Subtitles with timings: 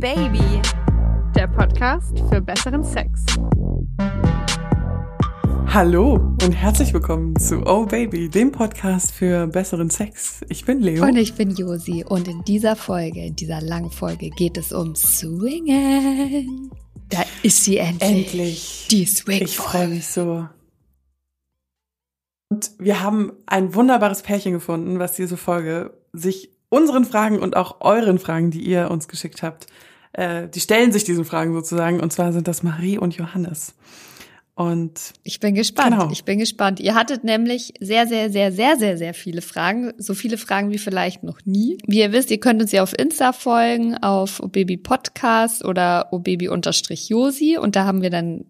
[0.00, 0.62] Baby,
[1.34, 3.24] der Podcast für besseren Sex.
[5.66, 10.42] Hallo und herzlich willkommen zu Oh Baby, dem Podcast für besseren Sex.
[10.48, 11.02] Ich bin Leo.
[11.02, 12.04] Und ich bin Josi.
[12.08, 16.70] Und in dieser Folge, in dieser langen Folge, geht es um Swingen.
[17.08, 18.26] Da ist sie endlich.
[18.26, 18.86] Endlich.
[18.92, 19.42] Die Swing.
[19.42, 20.46] Ich freue mich so.
[22.50, 27.80] Und wir haben ein wunderbares Pärchen gefunden, was diese Folge sich unseren Fragen und auch
[27.80, 29.66] euren Fragen, die ihr uns geschickt habt,
[30.12, 32.00] äh, die stellen sich diesen Fragen sozusagen.
[32.00, 33.74] Und zwar sind das Marie und Johannes.
[34.58, 35.92] Und ich bin gespannt.
[35.92, 36.10] Genau.
[36.10, 36.80] Ich bin gespannt.
[36.80, 39.92] Ihr hattet nämlich sehr, sehr, sehr, sehr, sehr, sehr viele Fragen.
[39.98, 41.78] So viele Fragen wie vielleicht noch nie.
[41.86, 47.56] Wie ihr wisst, ihr könnt uns ja auf Insta folgen, auf Obaby Podcast oder obaby-josi.
[47.56, 48.46] Und da haben wir dann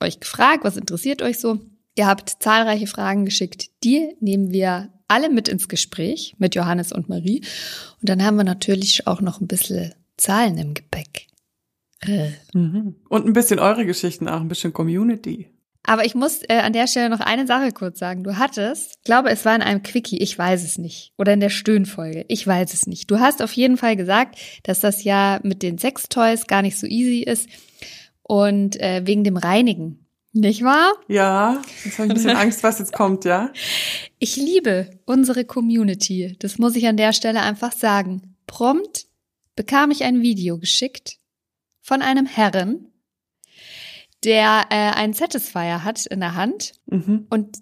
[0.00, 1.58] euch gefragt, was interessiert euch so?
[1.96, 3.66] Ihr habt zahlreiche Fragen geschickt.
[3.82, 7.42] Die nehmen wir alle mit ins Gespräch mit Johannes und Marie.
[8.00, 11.26] Und dann haben wir natürlich auch noch ein bisschen Zahlen im Gepäck.
[12.52, 12.96] Mhm.
[13.08, 15.48] Und ein bisschen eure Geschichten auch, ein bisschen Community.
[15.84, 18.22] Aber ich muss äh, an der Stelle noch eine Sache kurz sagen.
[18.22, 21.14] Du hattest, ich glaube, es war in einem Quickie, ich weiß es nicht.
[21.16, 23.10] Oder in der Stöhnfolge, ich weiß es nicht.
[23.10, 26.86] Du hast auf jeden Fall gesagt, dass das ja mit den Sextoys gar nicht so
[26.86, 27.48] easy ist.
[28.22, 30.04] Und äh, wegen dem Reinigen.
[30.34, 30.92] Nicht wahr?
[31.08, 33.50] Ja, jetzt habe ich ein bisschen Angst, was jetzt kommt, ja?
[34.18, 36.36] Ich liebe unsere Community.
[36.38, 38.36] Das muss ich an der Stelle einfach sagen.
[38.46, 39.07] Prompt
[39.58, 41.18] bekam ich ein Video geschickt
[41.80, 42.92] von einem Herren,
[44.22, 47.26] der äh, einen Satisfier hat in der Hand Mhm.
[47.28, 47.58] und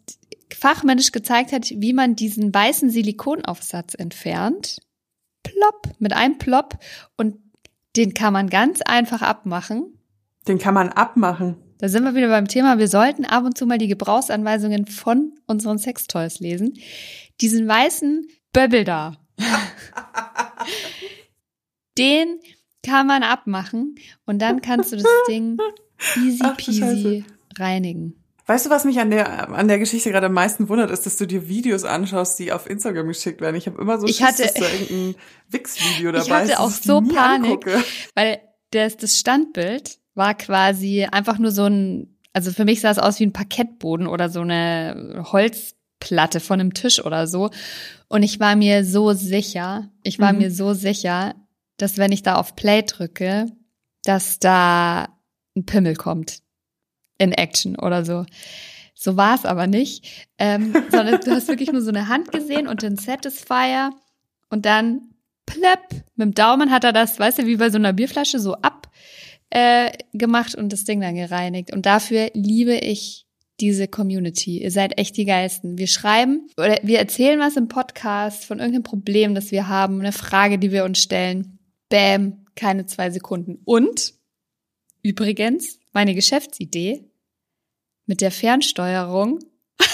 [0.52, 4.78] fachmännisch gezeigt hat, wie man diesen weißen Silikonaufsatz entfernt.
[5.42, 6.78] Plopp, mit einem Plopp.
[7.16, 7.36] Und
[7.96, 9.98] den kann man ganz einfach abmachen.
[10.46, 11.56] Den kann man abmachen.
[11.78, 12.76] Da sind wir wieder beim Thema.
[12.78, 16.74] Wir sollten ab und zu mal die Gebrauchsanweisungen von unseren Sextoys lesen.
[17.40, 19.16] Diesen weißen Böbbel da.
[21.98, 22.40] den
[22.84, 25.58] kann man abmachen und dann kannst du das Ding
[26.16, 27.24] easy Ach, peasy
[27.58, 28.22] reinigen.
[28.48, 31.16] Weißt du, was mich an der, an der Geschichte gerade am meisten wundert, ist, dass
[31.16, 33.56] du dir Videos anschaust, die auf Instagram geschickt werden.
[33.56, 35.16] Ich habe immer so Ich Schiss, hatte- dass da irgendein
[35.50, 37.66] Wix-Video dabei Ich hatte ist, auch so Panik.
[37.66, 37.84] angucke.
[38.14, 38.38] Weil
[38.70, 43.18] das, das Standbild war quasi einfach nur so ein, also für mich sah es aus
[43.18, 47.50] wie ein Parkettboden oder so eine Holzplatte von einem Tisch oder so.
[48.08, 50.38] Und ich war mir so sicher, ich war Mhm.
[50.38, 51.34] mir so sicher,
[51.76, 53.46] dass wenn ich da auf Play drücke,
[54.04, 55.08] dass da
[55.56, 56.40] ein Pimmel kommt.
[57.18, 58.26] In Action oder so.
[58.94, 60.28] So war es aber nicht.
[60.38, 63.90] Ähm, sondern du hast wirklich nur so eine Hand gesehen und den Satisfier
[64.50, 65.14] und dann
[65.46, 68.54] plöpp, mit dem Daumen hat er das, weißt du, wie bei so einer Bierflasche so
[68.54, 68.90] ab
[69.50, 71.72] äh, gemacht und das Ding dann gereinigt.
[71.72, 73.26] Und dafür liebe ich
[73.60, 74.62] diese Community.
[74.62, 75.78] Ihr seid echt die Geisten.
[75.78, 80.12] Wir schreiben oder wir erzählen was im Podcast von irgendeinem Problem, das wir haben, eine
[80.12, 81.55] Frage, die wir uns stellen.
[81.88, 83.60] Bäm, keine zwei Sekunden.
[83.64, 84.14] Und
[85.02, 87.04] übrigens, meine Geschäftsidee
[88.06, 89.40] mit der Fernsteuerung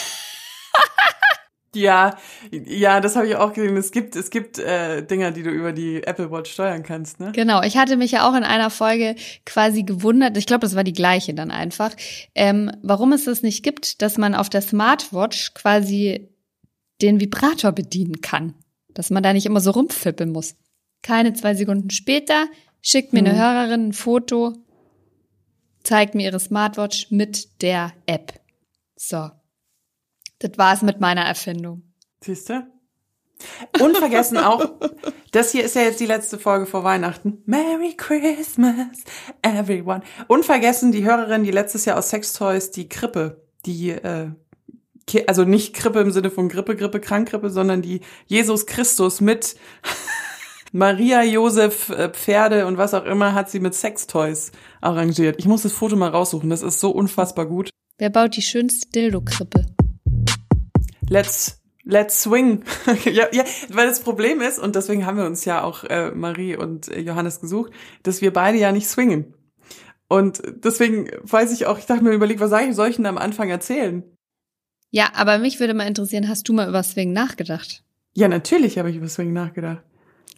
[1.75, 2.19] Ja,
[2.51, 3.79] ja, das habe ich auch gesehen.
[3.79, 7.33] Es gibt, es gibt äh, Dinger, die du über die Apple Watch steuern kannst, ne?
[7.33, 9.17] Genau, ich hatte mich ja auch in einer Folge
[9.47, 11.93] quasi gewundert, ich glaube, das war die gleiche dann einfach,
[12.35, 16.29] ähm, warum es das nicht gibt, dass man auf der Smartwatch quasi
[17.01, 18.55] den Vibrator bedienen kann.
[18.93, 20.57] Dass man da nicht immer so rumfippeln muss.
[21.03, 22.47] Keine zwei Sekunden später
[22.81, 23.39] schickt mir eine Hm.
[23.39, 24.55] Hörerin ein Foto,
[25.83, 28.41] zeigt mir ihre Smartwatch mit der App.
[28.97, 29.31] So.
[30.39, 31.83] Das war's mit meiner Erfindung.
[32.21, 32.67] Siehst du?
[33.81, 34.71] Unvergessen auch,
[35.33, 37.43] das hier ist ja jetzt die letzte Folge vor Weihnachten.
[37.47, 38.99] Merry Christmas,
[39.43, 40.03] everyone.
[40.29, 44.31] Unvergessen die Hörerin, die letztes Jahr aus Sextoys die Krippe, die, äh,
[45.27, 49.57] also nicht Krippe im Sinne von Grippe, Grippe, Krankgrippe, sondern die Jesus Christus mit
[50.73, 55.37] Maria, Josef, äh, Pferde und was auch immer hat sie mit Sextoys arrangiert.
[55.39, 57.69] Ich muss das Foto mal raussuchen, das ist so unfassbar gut.
[57.99, 59.67] Wer baut die schönste Dildo-Krippe?
[61.09, 62.63] Let's Let's swing.
[63.05, 66.57] ja, ja, weil das Problem ist, und deswegen haben wir uns ja auch äh, Marie
[66.57, 67.73] und äh, Johannes gesucht,
[68.05, 69.35] dass wir beide ja nicht swingen.
[70.09, 73.07] Und deswegen weiß ich auch, ich dachte mir überlegt, was sag ich, soll ich denn
[73.07, 74.05] am Anfang erzählen?
[74.91, 77.83] Ja, aber mich würde mal interessieren, hast du mal über Swing nachgedacht?
[78.15, 79.83] Ja, natürlich habe ich über Swing nachgedacht.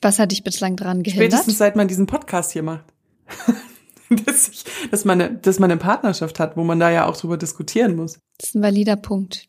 [0.04, 1.32] Was hat dich bislang dran gehindert?
[1.32, 2.84] Spätestens seit man diesen Podcast hier macht.
[4.26, 7.16] dass, ich, dass, man eine, dass man eine Partnerschaft hat, wo man da ja auch
[7.16, 8.18] drüber diskutieren muss.
[8.36, 9.48] Das ist ein valider Punkt.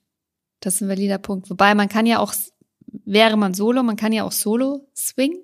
[0.62, 1.50] Das ist ein valider Punkt.
[1.50, 2.34] Wobei man kann ja auch,
[3.04, 5.42] wäre man solo, man kann ja auch solo swingen.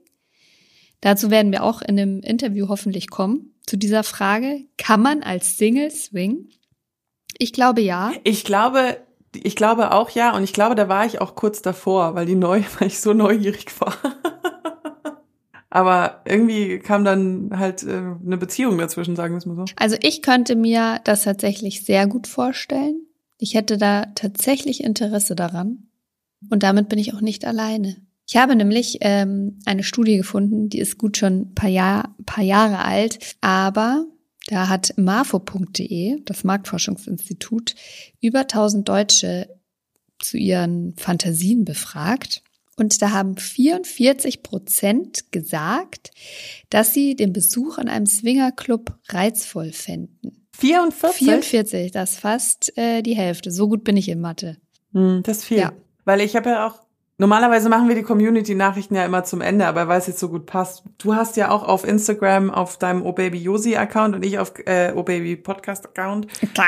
[1.01, 3.53] Dazu werden wir auch in einem Interview hoffentlich kommen.
[3.65, 6.51] Zu dieser Frage, kann man als Single swingen?
[7.37, 8.13] Ich glaube ja.
[8.23, 8.95] Ich glaube,
[9.33, 12.35] ich glaube auch ja, und ich glaube, da war ich auch kurz davor, weil die
[12.35, 13.97] neu, weil ich so neugierig war.
[15.71, 19.65] Aber irgendwie kam dann halt äh, eine Beziehung dazwischen, sagen wir es mal so.
[19.77, 23.01] Also ich könnte mir das tatsächlich sehr gut vorstellen.
[23.37, 25.87] Ich hätte da tatsächlich Interesse daran.
[26.49, 27.95] Und damit bin ich auch nicht alleine.
[28.27, 32.43] Ich habe nämlich ähm, eine Studie gefunden, die ist gut schon ein paar, Jahr, paar
[32.43, 34.05] Jahre alt, aber
[34.47, 37.75] da hat marfo.de, das Marktforschungsinstitut,
[38.19, 39.47] über 1000 Deutsche
[40.19, 42.43] zu ihren Fantasien befragt.
[42.81, 46.09] Und da haben 44 Prozent gesagt,
[46.71, 50.47] dass sie den Besuch in einem Swingerclub reizvoll fänden.
[50.57, 51.19] 44?
[51.27, 53.51] 44, das ist fast äh, die Hälfte.
[53.51, 54.57] So gut bin ich in Mathe.
[54.93, 55.59] Hm, das ist viel.
[55.59, 55.73] Ja.
[56.05, 56.79] Weil ich habe ja auch,
[57.19, 60.47] normalerweise machen wir die Community-Nachrichten ja immer zum Ende, aber weil es jetzt so gut
[60.47, 60.81] passt.
[60.97, 66.25] Du hast ja auch auf Instagram auf deinem OBabyYosi-Account und ich auf äh, OBaby-Podcast-Account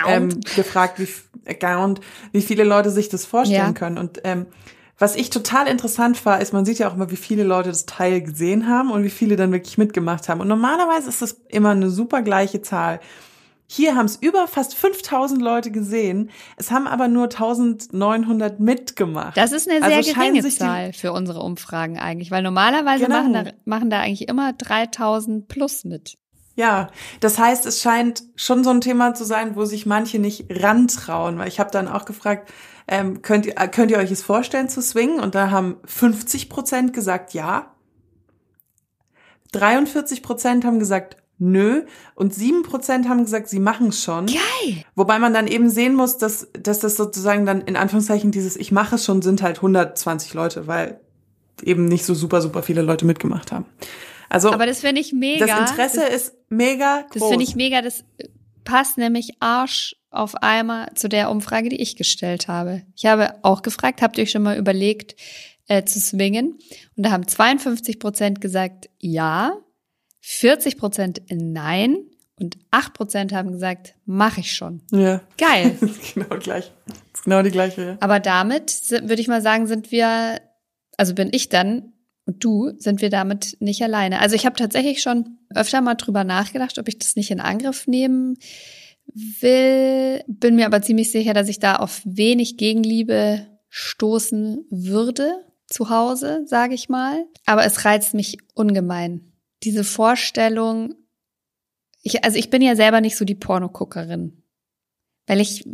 [0.08, 1.08] ähm, gefragt, wie,
[1.50, 2.02] Account,
[2.34, 3.74] wie viele Leute sich das vorstellen Ja.
[3.74, 3.98] können.
[3.98, 4.46] Und ähm,
[5.04, 7.86] was ich total interessant war, ist, man sieht ja auch immer, wie viele Leute das
[7.86, 10.40] Teil gesehen haben und wie viele dann wirklich mitgemacht haben.
[10.40, 13.02] Und normalerweise ist das immer eine super gleiche Zahl.
[13.68, 16.30] Hier haben es über fast 5000 Leute gesehen.
[16.56, 19.36] Es haben aber nur 1900 mitgemacht.
[19.36, 23.18] Das ist eine sehr Also geringe Zahl für unsere Umfragen eigentlich, weil normalerweise Genau.
[23.18, 26.14] machen, da, machen da eigentlich immer 3000 plus mit.
[26.56, 26.88] Ja,
[27.20, 31.40] das heißt, es scheint schon so ein Thema zu sein, wo sich manche nicht rantrauen,
[31.40, 32.50] weil ich habe dann auch gefragt,
[32.88, 35.20] ähm, könnt, ihr, äh, könnt ihr euch es vorstellen zu swingen?
[35.20, 37.74] Und da haben 50 Prozent gesagt ja,
[39.52, 41.84] 43 Prozent haben gesagt nö
[42.16, 44.28] und 7 Prozent haben gesagt, sie machen es schon.
[44.28, 44.84] Geil!
[44.96, 48.72] Wobei man dann eben sehen muss, dass, dass das sozusagen dann in Anführungszeichen dieses Ich
[48.72, 51.00] mache es schon sind halt 120 Leute, weil
[51.62, 53.66] eben nicht so super, super viele Leute mitgemacht haben.
[54.30, 55.46] Also Aber das finde ich mega.
[55.46, 57.22] das Interesse das, ist mega groß.
[57.22, 57.82] das finde ich mega.
[57.82, 58.04] Das
[58.64, 62.84] passt nämlich Arsch auf einmal zu der Umfrage, die ich gestellt habe.
[62.96, 65.16] Ich habe auch gefragt, habt ihr euch schon mal überlegt,
[65.68, 66.60] äh, zu swingen?
[66.96, 69.58] Und da haben 52 Prozent gesagt ja,
[70.22, 71.98] 40 Prozent nein
[72.40, 74.82] und 8 Prozent haben gesagt, mache ich schon.
[74.92, 75.78] Ja, Geil.
[76.14, 76.72] genau gleich.
[77.24, 77.82] Genau die gleiche.
[77.82, 77.98] Ja.
[78.00, 80.42] Aber damit würde ich mal sagen, sind wir,
[80.98, 81.94] also bin ich dann
[82.26, 84.20] und du, sind wir damit nicht alleine.
[84.20, 87.88] Also ich habe tatsächlich schon öfter mal drüber nachgedacht, ob ich das nicht in Angriff
[87.88, 88.38] nehmen
[89.06, 95.90] will, bin mir aber ziemlich sicher, dass ich da auf wenig Gegenliebe stoßen würde zu
[95.90, 97.26] Hause, sage ich mal.
[97.46, 99.34] Aber es reizt mich ungemein.
[99.64, 100.96] Diese Vorstellung,
[102.02, 104.44] ich, also ich bin ja selber nicht so die Pornoguckerin,
[105.26, 105.68] weil ich,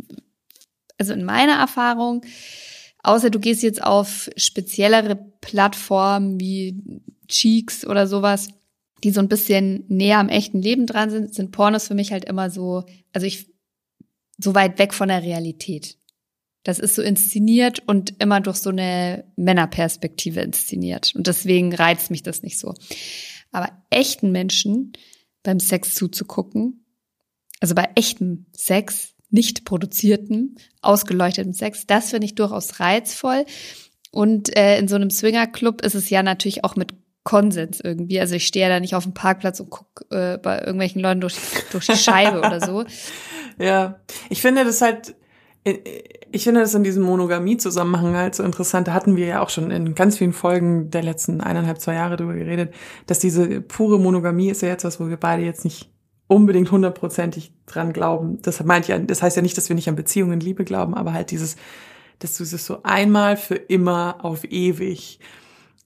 [0.98, 2.24] also in meiner Erfahrung,
[3.02, 8.48] außer du gehst jetzt auf speziellere Plattformen wie Cheeks oder sowas,
[9.02, 12.24] die so ein bisschen näher am echten Leben dran sind, sind Pornos für mich halt
[12.24, 13.52] immer so, also ich,
[14.38, 15.98] so weit weg von der Realität.
[16.62, 21.14] Das ist so inszeniert und immer durch so eine Männerperspektive inszeniert.
[21.14, 22.74] Und deswegen reizt mich das nicht so.
[23.50, 24.92] Aber echten Menschen
[25.42, 26.84] beim Sex zuzugucken,
[27.60, 33.46] also bei echtem Sex, nicht produzierten, ausgeleuchteten Sex, das finde ich durchaus reizvoll.
[34.10, 36.92] Und äh, in so einem Swingerclub ist es ja natürlich auch mit
[37.24, 38.20] Konsens irgendwie.
[38.20, 41.20] Also ich stehe ja da nicht auf dem Parkplatz und gucke äh, bei irgendwelchen Leuten
[41.20, 41.36] durch,
[41.70, 42.84] durch die Scheibe oder so.
[43.58, 44.00] Ja,
[44.30, 45.14] ich finde das halt,
[46.32, 48.88] ich finde das in diesem Monogamie-Zusammenhang halt so interessant.
[48.88, 52.16] Da hatten wir ja auch schon in ganz vielen Folgen der letzten eineinhalb, zwei Jahre
[52.16, 52.72] drüber geredet,
[53.06, 55.90] dass diese pure Monogamie ist ja jetzt was, wo wir beide jetzt nicht
[56.26, 58.40] unbedingt hundertprozentig dran glauben.
[58.40, 61.12] Das meint ja, das heißt ja nicht, dass wir nicht an Beziehungen, Liebe glauben, aber
[61.12, 61.56] halt dieses,
[62.20, 65.18] dass du es so einmal für immer auf ewig.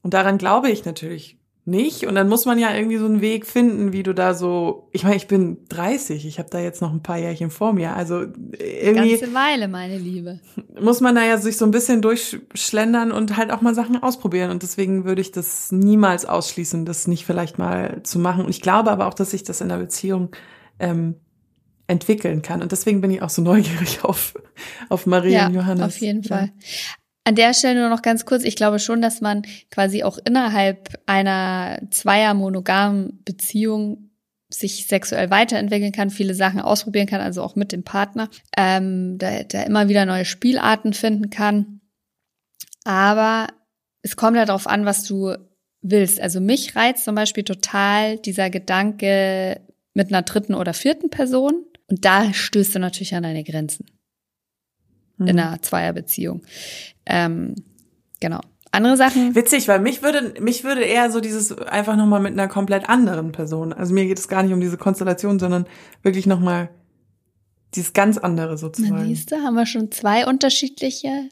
[0.04, 2.06] Und daran glaube ich natürlich nicht.
[2.06, 5.02] Und dann muss man ja irgendwie so einen Weg finden, wie du da so, ich
[5.02, 7.96] meine, ich bin 30, ich habe da jetzt noch ein paar Jährchen vor mir.
[7.96, 10.40] Also irgendwie Ganze Weile, meine Liebe.
[10.78, 14.50] muss man da ja sich so ein bisschen durchschlendern und halt auch mal Sachen ausprobieren.
[14.50, 18.44] Und deswegen würde ich das niemals ausschließen, das nicht vielleicht mal zu machen.
[18.44, 20.37] Und ich glaube aber auch, dass sich das in der Beziehung
[20.78, 21.14] ähm,
[21.87, 22.61] entwickeln kann.
[22.61, 24.34] Und deswegen bin ich auch so neugierig auf,
[24.90, 25.87] auf Maria Ja, und Johannes.
[25.87, 26.49] auf jeden Ja.
[27.26, 28.45] An der Stelle nur noch ganz kurz.
[28.45, 34.11] Ich glaube schon, dass man quasi auch innerhalb einer zweier monogamen Beziehung
[34.50, 39.43] sich sexuell weiterentwickeln kann, viele Sachen ausprobieren kann, also auch mit dem Partner, ähm, da,
[39.43, 41.81] da immer wieder neue Spielarten finden kann.
[42.85, 43.49] Aber
[44.02, 45.35] es kommt ja darauf an, was du
[45.81, 46.21] willst.
[46.21, 49.62] Also mich reizt zum Beispiel total dieser Gedanke
[49.95, 51.64] mit einer dritten oder vierten Person.
[51.88, 53.87] Und da stößt du natürlich an deine Grenzen
[55.16, 55.26] Mhm.
[55.26, 56.42] in einer Zweierbeziehung.
[57.06, 57.54] Ähm,
[58.21, 58.40] genau.
[58.71, 59.37] Andere Sachen.
[59.37, 63.30] Witzig, weil mich würde, mich würde eher so dieses einfach nochmal mit einer komplett anderen
[63.30, 63.73] Person.
[63.73, 65.66] Also mir geht es gar nicht um diese Konstellation, sondern
[66.02, 66.71] wirklich nochmal
[67.75, 69.04] dieses ganz andere Na, sozusagen.
[69.06, 71.28] siehst du, haben wir schon zwei unterschiedliche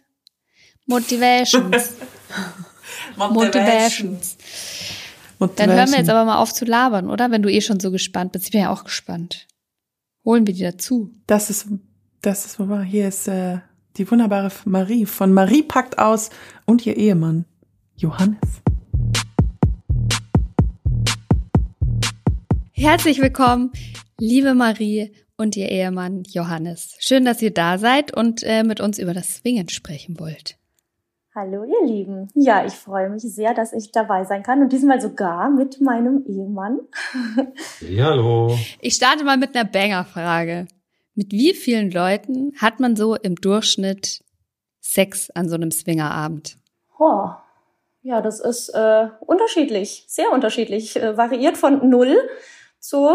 [0.86, 1.90] Motivations.
[3.16, 4.36] Motivations.
[5.38, 7.32] Und Dann hören wir jetzt aber mal auf zu labern, oder?
[7.32, 8.44] Wenn du eh schon so gespannt bist.
[8.44, 9.48] Ich bin ja auch gespannt.
[10.24, 11.10] Holen wir die dazu.
[11.26, 11.66] Das ist,
[12.20, 13.58] das ist, hier ist äh,
[13.96, 16.30] die wunderbare Marie von Marie packt aus
[16.66, 17.44] und ihr Ehemann
[17.96, 18.38] Johannes.
[22.72, 23.72] Herzlich willkommen,
[24.18, 26.96] liebe Marie und ihr Ehemann Johannes.
[26.98, 30.56] Schön, dass ihr da seid und äh, mit uns über das Swingen sprechen wollt.
[31.34, 32.28] Hallo ihr Lieben.
[32.34, 36.24] Ja, ich freue mich sehr, dass ich dabei sein kann und diesmal sogar mit meinem
[36.26, 36.80] Ehemann.
[37.88, 38.58] Ja, hallo.
[38.80, 40.66] Ich starte mal mit einer Banger-Frage.
[41.14, 44.24] Mit wie vielen Leuten hat man so im Durchschnitt
[44.80, 46.56] Sex an so einem Swingerabend?
[46.98, 47.28] Oh,
[48.02, 50.96] ja, das ist äh, unterschiedlich, sehr unterschiedlich.
[50.96, 52.16] Äh, variiert von null
[52.78, 53.10] zu,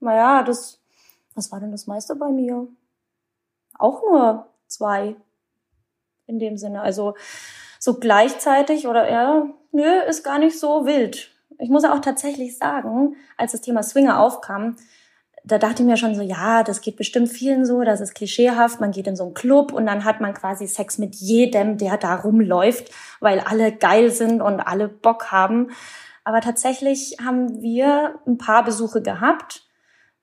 [0.00, 0.80] naja, das,
[1.34, 2.66] was war denn das meiste bei mir?
[3.78, 5.16] Auch nur zwei
[6.26, 6.82] in dem Sinne.
[6.82, 7.14] Also
[7.78, 11.30] so gleichzeitig oder ja, nö, ist gar nicht so wild.
[11.58, 14.76] Ich muss auch tatsächlich sagen, als das Thema Swinger aufkam,
[15.44, 18.80] da dachte ich mir schon so, ja, das geht bestimmt vielen so, das ist klischeehaft,
[18.80, 21.96] man geht in so einen Club und dann hat man quasi Sex mit jedem, der
[21.96, 25.70] da rumläuft, weil alle geil sind und alle Bock haben.
[26.24, 29.64] Aber tatsächlich haben wir ein paar Besuche gehabt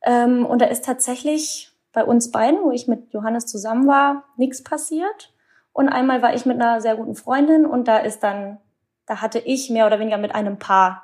[0.04, 4.64] ähm, und da ist tatsächlich bei uns beiden, wo ich mit Johannes zusammen war, nichts
[4.64, 5.34] passiert.
[5.74, 8.60] Und einmal war ich mit einer sehr guten Freundin und da ist dann,
[9.06, 11.04] da hatte ich mehr oder weniger mit einem Paar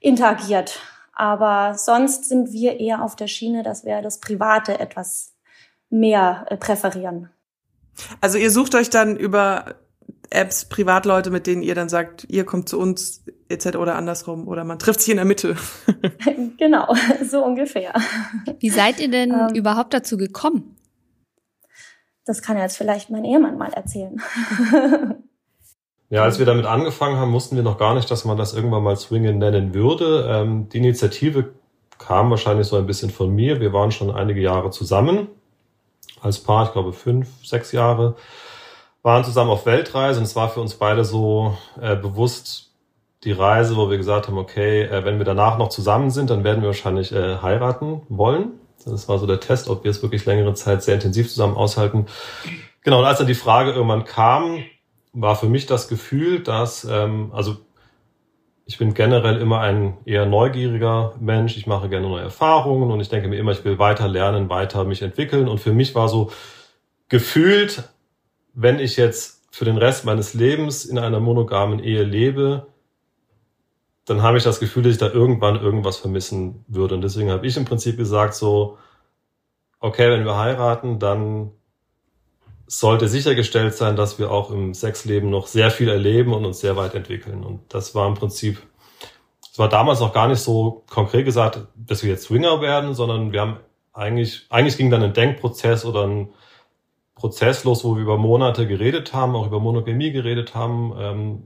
[0.00, 0.80] interagiert.
[1.16, 5.34] Aber sonst sind wir eher auf der Schiene, dass wir das Private etwas
[5.88, 7.30] mehr äh, präferieren.
[8.20, 9.76] Also ihr sucht euch dann über
[10.28, 13.76] Apps Privatleute, mit denen ihr dann sagt, ihr kommt zu uns etc.
[13.76, 15.56] oder andersrum oder man trifft sich in der Mitte.
[16.58, 16.94] genau,
[17.24, 17.94] so ungefähr.
[18.58, 20.76] Wie seid ihr denn ähm, überhaupt dazu gekommen?
[22.26, 24.20] Das kann jetzt vielleicht mein Ehemann mal erzählen.
[26.08, 28.84] Ja, als wir damit angefangen haben, wussten wir noch gar nicht, dass man das irgendwann
[28.84, 30.26] mal Swingen nennen würde.
[30.28, 31.52] Ähm, die Initiative
[31.98, 33.60] kam wahrscheinlich so ein bisschen von mir.
[33.60, 35.28] Wir waren schon einige Jahre zusammen
[36.20, 38.16] als Paar, ich glaube fünf, sechs Jahre,
[39.02, 42.72] waren zusammen auf Weltreise und es war für uns beide so äh, bewusst
[43.24, 46.44] die Reise, wo wir gesagt haben, okay, äh, wenn wir danach noch zusammen sind, dann
[46.44, 48.52] werden wir wahrscheinlich äh, heiraten wollen.
[48.84, 52.06] Das war so der Test, ob wir es wirklich längere Zeit sehr intensiv zusammen aushalten.
[52.82, 54.64] Genau, und als dann die Frage irgendwann kam,
[55.18, 57.56] war für mich das Gefühl, dass, ähm, also
[58.66, 61.56] ich bin generell immer ein eher neugieriger Mensch.
[61.56, 64.84] Ich mache gerne neue Erfahrungen und ich denke mir immer, ich will weiter lernen, weiter
[64.84, 65.48] mich entwickeln.
[65.48, 66.30] Und für mich war so
[67.08, 67.84] gefühlt,
[68.52, 72.66] wenn ich jetzt für den Rest meines Lebens in einer monogamen Ehe lebe,
[74.04, 76.94] dann habe ich das Gefühl, dass ich da irgendwann irgendwas vermissen würde.
[76.94, 78.76] Und deswegen habe ich im Prinzip gesagt, so,
[79.80, 81.52] okay, wenn wir heiraten, dann
[82.66, 86.76] sollte sichergestellt sein, dass wir auch im Sexleben noch sehr viel erleben und uns sehr
[86.76, 87.44] weit entwickeln.
[87.44, 88.60] Und das war im Prinzip,
[89.52, 93.32] es war damals noch gar nicht so konkret gesagt, dass wir jetzt Swinger werden, sondern
[93.32, 93.56] wir haben
[93.92, 96.28] eigentlich, eigentlich ging dann ein Denkprozess oder ein
[97.14, 101.42] Prozess los, wo wir über Monate geredet haben, auch über Monogamie geredet haben, ähm,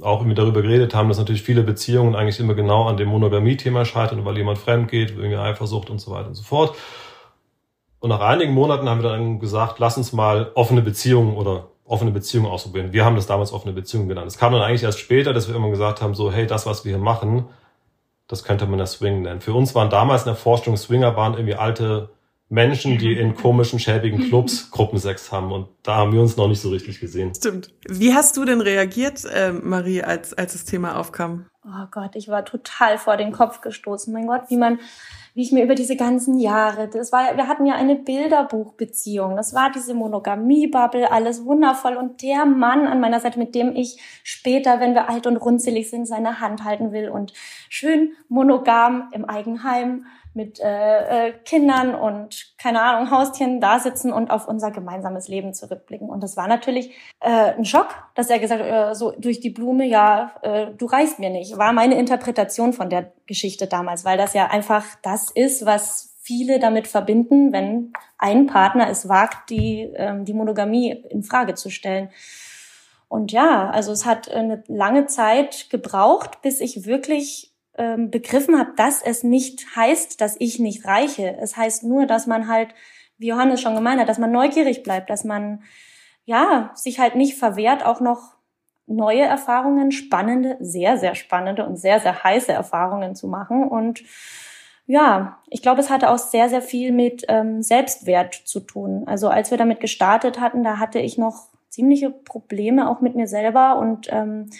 [0.00, 3.84] auch mit darüber geredet haben, dass natürlich viele Beziehungen eigentlich immer genau an dem Monogamie-Thema
[3.84, 6.74] scheitern, weil jemand fremd geht, irgendwie Eifersucht und so weiter und so fort.
[8.04, 12.10] Und nach einigen Monaten haben wir dann gesagt, lass uns mal offene Beziehungen oder offene
[12.10, 12.92] Beziehungen ausprobieren.
[12.92, 14.26] Wir haben das damals offene Beziehungen genannt.
[14.26, 16.84] Es kam dann eigentlich erst später, dass wir immer gesagt haben, so, hey, das, was
[16.84, 17.46] wir hier machen,
[18.28, 19.40] das könnte man das Swing nennen.
[19.40, 22.10] Für uns waren damals in der Forschung Swinger waren irgendwie alte
[22.50, 25.50] Menschen, die in komischen, schäbigen Clubs Gruppensex haben.
[25.50, 27.34] Und da haben wir uns noch nicht so richtig gesehen.
[27.34, 27.72] Stimmt.
[27.88, 31.46] Wie hast du denn reagiert, äh, Marie, als, als das Thema aufkam?
[31.64, 34.12] Oh Gott, ich war total vor den Kopf gestoßen.
[34.12, 34.78] Mein Gott, wie man
[35.34, 39.52] wie ich mir über diese ganzen Jahre, das war, wir hatten ja eine Bilderbuchbeziehung, das
[39.52, 41.96] war diese Monogamie-Bubble, alles wundervoll.
[41.96, 45.90] Und der Mann an meiner Seite, mit dem ich später, wenn wir alt und runzelig
[45.90, 47.32] sind, seine Hand halten will und
[47.68, 54.30] schön monogam im Eigenheim mit äh, äh, Kindern und keine Ahnung Haustieren da sitzen und
[54.30, 56.08] auf unser gemeinsames Leben zurückblicken.
[56.08, 59.86] Und das war natürlich äh, ein Schock, dass er gesagt äh, so durch die Blume,
[59.86, 61.56] ja, äh, du reichst mir nicht.
[61.56, 66.58] War meine Interpretation von der Geschichte damals, weil das ja einfach das ist, was viele
[66.58, 72.10] damit verbinden, wenn ein Partner es wagt, die ähm, die Monogamie in Frage zu stellen.
[73.08, 78.72] Und ja, also es hat eine lange Zeit gebraucht, bis ich wirklich ähm, begriffen habe,
[78.76, 81.36] dass es nicht heißt, dass ich nicht reiche.
[81.40, 82.68] Es heißt nur, dass man halt,
[83.18, 85.62] wie Johannes schon gemeint hat, dass man neugierig bleibt, dass man
[86.24, 88.34] ja sich halt nicht verwehrt, auch noch
[88.86, 93.66] neue Erfahrungen, spannende, sehr, sehr spannende und sehr, sehr heiße Erfahrungen zu machen.
[93.66, 94.02] Und
[94.86, 99.04] ja, ich glaube, es hatte auch sehr, sehr viel mit ähm, Selbstwert zu tun.
[99.06, 103.26] Also als wir damit gestartet hatten, da hatte ich noch ziemliche Probleme auch mit mir
[103.26, 104.50] selber und ähm,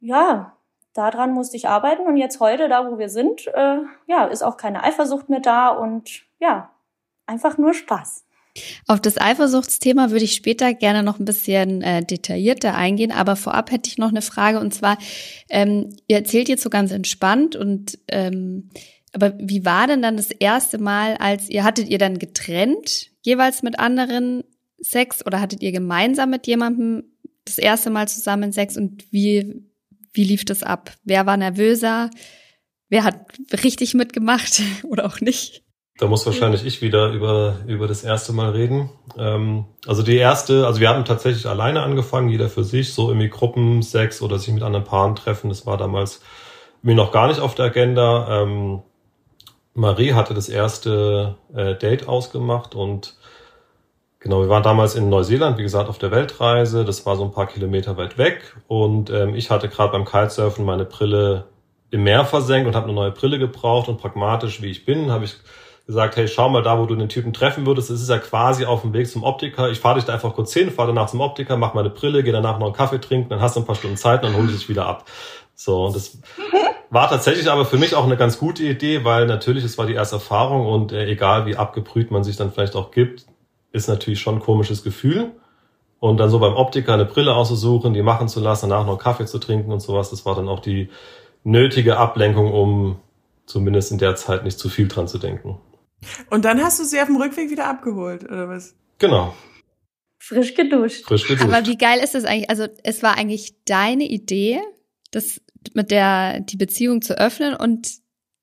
[0.00, 0.55] ja,
[0.96, 4.56] daran musste ich arbeiten und jetzt heute, da wo wir sind, äh, ja, ist auch
[4.56, 6.70] keine Eifersucht mehr da und ja,
[7.26, 8.24] einfach nur Spaß.
[8.86, 13.70] Auf das Eifersuchtsthema würde ich später gerne noch ein bisschen äh, detaillierter eingehen, aber vorab
[13.70, 14.96] hätte ich noch eine Frage und zwar,
[15.50, 18.70] ähm, ihr erzählt jetzt so ganz entspannt und ähm,
[19.12, 23.62] aber wie war denn dann das erste Mal, als ihr hattet ihr dann getrennt jeweils
[23.62, 24.44] mit anderen
[24.78, 27.04] Sex oder hattet ihr gemeinsam mit jemandem
[27.44, 29.65] das erste Mal zusammen Sex und wie
[30.16, 30.92] wie lief das ab?
[31.04, 32.10] Wer war nervöser?
[32.88, 33.16] Wer hat
[33.62, 35.62] richtig mitgemacht oder auch nicht?
[35.98, 38.90] Da muss wahrscheinlich ich wieder über, über das erste Mal reden.
[39.16, 43.30] Ähm, also die erste, also wir haben tatsächlich alleine angefangen, jeder für sich, so irgendwie
[43.30, 45.48] Gruppen, Sex oder sich mit anderen Paaren treffen.
[45.48, 46.20] Das war damals
[46.82, 48.42] mir noch gar nicht auf der Agenda.
[48.42, 48.82] Ähm,
[49.72, 53.16] Marie hatte das erste äh, Date ausgemacht und
[54.26, 56.84] Genau, wir waren damals in Neuseeland, wie gesagt, auf der Weltreise.
[56.84, 58.56] Das war so ein paar Kilometer weit weg.
[58.66, 61.44] Und ähm, ich hatte gerade beim Kitesurfen meine Brille
[61.92, 63.88] im Meer versenkt und habe eine neue Brille gebraucht.
[63.88, 65.36] Und pragmatisch, wie ich bin, habe ich
[65.86, 67.88] gesagt, hey, schau mal da, wo du den Typen treffen würdest.
[67.88, 69.70] Das ist ja quasi auf dem Weg zum Optiker.
[69.70, 72.32] Ich fahre dich da einfach kurz hin, fahre danach zum Optiker, mach meine Brille, gehe
[72.32, 74.46] danach noch einen Kaffee trinken, dann hast du ein paar Stunden Zeit und dann hol
[74.46, 75.04] ich dich wieder ab.
[75.54, 76.18] So, und das
[76.90, 79.94] war tatsächlich aber für mich auch eine ganz gute Idee, weil natürlich, es war die
[79.94, 83.24] erste Erfahrung und äh, egal wie abgebrüht man sich dann vielleicht auch gibt,
[83.76, 85.32] ist natürlich schon ein komisches Gefühl.
[85.98, 89.26] Und dann so beim Optiker eine Brille auszusuchen, die machen zu lassen, danach noch Kaffee
[89.26, 90.90] zu trinken und sowas, das war dann auch die
[91.42, 93.00] nötige Ablenkung, um
[93.46, 95.58] zumindest in der Zeit nicht zu viel dran zu denken.
[96.30, 98.74] Und dann hast du sie auf dem Rückweg wieder abgeholt, oder was?
[98.98, 99.34] Genau.
[100.18, 101.04] Frisch geduscht.
[101.04, 101.44] Frisch geduscht.
[101.48, 102.50] Aber wie geil ist das eigentlich?
[102.50, 104.60] Also es war eigentlich deine Idee,
[105.12, 105.40] das
[105.74, 107.88] mit der die Beziehung zu öffnen und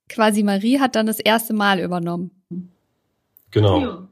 [0.10, 2.32] quasi Marie hat dann das erste Mal übernommen.
[3.52, 3.80] Genau.
[3.80, 4.08] Ja.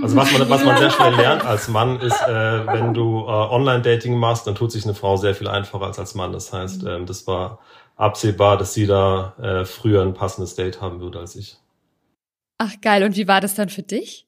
[0.00, 3.30] Also was man, was man sehr schnell lernt als Mann ist, äh, wenn du äh,
[3.30, 6.32] Online-Dating machst, dann tut sich eine Frau sehr viel einfacher als als Mann.
[6.32, 7.58] Das heißt, ähm, das war
[7.96, 11.58] absehbar, dass sie da äh, früher ein passendes Date haben würde als ich.
[12.58, 14.26] Ach geil, und wie war das dann für dich?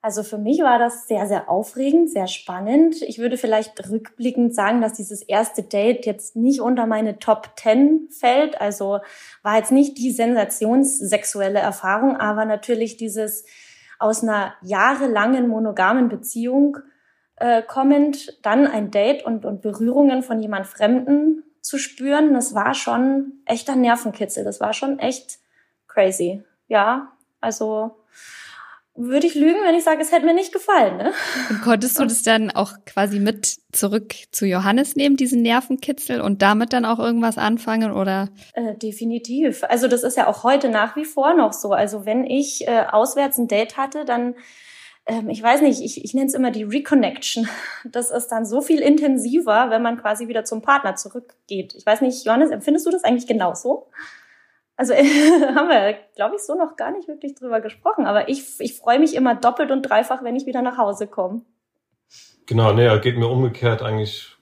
[0.00, 3.02] Also für mich war das sehr, sehr aufregend, sehr spannend.
[3.02, 8.08] Ich würde vielleicht rückblickend sagen, dass dieses erste Date jetzt nicht unter meine Top Ten
[8.10, 8.60] fällt.
[8.60, 9.00] Also
[9.42, 13.44] war jetzt nicht die sensationssexuelle Erfahrung, aber natürlich dieses
[13.98, 16.78] aus einer jahrelangen monogamen Beziehung
[17.36, 22.74] äh, kommend, dann ein Date und, und Berührungen von jemand Fremden zu spüren, das war
[22.74, 24.44] schon echter Nervenkitzel.
[24.44, 25.38] Das war schon echt
[25.86, 26.42] crazy.
[26.68, 27.96] Ja, also
[28.98, 30.96] würde ich lügen, wenn ich sage, es hätte mir nicht gefallen.
[30.96, 31.12] Ne?
[31.50, 36.42] Und konntest du das dann auch quasi mit zurück zu Johannes nehmen, diesen Nervenkitzel, und
[36.42, 38.28] damit dann auch irgendwas anfangen, oder?
[38.54, 39.62] Äh, definitiv.
[39.64, 41.72] Also das ist ja auch heute nach wie vor noch so.
[41.72, 44.34] Also wenn ich äh, auswärts ein Date hatte, dann
[45.06, 47.48] ähm, ich weiß nicht, ich, ich nenne es immer die Reconnection.
[47.84, 51.74] Das ist dann so viel intensiver, wenn man quasi wieder zum Partner zurückgeht.
[51.74, 53.86] Ich weiß nicht, Johannes, empfindest du das eigentlich genauso?
[54.78, 58.06] Also haben wir, glaube ich, so noch gar nicht wirklich drüber gesprochen.
[58.06, 61.42] Aber ich, ich freue mich immer doppelt und dreifach, wenn ich wieder nach Hause komme.
[62.46, 64.36] Genau, nee, geht mir umgekehrt eigentlich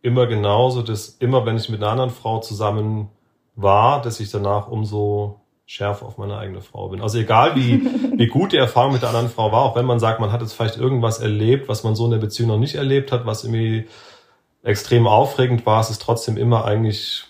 [0.00, 3.10] immer genauso, dass immer, wenn ich mit einer anderen Frau zusammen
[3.54, 7.02] war, dass ich danach umso schärfer auf meine eigene Frau bin.
[7.02, 7.84] Also egal wie,
[8.18, 10.40] wie gut die Erfahrung mit der anderen Frau war, auch wenn man sagt, man hat
[10.40, 13.44] jetzt vielleicht irgendwas erlebt, was man so in der Beziehung noch nicht erlebt hat, was
[13.44, 13.88] irgendwie
[14.62, 17.24] extrem aufregend war, es ist trotzdem immer eigentlich,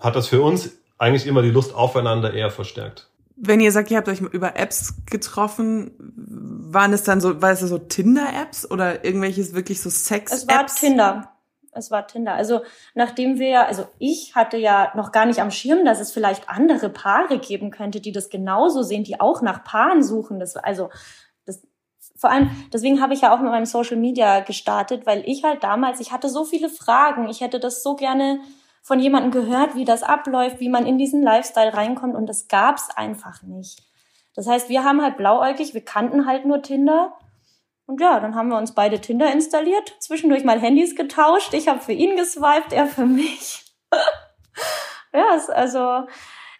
[0.00, 3.08] hat das für uns eigentlich immer die Lust aufeinander eher verstärkt.
[3.36, 7.60] Wenn ihr sagt, ihr habt euch über Apps getroffen, waren es dann so, war es
[7.60, 10.42] so Tinder-Apps oder irgendwelches wirklich so Sex-Apps?
[10.42, 11.32] Es war Tinder.
[11.72, 12.32] Es war Tinder.
[12.32, 12.62] Also
[12.94, 16.88] nachdem wir, also ich hatte ja noch gar nicht am Schirm, dass es vielleicht andere
[16.88, 20.40] Paare geben könnte, die das genauso sehen, die auch nach Paaren suchen.
[20.40, 20.88] Das, also
[21.44, 21.62] das,
[22.16, 25.62] vor allem, deswegen habe ich ja auch mit meinem Social Media gestartet, weil ich halt
[25.62, 28.40] damals, ich hatte so viele Fragen, ich hätte das so gerne
[28.86, 32.88] von jemandem gehört, wie das abläuft, wie man in diesen Lifestyle reinkommt und das gab's
[32.94, 33.82] einfach nicht.
[34.36, 37.18] Das heißt, wir haben halt blauäugig, wir kannten halt nur Tinder.
[37.86, 41.52] Und ja, dann haben wir uns beide Tinder installiert, zwischendurch mal Handys getauscht.
[41.52, 43.64] Ich habe für ihn geswiped, er für mich.
[45.12, 46.06] ja, also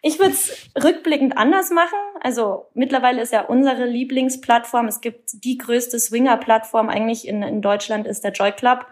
[0.02, 1.98] ich würde es rückblickend anders machen.
[2.22, 8.08] Also mittlerweile ist ja unsere Lieblingsplattform, es gibt die größte Swinger-Plattform eigentlich in, in Deutschland,
[8.08, 8.84] ist der Joy Club.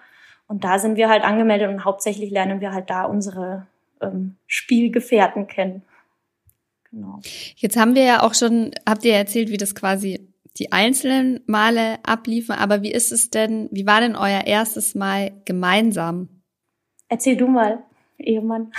[0.47, 3.67] Und da sind wir halt angemeldet und hauptsächlich lernen wir halt da unsere
[4.01, 5.83] ähm, Spielgefährten kennen.
[6.91, 7.21] Genau.
[7.57, 10.29] Jetzt haben wir ja auch schon, habt ihr erzählt, wie das quasi
[10.59, 15.33] die einzelnen Male abliefen, aber wie ist es denn, wie war denn euer erstes Mal
[15.45, 16.29] gemeinsam?
[17.09, 17.83] Erzähl du mal,
[18.19, 18.73] Ehemann.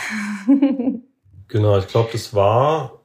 [1.47, 3.04] genau, ich glaube, das war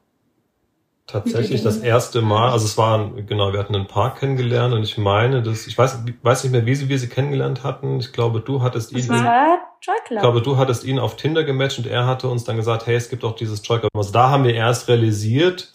[1.11, 4.97] tatsächlich das erste Mal, also es war, genau, wir hatten einen Park kennengelernt und ich
[4.97, 7.99] meine, dass, ich weiß, weiß nicht mehr, wie wir sie kennengelernt hatten.
[7.99, 11.43] Ich glaube, du hattest ihn, Das war Joy ich glaube, du hattest ihn auf Tinder
[11.43, 13.91] gematcht und er hatte uns dann gesagt, hey, es gibt auch dieses Joy Club.
[13.95, 15.73] Also da haben wir erst realisiert,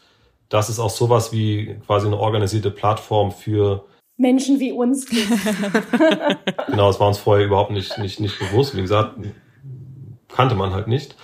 [0.49, 3.85] dass es auch sowas wie quasi eine organisierte Plattform für,
[4.17, 5.29] Menschen wie uns gibt.
[6.67, 8.75] genau, es war uns vorher überhaupt nicht, nicht, nicht bewusst.
[8.75, 9.17] Wie gesagt,
[10.29, 11.17] kannte man halt nicht.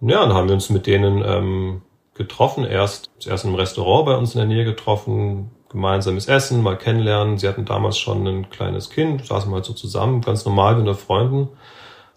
[0.00, 1.82] Ja, dann haben wir uns mit denen ähm,
[2.16, 2.64] getroffen.
[2.64, 7.38] Erst, erst im Restaurant bei uns in der Nähe getroffen, gemeinsames Essen, mal kennenlernen.
[7.38, 11.48] Sie hatten damals schon ein kleines Kind, saßen mal so zusammen, ganz normal unter Freunden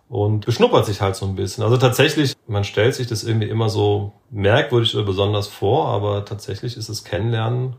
[0.08, 1.64] und beschnuppert sich halt so ein bisschen.
[1.64, 6.78] Also tatsächlich, man stellt sich das irgendwie immer so merkwürdig oder besonders vor, aber tatsächlich
[6.78, 7.76] ist es Kennenlernen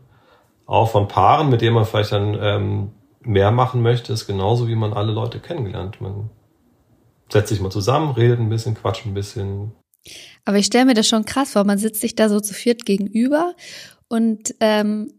[0.71, 4.75] auch von Paaren, mit denen man vielleicht dann ähm, mehr machen möchte, ist genauso wie
[4.75, 5.99] man alle Leute kennengelernt.
[5.99, 6.29] Man
[7.29, 9.73] setzt sich mal zusammen, redet ein bisschen, quatscht ein bisschen,
[10.45, 11.63] Aber ich stelle mir das schon krass vor.
[11.63, 13.55] Man sitzt sich da so zu viert gegenüber
[14.07, 15.13] und ähm,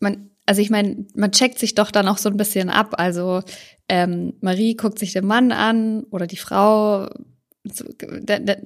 [0.00, 2.94] man, also ich meine, man checkt sich doch dann auch so ein bisschen ab.
[2.98, 3.42] Also
[3.88, 7.08] ähm, Marie guckt sich den Mann an oder die Frau.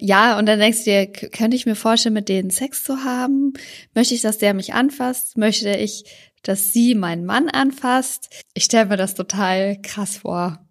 [0.01, 3.53] Ja, und dann denkst du dir, könnte ich mir vorstellen, mit denen Sex zu haben?
[3.95, 5.37] Möchte ich, dass der mich anfasst?
[5.37, 6.05] Möchte ich,
[6.43, 8.29] dass sie meinen Mann anfasst?
[8.55, 10.68] Ich stelle mir das total krass vor.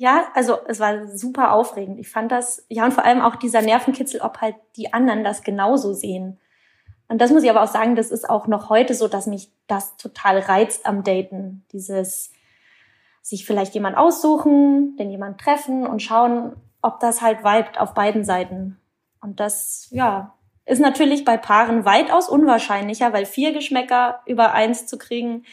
[0.00, 1.98] Ja, also es war super aufregend.
[1.98, 5.42] Ich fand das, ja, und vor allem auch dieser Nervenkitzel, ob halt die anderen das
[5.42, 6.40] genauso sehen.
[7.08, 9.52] Und das muss ich aber auch sagen, das ist auch noch heute so, dass mich
[9.66, 11.66] das total reizt am Daten.
[11.72, 12.32] Dieses
[13.20, 18.24] sich vielleicht jemand aussuchen, den jemand treffen und schauen, ob das halt vibet auf beiden
[18.24, 18.80] Seiten.
[19.20, 20.32] Und das, ja,
[20.64, 25.44] ist natürlich bei Paaren weitaus unwahrscheinlicher, weil vier Geschmäcker über eins zu kriegen,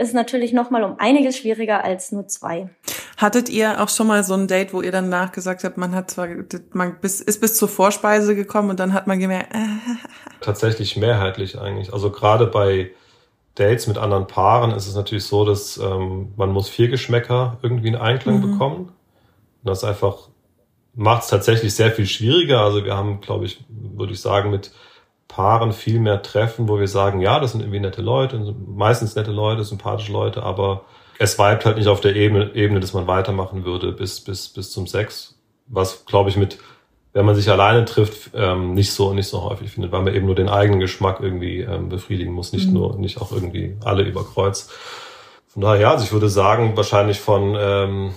[0.00, 2.70] ist natürlich noch mal um einiges schwieriger als nur zwei.
[3.16, 6.10] Hattet ihr auch schon mal so ein Date, wo ihr danach gesagt habt, man hat
[6.10, 6.28] zwar,
[6.72, 9.58] man bis, ist bis zur Vorspeise gekommen und dann hat man gemerkt, äh,
[10.40, 11.92] tatsächlich mehrheitlich eigentlich.
[11.92, 12.90] Also gerade bei
[13.56, 17.88] Dates mit anderen Paaren ist es natürlich so, dass ähm, man muss vier Geschmäcker irgendwie
[17.88, 18.52] in Einklang Mhm.
[18.52, 18.76] bekommen.
[18.86, 20.28] Und das einfach
[20.94, 22.60] macht es tatsächlich sehr viel schwieriger.
[22.60, 24.72] Also wir haben, glaube ich, würde ich sagen, mit
[25.30, 29.30] Paaren viel mehr Treffen, wo wir sagen, ja, das sind irgendwie nette Leute, meistens nette
[29.30, 30.82] Leute, sympathische Leute, aber
[31.20, 34.72] es vibet halt nicht auf der Ebene, Ebene dass man weitermachen würde bis, bis, bis
[34.72, 35.38] zum Sex.
[35.68, 36.58] Was, glaube ich, mit,
[37.12, 40.26] wenn man sich alleine trifft, ähm, nicht so, nicht so häufig findet, weil man eben
[40.26, 42.72] nur den eigenen Geschmack irgendwie ähm, befriedigen muss, nicht Mhm.
[42.74, 44.68] nur, nicht auch irgendwie alle über Kreuz.
[45.46, 48.10] Von daher, ja, also ich würde sagen, wahrscheinlich von ähm,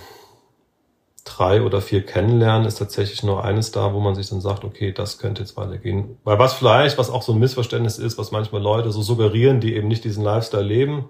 [1.24, 4.92] drei oder vier kennenlernen ist tatsächlich nur eines da, wo man sich dann sagt, okay,
[4.92, 6.18] das könnte jetzt weitergehen.
[6.22, 9.74] Weil was vielleicht, was auch so ein Missverständnis ist, was manchmal Leute so suggerieren, die
[9.74, 11.08] eben nicht diesen Lifestyle leben,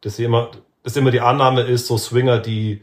[0.00, 0.50] dass sie immer,
[0.82, 2.82] dass immer die Annahme ist, so Swinger, die,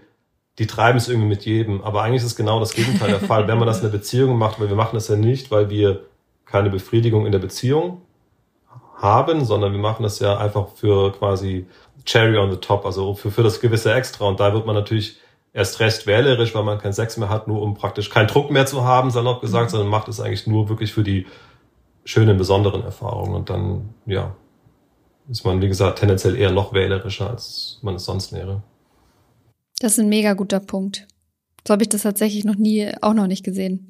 [0.59, 1.81] die treiben es irgendwie mit jedem.
[1.83, 3.47] Aber eigentlich ist es genau das Gegenteil der Fall.
[3.47, 6.05] Wenn man das in einer Beziehung macht, weil wir machen das ja nicht, weil wir
[6.45, 8.01] keine Befriedigung in der Beziehung
[8.95, 11.65] haben, sondern wir machen das ja einfach für quasi
[12.05, 14.25] Cherry on the top, also für, für das gewisse Extra.
[14.25, 15.17] Und da wird man natürlich
[15.53, 18.65] erst recht wählerisch, weil man keinen Sex mehr hat, nur um praktisch keinen Druck mehr
[18.65, 21.27] zu haben, salopp gesagt, sondern macht es eigentlich nur wirklich für die
[22.05, 23.35] schönen, besonderen Erfahrungen.
[23.35, 24.35] Und dann, ja,
[25.29, 28.63] ist man, wie gesagt, tendenziell eher noch wählerischer, als man es sonst wäre.
[29.79, 31.07] Das ist ein mega guter Punkt.
[31.67, 33.87] So habe ich das tatsächlich noch nie, auch noch nicht gesehen.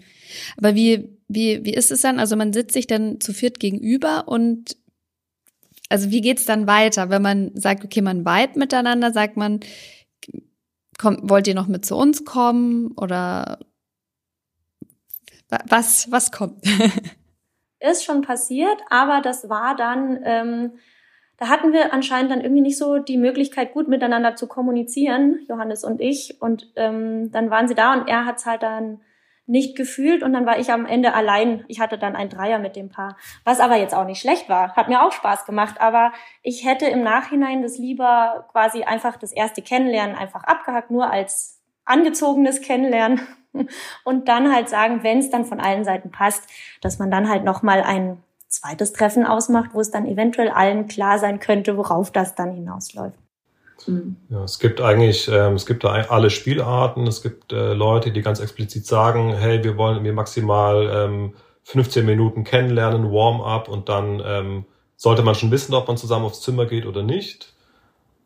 [0.58, 2.20] Aber wie, wie, wie ist es dann?
[2.20, 4.78] Also man sitzt sich dann zu viert gegenüber und
[5.90, 9.60] also wie geht's dann weiter, wenn man sagt, okay, man vibe miteinander, sagt man,
[11.02, 13.60] kommt, wollt ihr noch mit zu uns kommen oder
[15.50, 16.64] wa- was, was kommt?
[17.80, 20.74] ist schon passiert, aber das war dann, ähm,
[21.38, 25.84] da hatten wir anscheinend dann irgendwie nicht so die Möglichkeit, gut miteinander zu kommunizieren, Johannes
[25.84, 26.40] und ich.
[26.40, 29.02] Und ähm, dann waren sie da und er hat es halt dann
[29.52, 31.66] nicht gefühlt und dann war ich am Ende allein.
[31.68, 34.78] Ich hatte dann ein Dreier mit dem Paar, was aber jetzt auch nicht schlecht war.
[34.78, 39.34] Hat mir auch Spaß gemacht, aber ich hätte im Nachhinein das lieber quasi einfach das
[39.34, 43.20] erste Kennenlernen einfach abgehackt, nur als angezogenes Kennenlernen
[44.06, 47.44] und dann halt sagen, wenn es dann von allen Seiten passt, dass man dann halt
[47.44, 52.10] noch mal ein zweites Treffen ausmacht, wo es dann eventuell allen klar sein könnte, worauf
[52.10, 53.18] das dann hinausläuft.
[54.30, 57.08] Ja, es gibt eigentlich, ähm, es gibt da alle Spielarten.
[57.08, 62.06] Es gibt äh, Leute, die ganz explizit sagen, hey, wir wollen mir maximal ähm, 15
[62.06, 64.66] Minuten kennenlernen, Warm-up und dann ähm,
[64.96, 67.54] sollte man schon wissen, ob man zusammen aufs Zimmer geht oder nicht.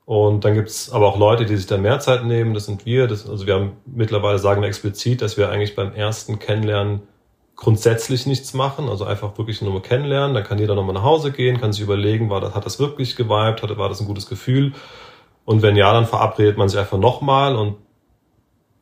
[0.06, 2.54] Und dann gibt's aber auch Leute, die sich da mehr Zeit nehmen.
[2.54, 3.08] Das sind wir.
[3.08, 7.02] Das, also wir haben mittlerweile sagen wir explizit, dass wir eigentlich beim ersten Kennenlernen
[7.56, 10.36] grundsätzlich nichts machen, also einfach wirklich nur mal kennenlernen.
[10.36, 13.16] Dann kann jeder nochmal nach Hause gehen, kann sich überlegen, war das, hat das wirklich
[13.16, 14.74] geweibt, war das ein gutes Gefühl.
[15.46, 17.78] Und wenn ja, dann verabredet man sich einfach nochmal und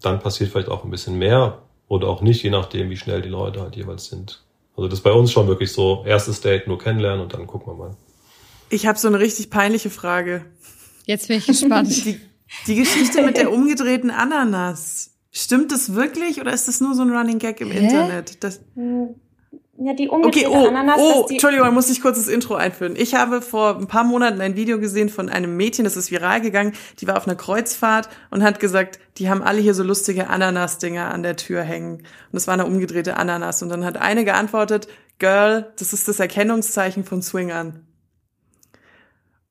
[0.02, 3.30] dann passiert vielleicht auch ein bisschen mehr oder auch nicht, je nachdem, wie schnell die
[3.30, 4.44] Leute halt jeweils sind.
[4.76, 7.74] Also das ist bei uns schon wirklich so, erstes Date nur kennenlernen und dann gucken
[7.74, 7.96] wir mal.
[8.70, 10.46] Ich habe so eine richtig peinliche Frage.
[11.06, 11.90] Jetzt bin ich gespannt.
[12.06, 12.20] Die,
[12.68, 15.12] die Geschichte mit der umgedrehten Ananas.
[15.32, 17.80] Stimmt das wirklich oder ist das nur so ein Running Gag im Hä?
[17.80, 18.44] Internet?
[18.44, 18.62] Das,
[19.86, 22.96] Ja, die okay, umgedrehte oh, Ananas, oh, Entschuldigung, muss ich kurz das Intro einführen.
[22.96, 26.40] Ich habe vor ein paar Monaten ein Video gesehen von einem Mädchen, das ist viral
[26.40, 30.30] gegangen, die war auf einer Kreuzfahrt und hat gesagt, die haben alle hier so lustige
[30.30, 31.98] Ananas-Dinger an der Tür hängen.
[31.98, 33.62] Und das war eine umgedrehte Ananas.
[33.62, 34.88] Und dann hat eine geantwortet,
[35.20, 37.86] Girl, das ist das Erkennungszeichen von Swingern.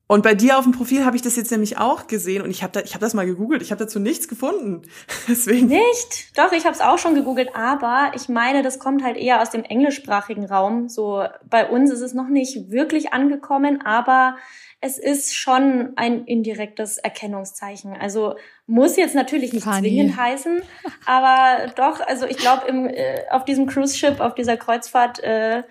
[0.07, 2.61] Und bei dir auf dem Profil habe ich das jetzt nämlich auch gesehen und ich
[2.61, 4.81] habe da, ich habe das mal gegoogelt, ich habe dazu nichts gefunden.
[5.27, 5.67] Deswegen.
[5.67, 6.37] Nicht?
[6.37, 9.49] Doch, ich habe es auch schon gegoogelt, aber ich meine, das kommt halt eher aus
[9.49, 10.89] dem englischsprachigen Raum.
[10.89, 14.35] So bei uns ist es noch nicht wirklich angekommen, aber
[14.81, 17.95] es ist schon ein indirektes Erkennungszeichen.
[17.97, 18.35] Also
[18.67, 19.79] muss jetzt natürlich nicht Funny.
[19.79, 20.61] zwingend heißen,
[21.05, 25.63] aber doch, also ich glaube, im äh, auf diesem Cruise Ship, auf dieser Kreuzfahrt, äh,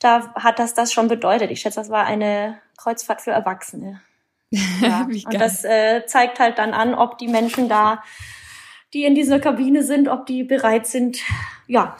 [0.00, 1.50] da hat das das schon bedeutet.
[1.50, 4.00] Ich schätze, das war eine Kreuzfahrt für Erwachsene.
[4.80, 5.06] Ja.
[5.08, 8.02] Wie Und das äh, zeigt halt dann an, ob die Menschen da,
[8.92, 11.18] die in dieser Kabine sind, ob die bereit sind,
[11.68, 11.96] ja,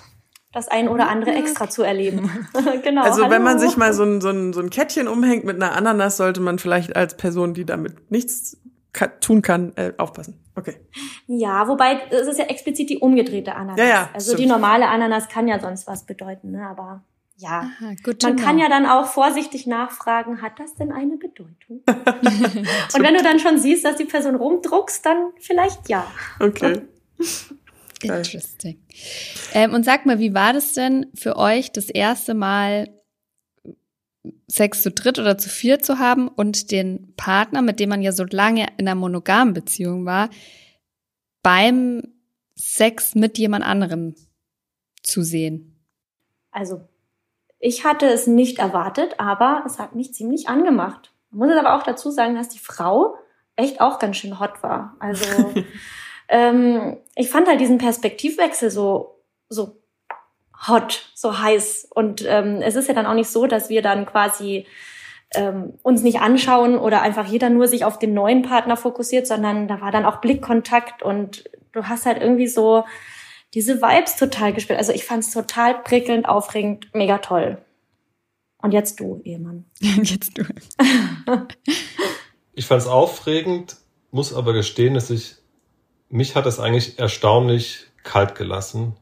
[0.53, 2.49] das ein oder andere extra zu erleben.
[2.83, 3.03] genau.
[3.03, 3.69] Also wenn man hallo.
[3.69, 6.59] sich mal so ein, so, ein, so ein Kettchen umhängt mit einer Ananas, sollte man
[6.59, 8.57] vielleicht als Person, die damit nichts
[8.93, 10.41] ka tun kann, äh, aufpassen.
[10.57, 10.77] Okay.
[11.29, 13.79] Ja, wobei es ist ja explizit die umgedrehte Ananas.
[13.79, 14.49] Ja, ja, also die stimmt.
[14.49, 16.67] normale Ananas kann ja sonst was bedeuten, ne?
[16.67, 17.05] Aber
[17.41, 17.71] ja.
[17.81, 18.63] Aha, Man kann know.
[18.63, 21.83] ja dann auch vorsichtig nachfragen, hat das denn eine Bedeutung?
[21.87, 26.07] Und wenn du dann schon siehst, dass die Person rumdruckst, dann vielleicht ja.
[26.39, 26.83] Okay.
[28.03, 28.83] Interesting.
[29.53, 32.89] Ähm, und sag mal, wie war das denn für euch, das erste Mal
[34.49, 38.13] Sex zu dritt oder zu viert zu haben und den Partner, mit dem man ja
[38.13, 40.31] so lange in einer monogamen Beziehung war,
[41.43, 42.03] beim
[42.55, 44.15] Sex mit jemand anderem
[45.03, 45.77] zu sehen?
[46.51, 46.81] Also,
[47.61, 51.13] ich hatte es nicht erwartet, aber es hat mich ziemlich angemacht.
[51.31, 53.17] Man muss jetzt aber auch dazu sagen, dass die Frau
[53.55, 54.97] echt auch ganz schön hot war.
[54.99, 55.53] Also,
[56.29, 59.77] ähm, ich fand halt diesen Perspektivwechsel so, so
[60.67, 61.91] hot, so heiß.
[61.95, 64.67] Und ähm, es ist ja dann auch nicht so, dass wir dann quasi
[65.35, 69.69] ähm, uns nicht anschauen oder einfach jeder nur sich auf den neuen Partner fokussiert, sondern
[69.69, 72.85] da war dann auch Blickkontakt und du hast halt irgendwie so
[73.55, 74.79] diese Vibes total gespielt.
[74.79, 77.59] Also ich fand es total prickelnd, aufregend, mega toll.
[78.63, 79.65] Und jetzt du, Ehemann.
[79.81, 80.45] Jetzt du.
[82.53, 83.77] Ich fand es aufregend,
[84.11, 85.37] muss aber gestehen, dass ich,
[86.11, 88.97] mich hat es eigentlich erstaunlich kalt gelassen,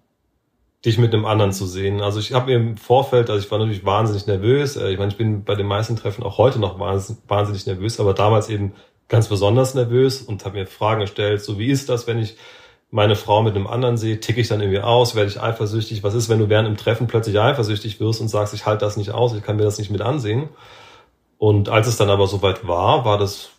[0.85, 2.01] dich mit einem anderen zu sehen.
[2.01, 4.77] Also ich habe mir im Vorfeld, also ich war natürlich wahnsinnig nervös.
[4.77, 7.99] Äh, Ich meine, ich bin bei den meisten Treffen auch heute noch wahnsinnig, wahnsinnig nervös,
[7.99, 8.75] aber damals eben
[9.09, 12.37] ganz besonders nervös und habe mir Fragen gestellt, so wie ist das, wenn ich
[12.91, 16.03] meine Frau mit einem anderen sehe, ticke ich dann irgendwie aus, werde ich eifersüchtig?
[16.03, 18.97] Was ist, wenn du während dem Treffen plötzlich eifersüchtig wirst und sagst, ich halte das
[18.97, 20.49] nicht aus, ich kann mir das nicht mit ansehen?
[21.37, 23.51] Und als es dann aber soweit war, war das,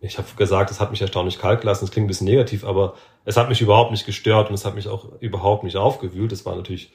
[0.00, 2.94] ich habe gesagt, es hat mich erstaunlich kalt gelassen, das klingt ein bisschen negativ, aber
[3.24, 6.30] es hat mich überhaupt nicht gestört und es hat mich auch überhaupt nicht aufgewühlt.
[6.32, 6.92] Es war natürlich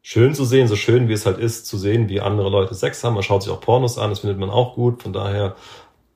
[0.00, 3.02] schön zu sehen, so schön wie es halt ist, zu sehen, wie andere Leute Sex
[3.02, 3.14] haben.
[3.14, 5.56] Man schaut sich auch Pornos an, das findet man auch gut, von daher.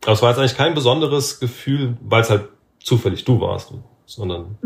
[0.04, 2.48] Aber es war jetzt eigentlich kein besonderes Gefühl, weil es halt
[2.82, 3.72] zufällig du warst,
[4.06, 4.58] sondern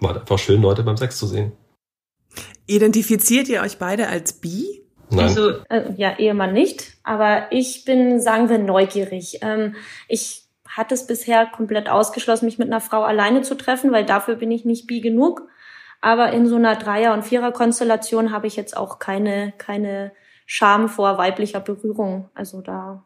[0.00, 1.52] war halt einfach schön, Leute beim Sex zu sehen.
[2.66, 4.82] Identifiziert ihr euch beide als bi?
[5.10, 5.26] Nein.
[5.26, 9.38] Also, Äh, ja, Ehemann nicht, aber ich bin, sagen wir, neugierig.
[9.42, 9.74] Ähm,
[10.08, 14.36] ich hatte es bisher komplett ausgeschlossen, mich mit einer Frau alleine zu treffen, weil dafür
[14.36, 15.42] bin ich nicht bi genug.
[16.00, 20.12] Aber in so einer Dreier- und Vierer-Konstellation habe ich jetzt auch keine, keine
[20.46, 22.28] Scham vor weiblicher Berührung.
[22.34, 23.04] Also da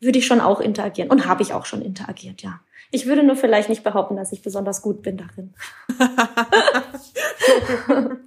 [0.00, 1.10] würde ich schon auch interagieren.
[1.10, 2.60] Und habe ich auch schon interagiert, ja.
[2.90, 5.54] Ich würde nur vielleicht nicht behaupten, dass ich besonders gut bin darin.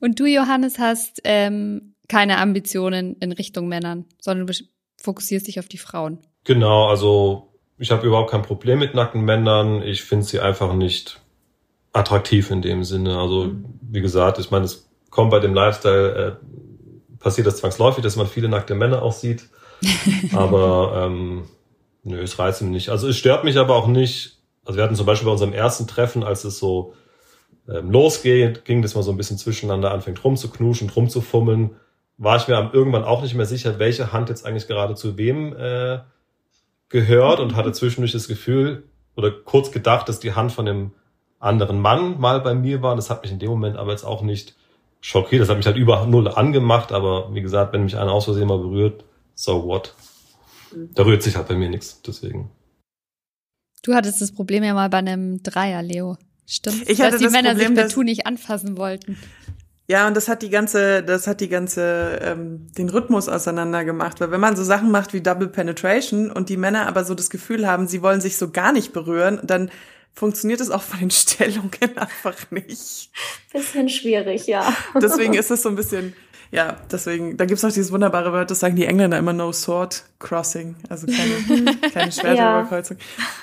[0.00, 4.54] Und du, Johannes, hast ähm, keine Ambitionen in Richtung Männern, sondern du
[5.00, 6.18] fokussierst dich auf die Frauen.
[6.44, 9.82] Genau, also ich habe überhaupt kein Problem mit nackten Männern.
[9.82, 11.20] Ich finde sie einfach nicht
[11.92, 13.18] attraktiv in dem Sinne.
[13.18, 18.16] Also wie gesagt, ich meine, es kommt bei dem Lifestyle, äh, passiert das zwangsläufig, dass
[18.16, 19.48] man viele nackte Männer auch sieht.
[20.34, 21.44] Aber ähm,
[22.04, 22.88] nö, es reizt mich nicht.
[22.90, 24.38] Also es stört mich aber auch nicht.
[24.64, 26.94] Also wir hatten zum Beispiel bei unserem ersten Treffen, als es so
[27.68, 31.76] ähm, losgeht, ging das mal so ein bisschen zwischeneinander anfängt rumzuknuschen, rumzufummeln,
[32.16, 35.54] war ich mir irgendwann auch nicht mehr sicher, welche Hand jetzt eigentlich gerade zu wem
[35.56, 36.00] äh,
[36.88, 38.84] gehört und hatte zwischendurch das Gefühl
[39.16, 40.92] oder kurz gedacht, dass die Hand von dem
[41.40, 42.96] anderen Mann mal bei mir war.
[42.96, 44.54] Das hat mich in dem Moment aber jetzt auch nicht
[45.00, 45.42] schockiert.
[45.42, 48.48] Das hat mich halt über null angemacht, aber wie gesagt, wenn mich einer aus Versehen
[48.48, 49.94] mal berührt, so what?
[50.94, 52.50] Da rührt sich halt bei mir nichts, deswegen.
[53.82, 56.16] Du hattest das Problem ja mal bei einem Dreier, Leo.
[56.46, 56.88] Stimmt.
[56.88, 59.18] Ich hatte dass die das Männer Problem, sich dass- partout nicht anfassen wollten.
[59.86, 64.18] Ja, und das hat die ganze, das hat die ganze, ähm, den Rhythmus auseinander gemacht.
[64.20, 67.28] Weil wenn man so Sachen macht wie Double Penetration und die Männer aber so das
[67.28, 69.70] Gefühl haben, sie wollen sich so gar nicht berühren, dann
[70.14, 73.10] funktioniert es auch von den Stellungen einfach nicht.
[73.52, 74.74] Bisschen schwierig, ja.
[75.02, 76.14] Deswegen ist es so ein bisschen,
[76.50, 80.04] ja, deswegen, da gibt's auch dieses wunderbare Wort, das sagen die Engländer immer no sword
[80.18, 82.96] crossing, also keine, keine Schwerterüberkreuzung.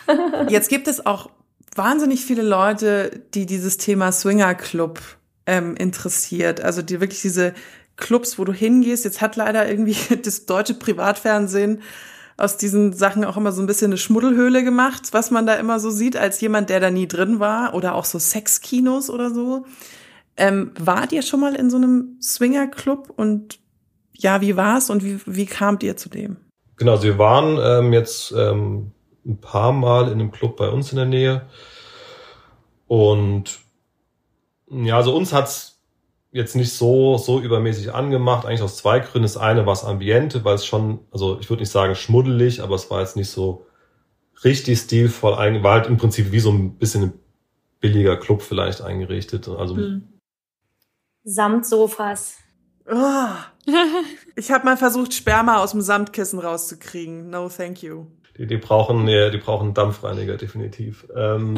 [0.07, 0.47] Ja.
[0.49, 1.29] Jetzt gibt es auch
[1.75, 4.99] wahnsinnig viele Leute, die dieses Thema Swinger Club
[5.45, 6.61] ähm, interessiert.
[6.61, 7.53] Also die wirklich diese
[7.97, 9.05] Clubs, wo du hingehst.
[9.05, 11.81] Jetzt hat leider irgendwie das deutsche Privatfernsehen
[12.37, 15.79] aus diesen Sachen auch immer so ein bisschen eine Schmuddelhöhle gemacht, was man da immer
[15.79, 17.73] so sieht, als jemand, der da nie drin war.
[17.75, 19.65] Oder auch so Sexkinos oder so.
[20.37, 23.59] Ähm, wart ihr schon mal in so einem Swinger-Club und
[24.17, 26.37] ja, wie war's und wie, wie kamt ihr zu dem?
[26.77, 28.91] Genau, also wir waren ähm, jetzt ähm,
[29.25, 31.47] ein paar Mal in einem Club bei uns in der Nähe
[32.87, 33.59] und
[34.69, 35.71] ja, also uns hat's
[36.31, 39.23] jetzt nicht so, so übermäßig angemacht, eigentlich aus zwei Gründen.
[39.23, 42.75] Das eine war das Ambiente, weil es schon, also ich würde nicht sagen schmuddelig, aber
[42.75, 43.65] es war jetzt nicht so
[44.43, 47.13] richtig stilvoll, war halt im Prinzip wie so ein bisschen ein
[47.79, 49.47] billiger Club vielleicht eingerichtet.
[49.49, 50.07] Also hm.
[51.23, 52.37] Samtsofas.
[52.89, 53.27] Oh,
[54.35, 57.29] ich habe mal versucht, Sperma aus dem Samtkissen rauszukriegen.
[57.29, 58.07] No, thank you.
[58.37, 61.05] Die, die brauchen, nee, die brauchen einen Dampfreiniger, definitiv.
[61.15, 61.55] Ähm,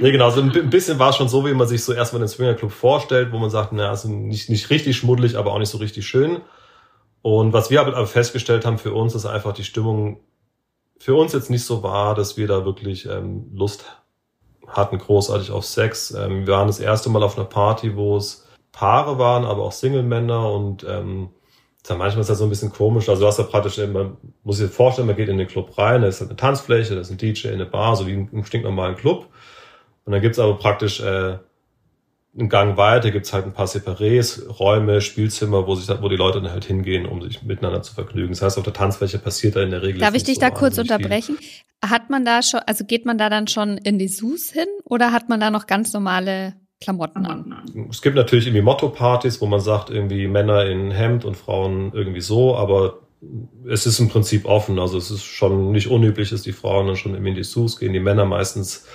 [0.00, 2.28] nee, genau, so ein bisschen war es schon so, wie man sich so erstmal den
[2.28, 5.78] Swingerclub vorstellt, wo man sagt, na, also nicht, nicht richtig schmuddelig, aber auch nicht so
[5.78, 6.40] richtig schön.
[7.20, 10.20] Und was wir aber festgestellt haben für uns, ist einfach die Stimmung
[10.98, 13.84] für uns jetzt nicht so war, dass wir da wirklich ähm, Lust
[14.66, 16.12] hatten, großartig auf Sex.
[16.12, 18.43] Ähm, wir waren das erste Mal auf einer Party, wo es
[18.74, 21.30] Paare waren, aber auch Single-Männer und ähm,
[21.88, 23.08] ja, manchmal ist das so ein bisschen komisch.
[23.08, 26.02] Also du hast ja praktisch, man muss sich vorstellen, man geht in den Club rein,
[26.02, 28.96] da ist halt eine Tanzfläche, da ist ein DJ, eine Bar, so wie im stinknormalen
[28.96, 29.28] Club.
[30.04, 31.38] Und dann gibt's aber praktisch äh,
[32.36, 36.40] einen Gang weiter, gibt's halt ein paar Separés, Räume, Spielzimmer, wo sich wo die Leute
[36.40, 38.30] dann halt hingehen, um sich miteinander zu vergnügen.
[38.30, 40.00] Das heißt, auf der Tanzfläche passiert da in der Regel.
[40.00, 41.36] Darf ich dich so da kurz unterbrechen?
[41.36, 41.90] Viel.
[41.90, 45.12] Hat man da schon, also geht man da dann schon in die Sus hin oder
[45.12, 47.88] hat man da noch ganz normale Klamotten an.
[47.90, 52.20] Es gibt natürlich irgendwie Motto-Partys, wo man sagt, irgendwie Männer in Hemd und Frauen irgendwie
[52.20, 52.98] so, aber
[53.66, 54.78] es ist im Prinzip offen.
[54.78, 57.92] Also es ist schon nicht unüblich, dass die Frauen dann schon in die Sus gehen,
[57.92, 58.86] die Männer meistens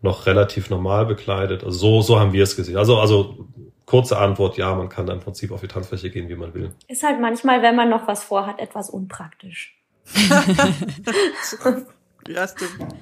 [0.00, 1.64] noch relativ normal bekleidet.
[1.64, 2.76] Also so, so haben wir es gesehen.
[2.76, 3.46] Also, also
[3.86, 6.72] kurze Antwort, ja, man kann da im Prinzip auf die Tanzfläche gehen, wie man will.
[6.88, 9.78] Ist halt manchmal, wenn man noch was vorhat, etwas unpraktisch.
[12.26, 12.94] ja, stimmt.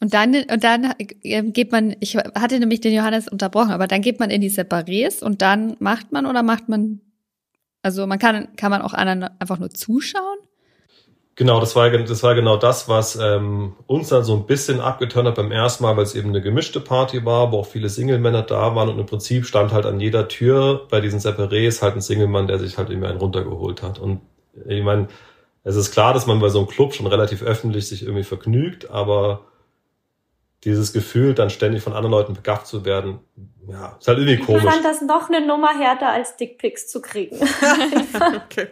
[0.00, 4.00] Und dann, und dann ähm, geht man, ich hatte nämlich den Johannes unterbrochen, aber dann
[4.00, 7.00] geht man in die Separés und dann macht man oder macht man,
[7.82, 10.38] also man kann, kann man auch anderen einfach nur zuschauen?
[11.36, 15.28] Genau, das war, das war genau das, was ähm, uns dann so ein bisschen abgeturnt
[15.28, 18.42] hat beim ersten Mal, weil es eben eine gemischte Party war, wo auch viele Single-Männer
[18.42, 22.02] da waren und im Prinzip stand halt an jeder Tür bei diesen Separés halt ein
[22.02, 23.98] Single-Mann, der sich halt irgendwie einen runtergeholt hat.
[23.98, 24.20] Und
[24.66, 25.08] ich meine,
[25.62, 28.90] es ist klar, dass man bei so einem Club schon relativ öffentlich sich irgendwie vergnügt,
[28.90, 29.46] aber
[30.64, 33.20] dieses Gefühl, dann ständig von anderen Leuten begafft zu werden,
[33.68, 34.64] ja, ist halt irgendwie komisch.
[34.64, 37.36] Ich fand das noch eine Nummer härter als Dickpics zu kriegen.
[37.40, 38.68] okay.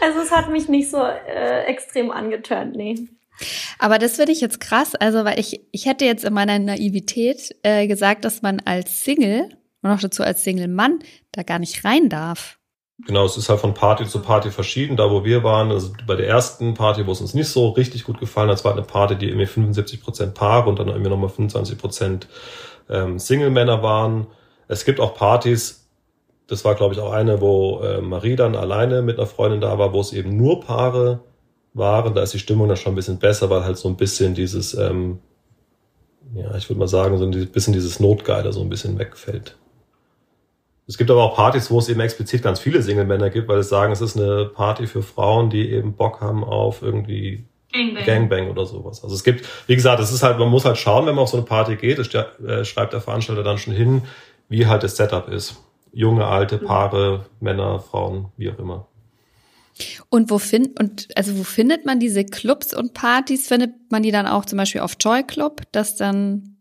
[0.00, 3.08] Also es hat mich nicht so äh, extrem angeturnt, nee.
[3.78, 7.54] Aber das finde ich jetzt krass, also weil ich, ich hätte jetzt in meiner Naivität
[7.62, 9.48] äh, gesagt, dass man als Single
[9.82, 11.00] und auch dazu als Single-Mann
[11.32, 12.58] da gar nicht rein darf.
[13.06, 14.96] Genau, es ist halt von Party zu Party verschieden.
[14.96, 18.04] Da, wo wir waren, also bei der ersten Party, wo es uns nicht so richtig
[18.04, 21.30] gut gefallen hat, war eine Party, die irgendwie 75 Prozent Paare und dann irgendwie nochmal
[21.30, 22.28] 25 Prozent
[22.88, 24.28] ähm, Single-Männer waren.
[24.68, 25.88] Es gibt auch Partys,
[26.46, 29.78] das war glaube ich auch eine, wo äh, Marie dann alleine mit einer Freundin da
[29.78, 31.20] war, wo es eben nur Paare
[31.74, 32.14] waren.
[32.14, 34.74] Da ist die Stimmung dann schon ein bisschen besser, weil halt so ein bisschen dieses,
[34.74, 35.18] ähm,
[36.34, 39.56] ja, ich würde mal sagen, so ein bisschen dieses Notgeile so ein bisschen wegfällt.
[40.86, 43.68] Es gibt aber auch Partys, wo es eben explizit ganz viele Single-Männer gibt, weil es
[43.68, 48.04] sagen, es ist eine Party für Frauen, die eben Bock haben auf irgendwie Gangbang.
[48.04, 49.02] Gangbang oder sowas.
[49.02, 51.30] Also es gibt, wie gesagt, es ist halt, man muss halt schauen, wenn man auf
[51.30, 54.02] so eine Party geht, das äh, schreibt der Veranstalter dann schon hin,
[54.48, 55.56] wie halt das Setup ist.
[55.92, 58.88] Junge, alte Paare, Männer, Frauen, wie auch immer.
[60.10, 63.48] Und wo find, und also wo findet man diese Clubs und Partys?
[63.48, 66.51] Findet man die dann auch zum Beispiel auf Joy Club, das dann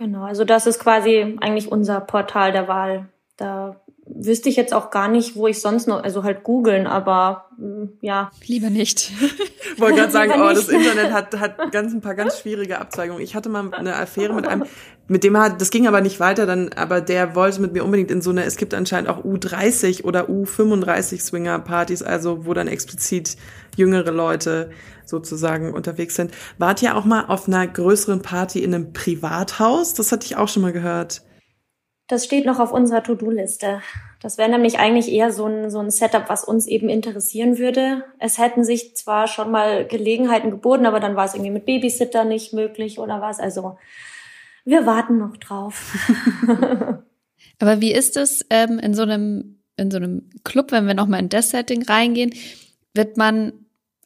[0.00, 3.10] Genau, also das ist quasi eigentlich unser Portal der Wahl.
[3.36, 3.76] Da
[4.06, 7.84] wüsste ich jetzt auch gar nicht, wo ich sonst noch, also halt googeln, aber mm,
[8.00, 8.30] ja.
[8.46, 9.12] Lieber nicht.
[9.74, 13.22] Ich wollte gerade sagen, oh, das Internet hat, hat ganz ein paar ganz schwierige Abzweigungen.
[13.22, 14.64] Ich hatte mal eine Affäre mit einem,
[15.08, 18.10] mit dem hat, das ging aber nicht weiter, dann, aber der wollte mit mir unbedingt
[18.10, 23.36] in so eine, es gibt anscheinend auch U30 oder U35 Swinger-Partys, also wo dann explizit
[23.76, 24.70] jüngere Leute
[25.04, 26.32] sozusagen unterwegs sind.
[26.58, 29.94] Wart ihr auch mal auf einer größeren Party in einem Privathaus?
[29.94, 31.22] Das hatte ich auch schon mal gehört.
[32.10, 33.82] Das steht noch auf unserer To-Do-Liste.
[34.20, 38.02] Das wäre nämlich eigentlich eher so ein, so ein Setup, was uns eben interessieren würde.
[38.18, 42.24] Es hätten sich zwar schon mal Gelegenheiten geboten, aber dann war es irgendwie mit Babysitter
[42.24, 43.38] nicht möglich oder was.
[43.38, 43.78] Also
[44.64, 45.94] wir warten noch drauf.
[47.60, 51.20] aber wie ist es ähm, in so einem in so einem Club, wenn wir nochmal
[51.20, 52.34] in das Setting reingehen,
[52.92, 53.52] wird man,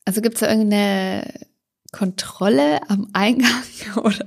[0.05, 1.25] also gibt es da irgendeine
[1.95, 3.63] Kontrolle am Eingang
[3.97, 4.25] oder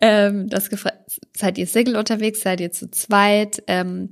[0.00, 0.70] ähm, das
[1.36, 3.62] seid ihr Single unterwegs, seid ihr zu zweit?
[3.66, 4.10] Ähm,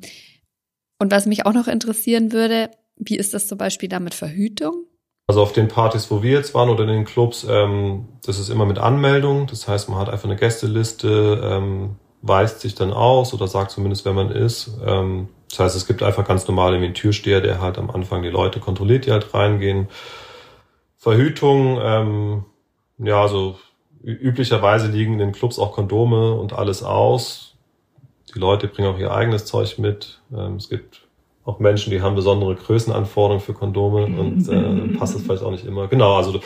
[0.99, 4.85] und was mich auch noch interessieren würde, wie ist das zum Beispiel da mit Verhütung?
[5.29, 8.51] Also auf den Partys, wo wir jetzt waren oder in den Clubs, ähm, das ist
[8.51, 9.47] immer mit Anmeldung.
[9.47, 14.05] Das heißt, man hat einfach eine Gästeliste, ähm, weist sich dann aus oder sagt zumindest,
[14.05, 14.71] wer man ist.
[14.85, 18.29] Ähm, das heißt, es gibt einfach ganz normal einen Türsteher, der halt am Anfang die
[18.29, 19.89] Leute kontrolliert, die halt reingehen.
[20.97, 22.45] Verhütung, ähm,
[22.99, 23.59] ja, also
[24.03, 27.57] üblicherweise liegen in den Clubs auch Kondome und alles aus.
[28.35, 30.21] Die Leute bringen auch ihr eigenes Zeug mit.
[30.33, 31.07] Ähm, es gibt
[31.45, 35.65] auch Menschen, die haben besondere Größenanforderungen für Kondome und äh, passt das vielleicht auch nicht
[35.65, 35.89] immer.
[35.89, 36.41] Genau, also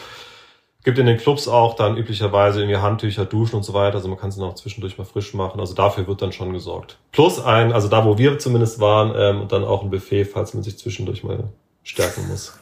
[0.84, 3.96] gibt in den Clubs auch dann üblicherweise irgendwie Handtücher, Duschen und so weiter.
[3.96, 5.61] Also man kann sie noch zwischendurch mal frisch machen.
[5.61, 6.98] Also dafür wird dann schon gesorgt.
[7.12, 10.55] Plus ein, also da wo wir zumindest waren, ähm, und dann auch ein Buffet, falls
[10.55, 11.44] man sich zwischendurch mal
[11.83, 12.53] stärken muss.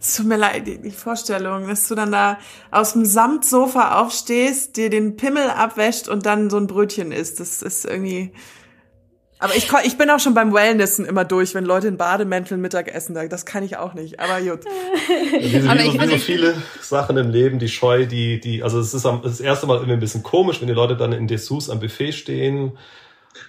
[0.00, 2.38] Es tut mir leid, die Vorstellung, dass du dann da
[2.70, 7.40] aus dem Samtsofa aufstehst, dir den Pimmel abwäscht und dann so ein Brötchen isst.
[7.40, 8.32] Das ist irgendwie.
[9.38, 12.94] Aber ich, ich bin auch schon beim Wellnessen immer durch, wenn Leute in Bademänteln Mittag
[12.94, 13.14] essen.
[13.14, 14.20] Das kann ich auch nicht.
[14.20, 14.64] Aber gut.
[14.64, 18.62] Ja, wie, so, wie, so, wie so viele Sachen im Leben, die Scheu, die, die,
[18.62, 21.26] also es ist das erste Mal irgendwie ein bisschen komisch, wenn die Leute dann in
[21.26, 22.72] Dessous am Buffet stehen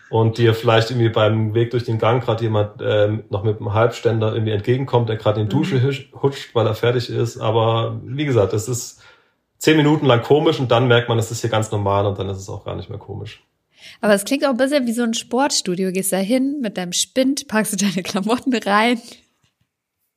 [0.10, 3.74] und dir vielleicht irgendwie beim Weg durch den Gang gerade jemand ähm, noch mit einem
[3.74, 6.22] Halbständer irgendwie entgegenkommt, der gerade in die Dusche mhm.
[6.22, 7.38] hutscht, weil er fertig ist.
[7.38, 9.02] Aber wie gesagt, das ist
[9.58, 12.30] zehn Minuten lang komisch und dann merkt man, es ist hier ganz normal und dann
[12.30, 13.44] ist es auch gar nicht mehr komisch.
[14.00, 15.88] Aber es klingt auch ein bisschen wie so ein Sportstudio.
[15.88, 19.02] Du gehst da hin mit deinem Spind, packst du deine Klamotten rein.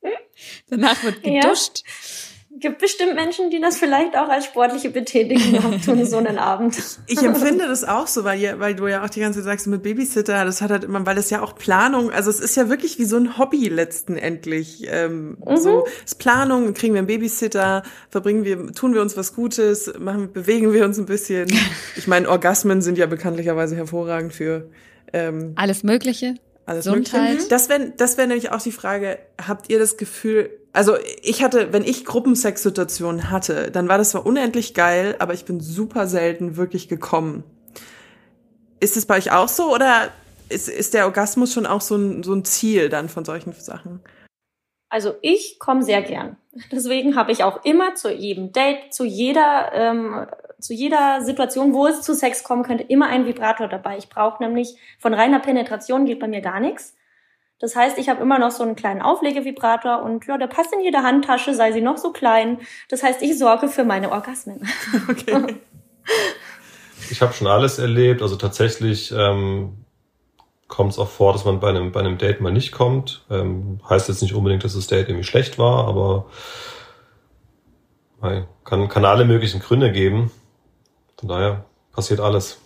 [0.69, 1.83] Danach wird geduscht.
[1.85, 2.34] Ja
[2.65, 6.77] gibt bestimmt Menschen, die das vielleicht auch als sportliche Betätigung tun, so einen Abend.
[7.07, 9.83] Ich empfinde das auch so, weil, weil du ja auch die ganze Zeit sagst, mit
[9.83, 12.99] Babysitter, das hat halt immer, weil das ja auch Planung, also es ist ja wirklich
[12.99, 14.87] wie so ein Hobby letzten endlich.
[14.89, 15.57] Ähm, mhm.
[15.59, 19.93] So, es ist Planung, kriegen wir einen Babysitter, verbringen wir, tun wir uns was Gutes,
[19.99, 21.49] machen, bewegen wir uns ein bisschen.
[21.97, 24.69] Ich meine, Orgasmen sind ja bekanntlicherweise hervorragend für
[25.13, 26.35] ähm, alles Mögliche.
[26.67, 27.31] Alles Gesundheit.
[27.31, 27.49] Mögliche.
[27.49, 31.73] Das wäre das wäre nämlich auch die Frage, habt ihr das Gefühl, also ich hatte,
[31.73, 36.57] wenn ich Gruppensexsituationen hatte, dann war das zwar unendlich geil, aber ich bin super selten
[36.57, 37.45] wirklich gekommen.
[38.81, 40.11] Ist es bei euch auch so oder
[40.49, 44.01] ist, ist der Orgasmus schon auch so ein, so ein Ziel dann von solchen Sachen?
[44.89, 46.37] Also ich komme sehr gern.
[46.71, 50.27] Deswegen habe ich auch immer zu jedem Date, zu jeder, ähm,
[50.65, 53.99] zu jeder Situation, wo es zu Sex kommen könnte, immer einen Vibrator dabei.
[53.99, 56.97] Ich brauche nämlich von reiner Penetration geht bei mir gar nichts.
[57.61, 60.81] Das heißt, ich habe immer noch so einen kleinen Auflegevibrator und ja, der passt in
[60.81, 62.61] jede Handtasche, sei sie noch so klein.
[62.89, 64.67] Das heißt, ich sorge für meine Orgasmen.
[65.09, 65.57] Okay.
[67.11, 68.23] Ich habe schon alles erlebt.
[68.23, 69.85] Also tatsächlich ähm,
[70.69, 73.27] kommt es auch vor, dass man bei einem, bei einem Date mal nicht kommt.
[73.31, 76.27] Ähm, heißt jetzt nicht unbedingt, dass das Date irgendwie schlecht war, aber
[78.65, 80.31] kann, kann alle möglichen Gründe geben.
[81.25, 82.59] Von daher passiert alles.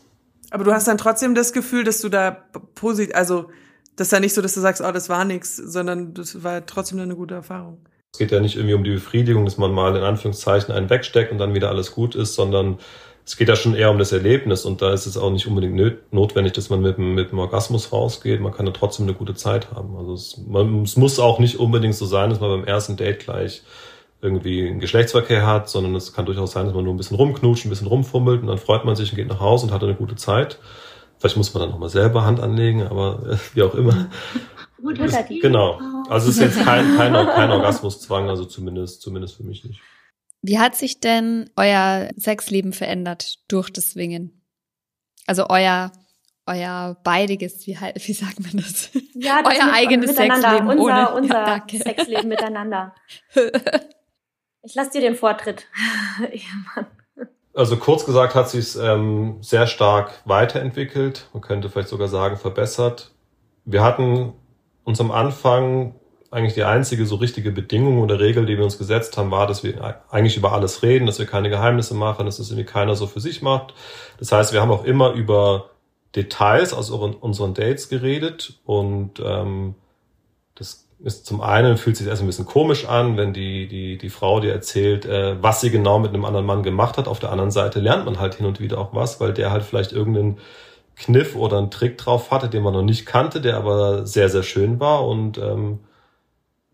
[0.50, 2.32] Aber du hast dann trotzdem das Gefühl, dass du da
[2.74, 3.50] positiv, also
[3.94, 6.66] das ist ja nicht so, dass du sagst, oh, das war nichts, sondern das war
[6.66, 7.78] trotzdem eine gute Erfahrung.
[8.12, 11.30] Es geht ja nicht irgendwie um die Befriedigung, dass man mal in Anführungszeichen einen wegsteckt
[11.30, 12.78] und dann wieder alles gut ist, sondern
[13.24, 16.12] es geht ja schon eher um das Erlebnis und da ist es auch nicht unbedingt
[16.12, 18.40] notwendig, dass man mit, mit dem Orgasmus rausgeht.
[18.40, 19.96] Man kann ja trotzdem eine gute Zeit haben.
[19.96, 23.20] Also es, man, es muss auch nicht unbedingt so sein, dass man beim ersten Date
[23.20, 23.62] gleich
[24.20, 27.66] irgendwie einen Geschlechtsverkehr hat, sondern es kann durchaus sein, dass man nur ein bisschen rumknutscht,
[27.66, 29.94] ein bisschen rumfummelt und dann freut man sich und geht nach Hause und hat eine
[29.94, 30.58] gute Zeit.
[31.18, 34.10] Vielleicht muss man dann nochmal selber Hand anlegen, aber äh, wie auch immer.
[34.98, 35.80] ist, genau.
[36.08, 39.80] Also es ist jetzt kein, kein, kein Orgasmuszwang, also zumindest, zumindest für mich nicht.
[40.42, 44.42] Wie hat sich denn euer Sexleben verändert durch das Swingen?
[45.26, 45.92] Also euer
[46.48, 48.90] euer beidiges, wie, wie sagt man das?
[49.14, 51.10] Ja, das euer eigenes Sexleben unser, ohne.
[51.14, 52.94] Unser ja, Sexleben miteinander.
[54.62, 55.66] Ich lasse dir den Vortritt.
[56.20, 56.40] ja,
[56.74, 56.86] Mann.
[57.54, 61.28] Also kurz gesagt hat sich ähm, sehr stark weiterentwickelt.
[61.32, 63.10] Man könnte vielleicht sogar sagen verbessert.
[63.64, 64.32] Wir hatten
[64.84, 65.94] uns am Anfang
[66.30, 69.64] eigentlich die einzige so richtige Bedingung oder Regel, die wir uns gesetzt haben, war, dass
[69.64, 73.06] wir eigentlich über alles reden, dass wir keine Geheimnisse machen, dass das irgendwie keiner so
[73.06, 73.74] für sich macht.
[74.18, 75.70] Das heißt, wir haben auch immer über
[76.14, 79.74] Details aus unseren Dates geredet und ähm,
[80.54, 84.10] das ist zum einen fühlt sich erst ein bisschen komisch an, wenn die, die, die
[84.10, 87.06] Frau dir erzählt, äh, was sie genau mit einem anderen Mann gemacht hat.
[87.06, 89.62] Auf der anderen Seite lernt man halt hin und wieder auch was, weil der halt
[89.62, 90.38] vielleicht irgendeinen
[90.96, 94.42] Kniff oder einen Trick drauf hatte, den man noch nicht kannte, der aber sehr, sehr
[94.42, 95.06] schön war.
[95.06, 95.80] Und ähm,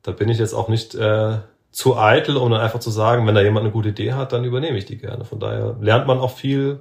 [0.02, 1.38] da bin ich jetzt auch nicht äh,
[1.70, 4.44] zu eitel, um dann einfach zu sagen, wenn da jemand eine gute Idee hat, dann
[4.44, 5.26] übernehme ich die gerne.
[5.26, 6.80] Von daher lernt man auch viel.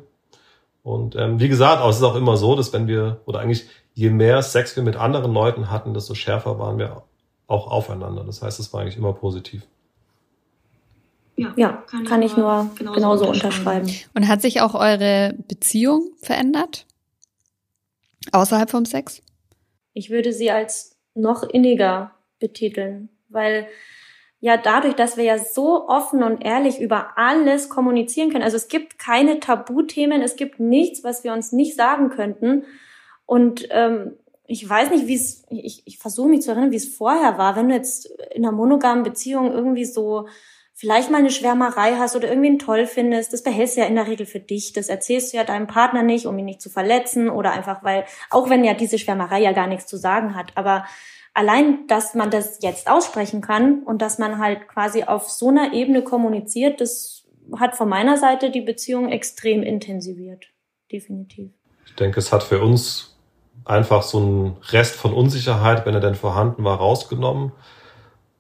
[0.82, 3.66] Und ähm, wie gesagt, auch es ist auch immer so, dass wenn wir, oder eigentlich
[3.94, 7.04] je mehr Sex wir mit anderen Leuten hatten, desto schärfer waren wir
[7.54, 8.24] auch aufeinander.
[8.24, 9.62] Das heißt, es war eigentlich immer positiv.
[11.36, 13.92] Ja, ja kann, kann ich nur genauso, genauso unterschreiben.
[14.14, 16.86] Und hat sich auch eure Beziehung verändert?
[18.32, 19.22] Außerhalb vom Sex?
[19.94, 23.68] Ich würde sie als noch inniger betiteln, weil
[24.40, 28.44] ja dadurch, dass wir ja so offen und ehrlich über alles kommunizieren können.
[28.44, 32.64] Also es gibt keine Tabuthemen, es gibt nichts, was wir uns nicht sagen könnten.
[33.26, 36.96] Und ähm, ich weiß nicht, wie es, ich, ich versuche mich zu erinnern, wie es
[36.96, 40.28] vorher war, wenn du jetzt in einer monogamen Beziehung irgendwie so
[40.74, 44.08] vielleicht mal eine Schwärmerei hast oder irgendwen toll findest, das behältst du ja in der
[44.08, 44.74] Regel für dich.
[44.74, 48.06] Das erzählst du ja deinem Partner nicht, um ihn nicht zu verletzen oder einfach weil,
[48.30, 50.86] auch wenn ja diese Schwärmerei ja gar nichts zu sagen hat, aber
[51.34, 55.74] allein, dass man das jetzt aussprechen kann und dass man halt quasi auf so einer
[55.74, 57.26] Ebene kommuniziert, das
[57.58, 60.48] hat von meiner Seite die Beziehung extrem intensiviert.
[60.92, 61.52] Definitiv.
[61.86, 63.13] Ich denke, es hat für uns
[63.66, 67.52] einfach so einen Rest von Unsicherheit, wenn er denn vorhanden war, rausgenommen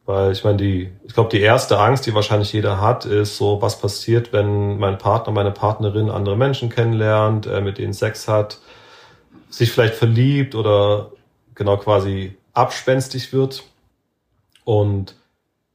[0.05, 3.61] weil ich meine, die, ich glaube, die erste Angst, die wahrscheinlich jeder hat, ist so,
[3.61, 8.59] was passiert, wenn mein Partner, meine Partnerin andere Menschen kennenlernt, äh, mit denen Sex hat,
[9.49, 11.11] sich vielleicht verliebt oder
[11.55, 13.63] genau quasi abspenstig wird.
[14.65, 15.15] Und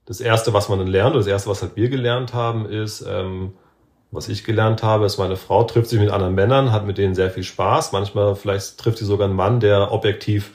[0.04, 3.00] das erste, was man dann lernt, oder das erste, was halt wir gelernt haben, ist,
[3.08, 3.54] ähm,
[4.10, 7.14] was ich gelernt habe, ist, meine Frau trifft sich mit anderen Männern, hat mit denen
[7.14, 7.92] sehr viel Spaß.
[7.92, 10.52] Manchmal vielleicht trifft sie sogar einen Mann, der objektiv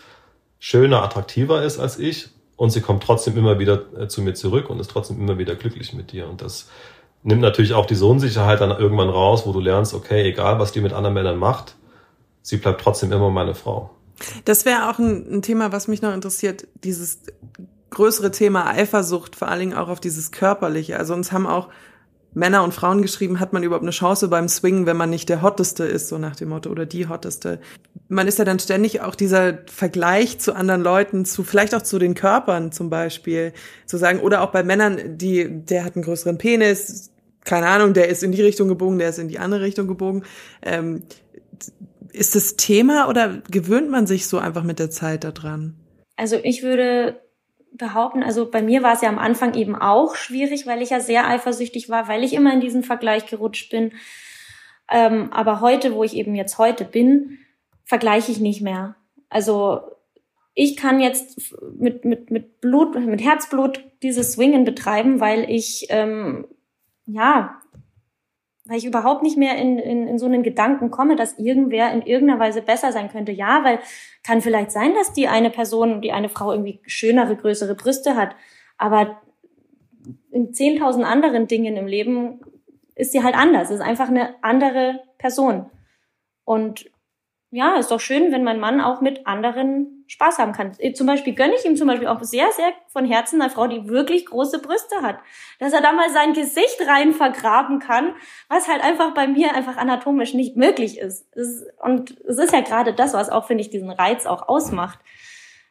[0.60, 4.70] schöner, attraktiver ist als ich und sie kommt trotzdem immer wieder äh, zu mir zurück
[4.70, 6.28] und ist trotzdem immer wieder glücklich mit dir.
[6.28, 6.70] Und das
[7.22, 10.82] nimmt natürlich auch diese Unsicherheit dann irgendwann raus, wo du lernst, okay, egal was die
[10.82, 11.76] mit anderen Männern macht,
[12.42, 13.92] sie bleibt trotzdem immer meine Frau.
[14.46, 17.20] Das wäre auch ein, ein, Thema, was mich noch interessiert, dieses
[17.90, 20.98] größere Thema Eifersucht, vor allen Dingen auch auf dieses Körperliche.
[20.98, 21.70] Also uns haben auch
[22.34, 25.42] Männer und Frauen geschrieben, hat man überhaupt eine Chance beim Swingen, wenn man nicht der
[25.42, 27.60] Hotteste ist, so nach dem Motto, oder die Hotteste.
[28.08, 32.00] Man ist ja dann ständig auch dieser Vergleich zu anderen Leuten, zu vielleicht auch zu
[32.00, 33.54] den Körpern zum Beispiel,
[33.86, 37.12] zu sagen, oder auch bei Männern, die, der hat einen größeren Penis,
[37.44, 40.24] keine Ahnung, der ist in die Richtung gebogen, der ist in die andere Richtung gebogen.
[40.62, 41.04] Ähm,
[42.14, 45.76] ist das Thema oder gewöhnt man sich so einfach mit der Zeit daran?
[46.16, 47.20] Also ich würde
[47.78, 51.00] behaupten, also bei mir war es ja am Anfang eben auch schwierig, weil ich ja
[51.00, 53.94] sehr eifersüchtig war, weil ich immer in diesen Vergleich gerutscht bin.
[54.90, 57.40] Ähm, aber heute, wo ich eben jetzt heute bin,
[57.86, 58.96] vergleiche ich nicht mehr.
[59.30, 59.82] Also
[60.54, 66.46] ich kann jetzt mit, mit, mit Blut, mit Herzblut dieses Swingen betreiben, weil ich ähm,
[67.06, 67.63] ja
[68.66, 72.02] weil ich überhaupt nicht mehr in, in, in so einen Gedanken komme, dass irgendwer in
[72.02, 73.32] irgendeiner Weise besser sein könnte.
[73.32, 73.80] Ja, weil
[74.26, 78.36] kann vielleicht sein, dass die eine Person, die eine Frau irgendwie schönere, größere Brüste hat,
[78.78, 79.22] aber
[80.32, 82.42] in 10.000 anderen Dingen im Leben
[82.96, 83.70] ist sie halt anders.
[83.70, 85.70] ist einfach eine andere Person.
[86.46, 86.92] Und
[87.54, 90.72] ja, ist doch schön, wenn mein Mann auch mit anderen Spaß haben kann.
[90.80, 93.68] Äh, zum Beispiel gönne ich ihm zum Beispiel auch sehr, sehr von Herzen eine Frau,
[93.68, 95.20] die wirklich große Brüste hat.
[95.60, 98.16] Dass er da mal sein Gesicht rein vergraben kann,
[98.50, 101.28] was halt einfach bei mir einfach anatomisch nicht möglich ist.
[101.80, 104.98] Und es ist ja gerade das, was auch, finde ich, diesen Reiz auch ausmacht.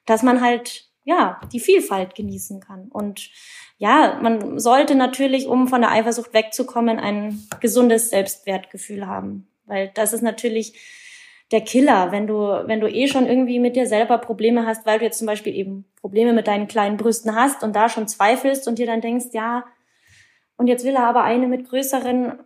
[0.06, 2.90] Dass man halt, ja, die Vielfalt genießen kann.
[2.92, 3.28] Und
[3.78, 9.48] ja, man sollte natürlich, um von der Eifersucht wegzukommen, ein gesundes Selbstwertgefühl haben.
[9.66, 10.78] Weil das ist natürlich
[11.52, 14.98] der Killer, wenn du, wenn du eh schon irgendwie mit dir selber Probleme hast, weil
[14.98, 18.66] du jetzt zum Beispiel eben Probleme mit deinen kleinen Brüsten hast und da schon zweifelst
[18.66, 19.64] und dir dann denkst, ja,
[20.56, 22.38] und jetzt will er aber eine mit größeren,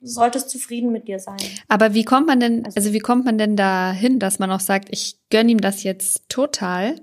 [0.00, 1.38] solltest zufrieden mit dir sein.
[1.66, 4.60] Aber wie kommt man denn, also, also wie kommt man denn dahin, dass man auch
[4.60, 7.00] sagt, ich gönn ihm das jetzt total?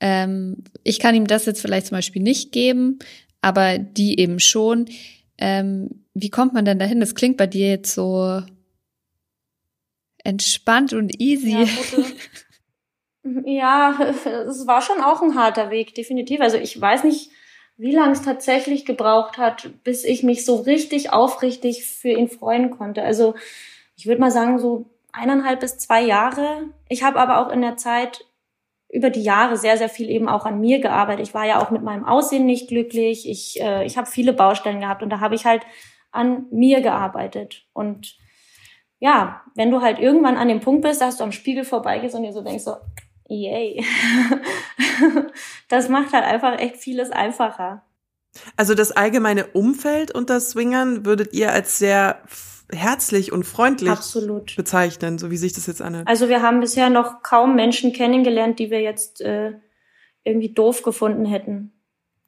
[0.00, 2.98] Ähm, ich kann ihm das jetzt vielleicht zum Beispiel nicht geben,
[3.42, 4.86] aber die eben schon.
[5.38, 7.00] Ähm, wie kommt man denn dahin?
[7.00, 8.42] Das klingt bei dir jetzt so
[10.24, 11.68] entspannt und easy.
[13.44, 16.40] Ja, es war schon auch ein harter Weg, definitiv.
[16.40, 17.30] Also ich weiß nicht,
[17.76, 22.70] wie lange es tatsächlich gebraucht hat, bis ich mich so richtig aufrichtig für ihn freuen
[22.70, 23.02] konnte.
[23.02, 23.34] Also
[23.96, 26.68] ich würde mal sagen, so eineinhalb bis zwei Jahre.
[26.88, 28.24] Ich habe aber auch in der Zeit
[28.92, 31.26] über die Jahre sehr, sehr viel eben auch an mir gearbeitet.
[31.28, 33.28] Ich war ja auch mit meinem Aussehen nicht glücklich.
[33.28, 35.62] Ich, äh, ich habe viele Baustellen gehabt und da habe ich halt
[36.10, 37.66] an mir gearbeitet.
[37.72, 38.16] Und
[39.00, 42.22] ja, wenn du halt irgendwann an dem Punkt bist, dass du am Spiegel vorbeigehst und
[42.22, 42.76] dir so denkst so,
[43.28, 43.84] yay.
[45.68, 47.82] das macht halt einfach echt vieles einfacher.
[48.56, 52.22] Also das allgemeine Umfeld unter Swingern würdet ihr als sehr
[52.72, 54.54] herzlich und freundlich Absolut.
[54.54, 56.06] bezeichnen, so wie sich das jetzt anhört.
[56.06, 59.54] Also wir haben bisher noch kaum Menschen kennengelernt, die wir jetzt äh,
[60.22, 61.72] irgendwie doof gefunden hätten,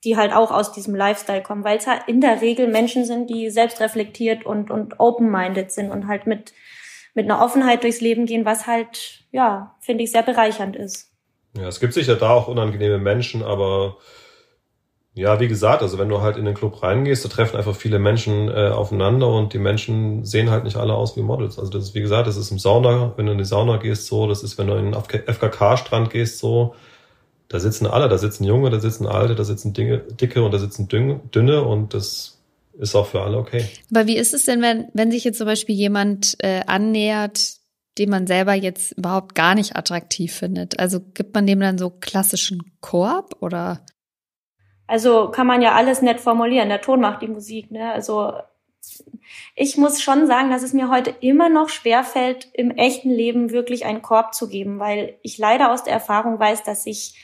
[0.04, 3.30] die halt auch aus diesem Lifestyle kommen, weil es halt in der Regel Menschen sind,
[3.30, 6.52] die selbst reflektiert und, und open-minded sind und halt mit,
[7.14, 11.12] mit einer Offenheit durchs Leben gehen, was halt, ja, finde ich, sehr bereichernd ist.
[11.56, 13.98] Ja, es gibt sicher da auch unangenehme Menschen, aber
[15.14, 17.98] ja, wie gesagt, also wenn du halt in den Club reingehst, da treffen einfach viele
[17.98, 21.58] Menschen äh, aufeinander und die Menschen sehen halt nicht alle aus wie Models.
[21.58, 24.06] Also das ist, wie gesagt, das ist im Sauna, wenn du in die Sauna gehst,
[24.06, 26.74] so, das ist, wenn du in den FKK-Strand gehst, so,
[27.52, 30.58] da sitzen alle, da sitzen Junge, da sitzen Alte, da sitzen Dinge, Dicke und da
[30.58, 32.42] sitzen Dünne und das
[32.78, 33.66] ist auch für alle okay.
[33.90, 37.56] Aber wie ist es denn, wenn, wenn sich jetzt zum Beispiel jemand äh, annähert,
[37.98, 40.80] den man selber jetzt überhaupt gar nicht attraktiv findet?
[40.80, 43.84] Also gibt man dem dann so klassischen Korb oder?
[44.86, 46.70] Also kann man ja alles nett formulieren.
[46.70, 47.92] Der Ton macht die Musik, ne?
[47.92, 48.32] Also
[49.54, 53.84] ich muss schon sagen, dass es mir heute immer noch schwerfällt, im echten Leben wirklich
[53.84, 57.14] einen Korb zu geben, weil ich leider aus der Erfahrung weiß, dass sich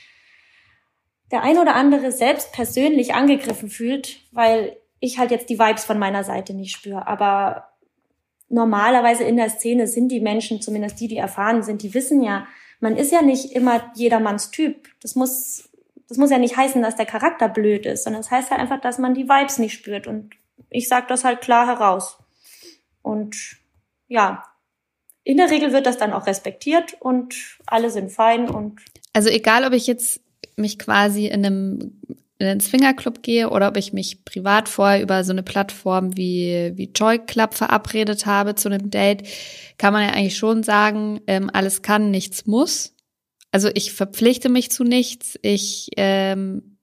[1.31, 5.99] der ein oder andere selbst persönlich angegriffen fühlt, weil ich halt jetzt die Vibes von
[5.99, 7.07] meiner Seite nicht spüre.
[7.07, 7.69] Aber
[8.49, 12.47] normalerweise in der Szene sind die Menschen, zumindest die, die erfahren sind, die wissen ja,
[12.79, 14.87] man ist ja nicht immer jedermanns Typ.
[15.01, 15.69] Das muss,
[16.07, 18.61] das muss ja nicht heißen, dass der Charakter blöd ist, sondern es das heißt halt
[18.61, 20.07] einfach, dass man die Vibes nicht spürt.
[20.07, 20.35] Und
[20.69, 22.17] ich sage das halt klar heraus.
[23.01, 23.57] Und
[24.07, 24.45] ja,
[25.23, 27.35] in der Regel wird das dann auch respektiert und
[27.67, 28.81] alle sind fein und.
[29.13, 30.21] Also egal, ob ich jetzt
[30.59, 31.99] mich quasi in einem
[32.39, 36.71] in den Swingerclub gehe oder ob ich mich privat vorher über so eine Plattform wie,
[36.75, 39.23] wie Joy Club verabredet habe zu einem Date,
[39.77, 42.95] kann man ja eigentlich schon sagen, ähm, alles kann, nichts muss.
[43.51, 45.37] Also ich verpflichte mich zu nichts.
[45.41, 46.77] Ich, ähm,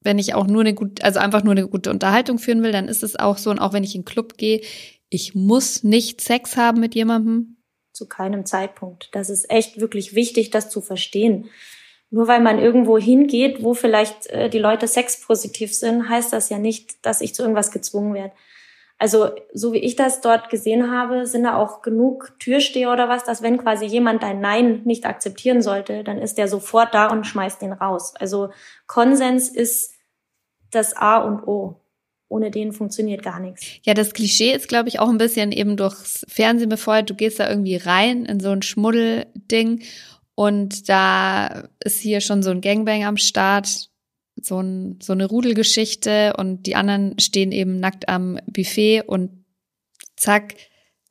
[0.00, 2.88] wenn ich auch nur eine gute, also einfach nur eine gute Unterhaltung führen will, dann
[2.88, 3.50] ist es auch so.
[3.50, 4.62] Und auch wenn ich in den Club gehe,
[5.10, 7.58] ich muss nicht Sex haben mit jemandem.
[7.92, 9.10] Zu keinem Zeitpunkt.
[9.12, 11.50] Das ist echt wirklich wichtig, das zu verstehen.
[12.10, 16.58] Nur weil man irgendwo hingeht, wo vielleicht äh, die Leute sexpositiv sind, heißt das ja
[16.58, 18.32] nicht, dass ich zu irgendwas gezwungen werde.
[19.00, 23.24] Also, so wie ich das dort gesehen habe, sind da auch genug Türsteher oder was,
[23.24, 27.24] dass wenn quasi jemand dein Nein nicht akzeptieren sollte, dann ist der sofort da und
[27.24, 28.14] schmeißt den raus.
[28.18, 28.50] Also,
[28.88, 29.94] Konsens ist
[30.72, 31.80] das A und O.
[32.30, 33.64] Ohne den funktioniert gar nichts.
[33.84, 37.08] Ja, das Klischee ist, glaube ich, auch ein bisschen eben durchs Fernsehen befeuert.
[37.08, 39.82] Du gehst da irgendwie rein in so ein Schmuddelding
[40.38, 43.88] und da ist hier schon so ein Gangbang am Start,
[44.40, 49.44] so, ein, so eine Rudelgeschichte und die anderen stehen eben nackt am Buffet und
[50.16, 50.54] zack.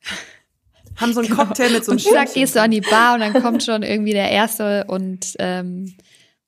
[0.95, 1.43] Haben so einen genau.
[1.43, 4.13] Cocktail mit so einem Zack, gehst du an die Bar und dann kommt schon irgendwie
[4.13, 5.93] der Erste und ähm,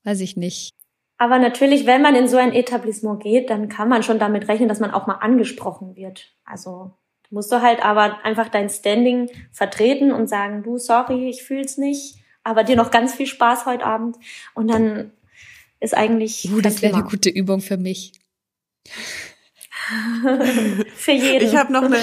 [0.04, 0.72] weiß ich nicht.
[1.18, 4.70] Aber natürlich, wenn man in so ein Etablissement geht, dann kann man schon damit rechnen,
[4.70, 6.32] dass man auch mal angesprochen wird.
[6.46, 6.92] Also
[7.28, 12.19] musst du halt aber einfach dein Standing vertreten und sagen, du, sorry, ich fühl's nicht
[12.44, 14.16] aber dir noch ganz viel Spaß heute Abend.
[14.54, 15.12] Und dann
[15.80, 16.50] ist eigentlich.
[16.52, 18.12] Uh, das wäre eine gute Übung für mich.
[20.94, 21.46] für jeden.
[21.46, 22.00] Ich habe noch eine.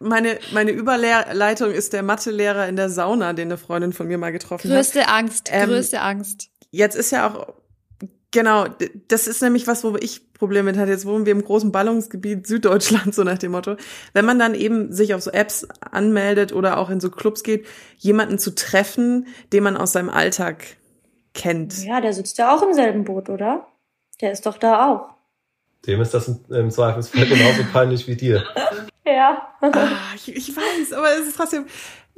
[0.00, 4.30] Meine, meine Überleitung ist der Mathelehrer in der Sauna, den eine Freundin von mir mal
[4.30, 5.08] getroffen größte hat.
[5.08, 6.50] Größte Angst, ähm, größte Angst.
[6.70, 7.54] Jetzt ist ja auch
[8.30, 8.66] Genau,
[9.08, 10.90] das ist nämlich was, wo ich Probleme mit hatte.
[10.90, 13.76] Jetzt wohnen wir im großen Ballungsgebiet Süddeutschland, so nach dem Motto.
[14.12, 17.66] Wenn man dann eben sich auf so Apps anmeldet oder auch in so Clubs geht,
[17.96, 20.76] jemanden zu treffen, den man aus seinem Alltag
[21.32, 21.84] kennt.
[21.84, 23.66] Ja, der sitzt ja auch im selben Boot, oder?
[24.20, 25.14] Der ist doch da auch.
[25.86, 28.44] Dem ist das im Zweifelsfall genauso peinlich wie dir.
[29.10, 29.54] Ja.
[29.62, 31.64] ah, ich, ich weiß, aber es ist trotzdem,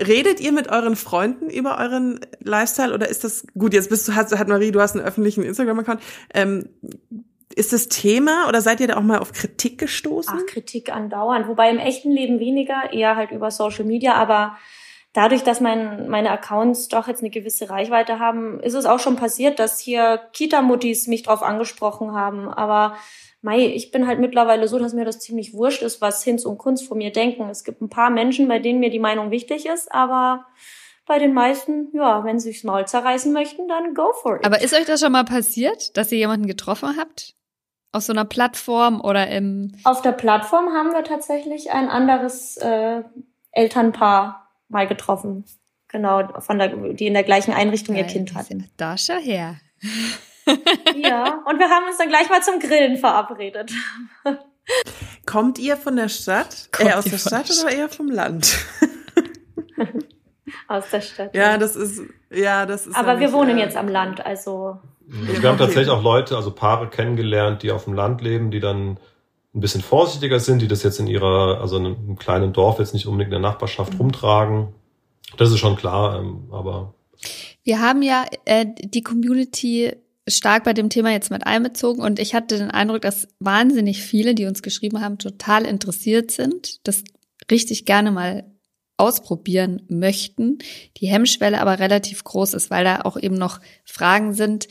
[0.00, 3.74] Redet ihr mit euren Freunden über euren Lifestyle oder ist das gut?
[3.74, 6.00] Jetzt bist du hat, hat Marie, du hast einen öffentlichen Instagram-Account.
[6.32, 6.70] Ähm,
[7.54, 10.38] ist das Thema oder seid ihr da auch mal auf Kritik gestoßen?
[10.38, 11.48] Ach, Kritik andauernd.
[11.48, 14.14] Wobei im echten Leben weniger, eher halt über Social Media.
[14.14, 14.56] Aber
[15.12, 19.16] dadurch, dass mein, meine Accounts doch jetzt eine gewisse Reichweite haben, ist es auch schon
[19.16, 22.48] passiert, dass hier Kita-Muttis mich drauf angesprochen haben.
[22.48, 22.96] Aber
[23.42, 26.58] Mei, ich bin halt mittlerweile so, dass mir das ziemlich wurscht ist, was Hinz und
[26.58, 27.48] Kunst von mir denken.
[27.48, 30.46] Es gibt ein paar Menschen, bei denen mir die Meinung wichtig ist, aber
[31.06, 34.44] bei den meisten, ja, wenn sie sich's Maul zerreißen möchten, dann go for it.
[34.44, 37.34] Aber ist euch das schon mal passiert, dass ihr jemanden getroffen habt?
[37.92, 39.72] Auf so einer Plattform oder im.
[39.82, 43.02] Auf der Plattform haben wir tatsächlich ein anderes äh,
[43.50, 45.44] Elternpaar mal getroffen.
[45.88, 48.70] Genau, von der, die in der gleichen Einrichtung ihr Kind hatten.
[48.76, 49.56] Da schau her.
[50.96, 53.72] Ja, und wir haben uns dann gleich mal zum Grillen verabredet.
[55.26, 56.68] Kommt ihr von der Stadt?
[56.72, 58.58] Kommt äh, aus der Stadt, Stadt oder eher vom Land?
[60.68, 61.34] aus der Stadt.
[61.34, 62.96] Ja, ja, das ist, ja, das ist.
[62.96, 64.78] Aber wir wohnen äh, jetzt am Land, also.
[65.10, 68.60] also wir haben tatsächlich auch Leute, also Paare kennengelernt, die auf dem Land leben, die
[68.60, 68.98] dann
[69.54, 72.94] ein bisschen vorsichtiger sind, die das jetzt in ihrer, also in einem kleinen Dorf jetzt
[72.94, 74.00] nicht unbedingt in der Nachbarschaft mhm.
[74.00, 74.68] rumtragen.
[75.36, 76.94] Das ist schon klar, ähm, aber.
[77.62, 79.92] Wir haben ja äh, die Community
[80.28, 84.34] stark bei dem Thema jetzt mit einbezogen und ich hatte den Eindruck, dass wahnsinnig viele,
[84.34, 87.02] die uns geschrieben haben, total interessiert sind, das
[87.50, 88.44] richtig gerne mal
[88.96, 90.58] ausprobieren möchten,
[90.98, 94.68] die Hemmschwelle aber relativ groß ist, weil da auch eben noch Fragen sind.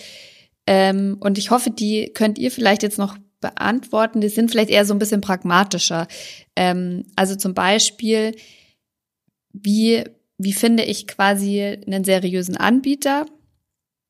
[0.67, 4.21] Ähm, und ich hoffe, die könnt ihr vielleicht jetzt noch beantworten.
[4.21, 6.07] Die sind vielleicht eher so ein bisschen pragmatischer.
[6.55, 8.35] Ähm, also zum Beispiel,
[9.51, 10.03] wie,
[10.37, 13.25] wie finde ich quasi einen seriösen Anbieter?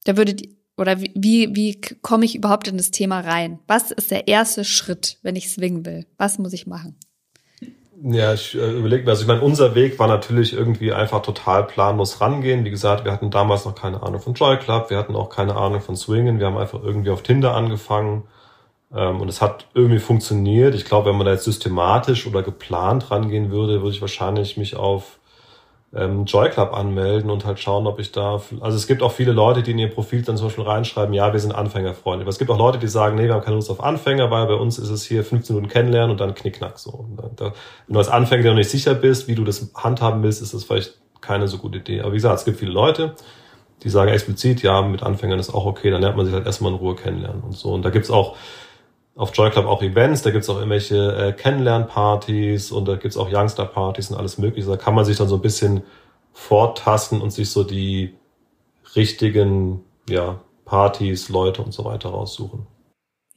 [0.03, 3.59] Da würde die, oder wie, wie, wie komme ich überhaupt in das Thema rein?
[3.67, 6.05] Was ist der erste Schritt, wenn ich swingen will?
[6.17, 6.95] Was muss ich machen?
[8.01, 11.65] Ja, ich äh, überlege mir, also ich meine, unser Weg war natürlich irgendwie einfach total
[11.65, 12.63] planlos rangehen.
[12.63, 15.55] Wie gesagt, wir hatten damals noch keine Ahnung von Joy Club, wir hatten auch keine
[15.57, 18.23] Ahnung von Swingen, wir haben einfach irgendwie auf Tinder angefangen
[18.95, 20.75] ähm, und es hat irgendwie funktioniert.
[20.75, 24.77] Ich glaube, wenn man da jetzt systematisch oder geplant rangehen würde, würde ich wahrscheinlich mich
[24.77, 25.18] auf
[25.95, 28.41] ähm, Joy Club anmelden und halt schauen, ob ich da.
[28.59, 31.33] Also es gibt auch viele Leute, die in ihr Profil dann zum Beispiel reinschreiben, ja,
[31.33, 32.23] wir sind Anfängerfreunde.
[32.23, 34.45] Aber es gibt auch Leute, die sagen, nee, wir haben keine Lust auf Anfänger, weil
[34.45, 37.07] bei uns ist es hier 15 Minuten kennenlernen und dann knickknack so.
[37.35, 37.53] Da,
[37.87, 40.63] wenn du als Anfänger noch nicht sicher bist, wie du das handhaben willst, ist das
[40.63, 42.01] vielleicht keine so gute Idee.
[42.01, 43.15] Aber wie gesagt, es gibt viele Leute,
[43.83, 46.71] die sagen explizit, ja, mit Anfängern ist auch okay, dann lernt man sich halt erstmal
[46.71, 47.73] in Ruhe kennenlernen und so.
[47.73, 48.35] Und da gibt's auch
[49.19, 53.29] auf Joy Club auch Events, da gibt's auch irgendwelche äh, Kennenlernpartys und da gibt's auch
[53.29, 54.69] Youngster-Partys und alles mögliche.
[54.69, 55.83] Da kann man sich dann so ein bisschen
[56.31, 58.15] vortasten und sich so die
[58.95, 62.65] richtigen ja, Partys, Leute und so weiter raussuchen.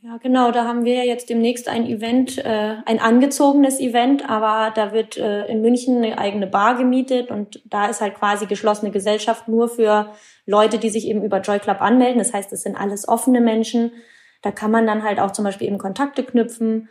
[0.03, 4.73] Ja, genau, da haben wir ja jetzt demnächst ein Event, äh, ein angezogenes Event, aber
[4.73, 8.93] da wird äh, in München eine eigene Bar gemietet und da ist halt quasi geschlossene
[8.93, 10.13] Gesellschaft nur für
[10.47, 12.21] Leute, die sich eben über Joy Club anmelden.
[12.21, 13.91] Das heißt, es sind alles offene Menschen
[14.43, 16.89] da kann man dann halt auch zum Beispiel eben Kontakte knüpfen.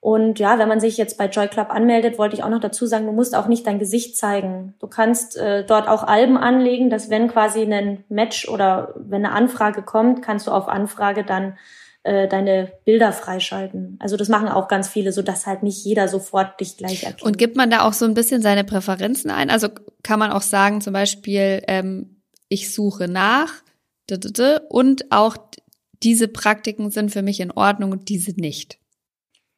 [0.00, 2.84] Und ja, wenn man sich jetzt bei Joy Club anmeldet, wollte ich auch noch dazu
[2.86, 4.74] sagen, du musst auch nicht dein Gesicht zeigen.
[4.78, 9.34] Du kannst äh, dort auch Alben anlegen, dass wenn quasi ein Match oder wenn eine
[9.34, 11.56] Anfrage kommt, kannst du auf Anfrage dann
[12.02, 13.96] äh, deine Bilder freischalten.
[13.98, 17.22] Also das machen auch ganz viele, so dass halt nicht jeder sofort dich gleich erkennt.
[17.22, 19.48] Und gibt man da auch so ein bisschen seine Präferenzen ein?
[19.48, 19.68] Also
[20.02, 22.20] kann man auch sagen, zum Beispiel, ähm,
[22.50, 23.54] ich suche nach
[24.68, 25.38] und auch
[26.04, 28.78] diese Praktiken sind für mich in Ordnung und diese nicht.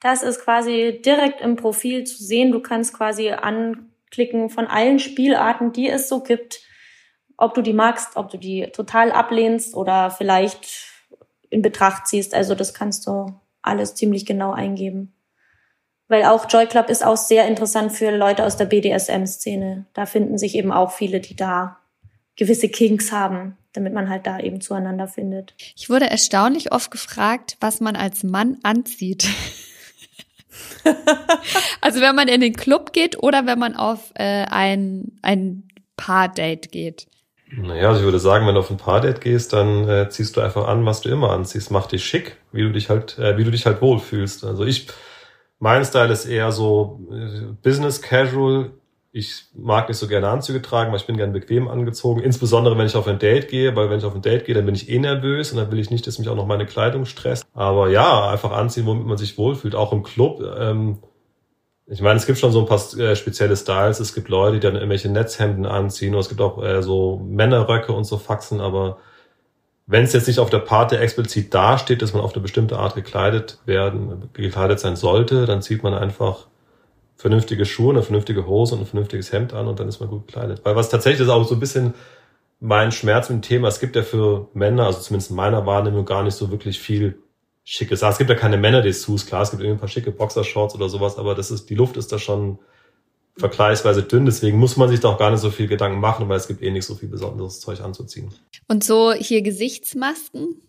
[0.00, 2.52] Das ist quasi direkt im Profil zu sehen.
[2.52, 6.60] Du kannst quasi anklicken von allen Spielarten, die es so gibt,
[7.36, 10.92] ob du die magst, ob du die total ablehnst oder vielleicht
[11.50, 12.34] in Betracht ziehst.
[12.34, 13.26] Also das kannst du
[13.62, 15.12] alles ziemlich genau eingeben.
[16.08, 19.86] Weil auch Joy Club ist auch sehr interessant für Leute aus der BDSM-Szene.
[19.92, 21.78] Da finden sich eben auch viele, die da
[22.36, 25.54] gewisse Kinks haben damit man halt da eben zueinander findet.
[25.76, 29.28] Ich wurde erstaunlich oft gefragt, was man als Mann anzieht.
[31.80, 36.72] also wenn man in den Club geht oder wenn man auf äh, ein, ein Paar-Date
[36.72, 37.06] geht.
[37.50, 40.40] Naja, also ich würde sagen, wenn du auf ein Paar-Date gehst, dann äh, ziehst du
[40.40, 41.70] einfach an, was du immer anziehst.
[41.70, 44.44] Mach dich schick, wie du dich halt, äh, wie du dich halt wohlfühlst.
[44.44, 44.88] Also ich,
[45.58, 48.72] mein Style ist eher so äh, Business Casual,
[49.16, 52.20] ich mag nicht so gerne Anzüge tragen, weil ich bin gerne bequem angezogen.
[52.20, 54.66] Insbesondere, wenn ich auf ein Date gehe, weil wenn ich auf ein Date gehe, dann
[54.66, 57.06] bin ich eh nervös und dann will ich nicht, dass mich auch noch meine Kleidung
[57.06, 57.46] stresst.
[57.54, 60.42] Aber ja, einfach anziehen, womit man sich wohlfühlt, auch im Club.
[60.58, 60.98] Ähm,
[61.86, 64.00] ich meine, es gibt schon so ein paar äh, spezielle Styles.
[64.00, 67.92] Es gibt Leute, die dann irgendwelche Netzhemden anziehen oder es gibt auch äh, so Männerröcke
[67.92, 68.98] und so Faxen, aber
[69.86, 72.96] wenn es jetzt nicht auf der Party explizit dasteht, dass man auf eine bestimmte Art
[72.96, 76.48] gekleidet werden, gekleidet sein sollte, dann zieht man einfach
[77.16, 80.26] vernünftige Schuhe, eine vernünftige Hose und ein vernünftiges Hemd an und dann ist man gut
[80.26, 80.60] gekleidet.
[80.64, 81.94] Weil was tatsächlich ist auch so ein bisschen
[82.60, 86.04] mein Schmerz mit dem Thema, es gibt ja für Männer, also zumindest in meiner Wahrnehmung,
[86.04, 87.18] gar nicht so wirklich viel
[87.64, 88.02] schickes.
[88.02, 91.18] Es gibt ja keine Männer-Dessous, klar, es gibt irgendwie ein paar schicke Boxershorts oder sowas,
[91.18, 92.58] aber das ist, die Luft ist da schon
[93.36, 96.38] vergleichsweise dünn, deswegen muss man sich da auch gar nicht so viel Gedanken machen, weil
[96.38, 98.32] es gibt eh nicht so viel besonderes Zeug anzuziehen.
[98.68, 100.62] Und so hier Gesichtsmasken?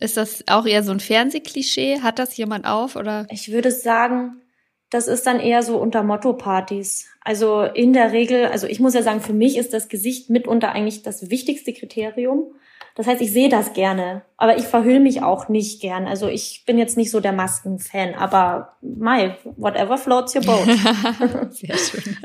[0.00, 2.00] Ist das auch eher so ein Fernsehklischee?
[2.00, 3.26] Hat das jemand auf oder?
[3.30, 4.42] Ich würde sagen,
[4.90, 7.08] das ist dann eher so unter Motto-Partys.
[7.20, 10.72] Also in der Regel, also ich muss ja sagen, für mich ist das Gesicht mitunter
[10.72, 12.54] eigentlich das wichtigste Kriterium.
[12.94, 16.06] Das heißt, ich sehe das gerne, aber ich verhülle mich auch nicht gern.
[16.06, 20.64] Also ich bin jetzt nicht so der Maskenfan, aber my, whatever floats your boat.
[21.50, 22.16] Sehr schön.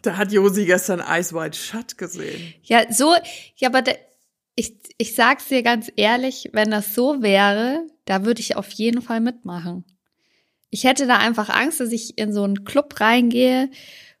[0.00, 2.54] da hat Josi gestern Ice White Shut gesehen.
[2.62, 3.14] Ja, so,
[3.56, 3.92] ja, aber da,
[4.54, 9.02] ich, ich sag's dir ganz ehrlich, wenn das so wäre, da würde ich auf jeden
[9.02, 9.84] Fall mitmachen.
[10.74, 13.70] Ich hätte da einfach Angst, dass ich in so einen Club reingehe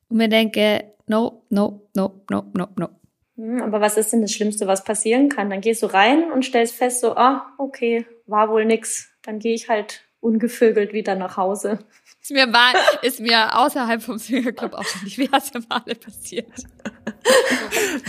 [0.08, 2.88] und mir denke, no, no, no, no, no, no.
[3.36, 5.50] Hm, aber was ist denn das Schlimmste, was passieren kann?
[5.50, 9.08] Dann gehst du rein und stellst fest, so, ah, okay, war wohl nix.
[9.22, 11.80] Dann gehe ich halt ungevögelt wieder nach Hause.
[12.24, 12.72] Ist mir, war,
[13.02, 16.46] ist mir außerhalb vom Swingerclub auch schon diverse Male passiert.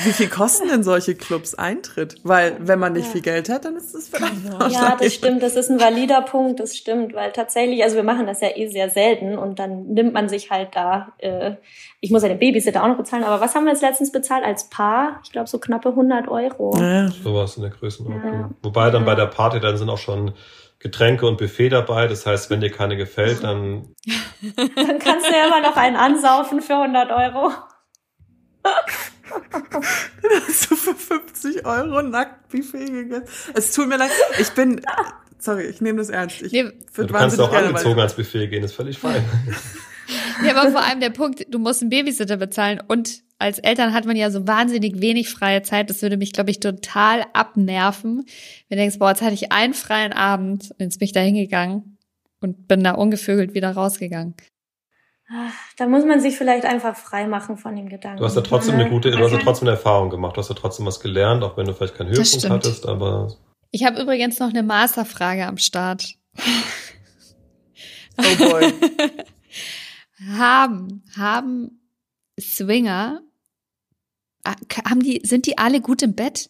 [0.05, 2.15] Wie viel kosten denn solche Clubs Eintritt?
[2.23, 5.43] Weil wenn man nicht viel Geld hat, dann ist das vielleicht auch Ja, das stimmt,
[5.43, 8.69] das ist ein valider Punkt, das stimmt, weil tatsächlich, also wir machen das ja eh
[8.69, 11.55] sehr selten und dann nimmt man sich halt da, äh,
[11.99, 14.45] ich muss ja den Babysitter auch noch bezahlen, aber was haben wir jetzt letztens bezahlt
[14.45, 15.19] als Paar?
[15.25, 16.73] Ich glaube so knappe 100 Euro.
[16.79, 17.09] Ja.
[17.09, 18.33] Sowas in der Größenordnung.
[18.33, 18.49] Ja.
[18.63, 20.31] Wobei dann bei der Party, dann sind auch schon
[20.85, 22.05] Getränke und Buffet dabei.
[22.05, 23.95] Das heißt, wenn dir keine gefällt, dann
[24.55, 27.51] Dann kannst du ja immer noch einen ansaufen für 100 Euro.
[30.47, 33.25] Hast du für 50 Euro nackt Buffet gegessen?
[33.55, 34.79] Es tut mir leid, ich bin,
[35.39, 36.43] sorry, ich nehme das ernst.
[36.43, 38.01] Ich Nee, du kannst auch gerne angezogen mal.
[38.03, 39.25] ans Buffet gehen, ist völlig fein.
[40.45, 44.05] Ja, aber vor allem der Punkt, du musst einen Babysitter bezahlen und als Eltern hat
[44.05, 45.89] man ja so wahnsinnig wenig freie Zeit.
[45.89, 48.25] Das würde mich, glaube ich, total abnerven.
[48.69, 51.19] Wenn du denkst, boah, jetzt hatte ich einen freien Abend und jetzt bin ich da
[51.19, 51.97] hingegangen
[52.39, 54.35] und bin da ungevögelt wieder rausgegangen.
[55.77, 58.19] Da muss man sich vielleicht einfach frei machen von dem Gedanken.
[58.19, 60.37] Du hast ja trotzdem eine gute, du hast ja trotzdem eine Erfahrung gemacht.
[60.37, 63.35] Du hast ja trotzdem was gelernt, auch wenn du vielleicht keinen Höhepunkt hattest, aber
[63.71, 66.13] Ich habe übrigens noch eine Masterfrage am Start.
[68.17, 68.71] Oh boy.
[70.37, 71.81] haben, haben
[72.39, 73.21] Swinger,
[74.45, 76.49] haben die, sind die alle gut im Bett?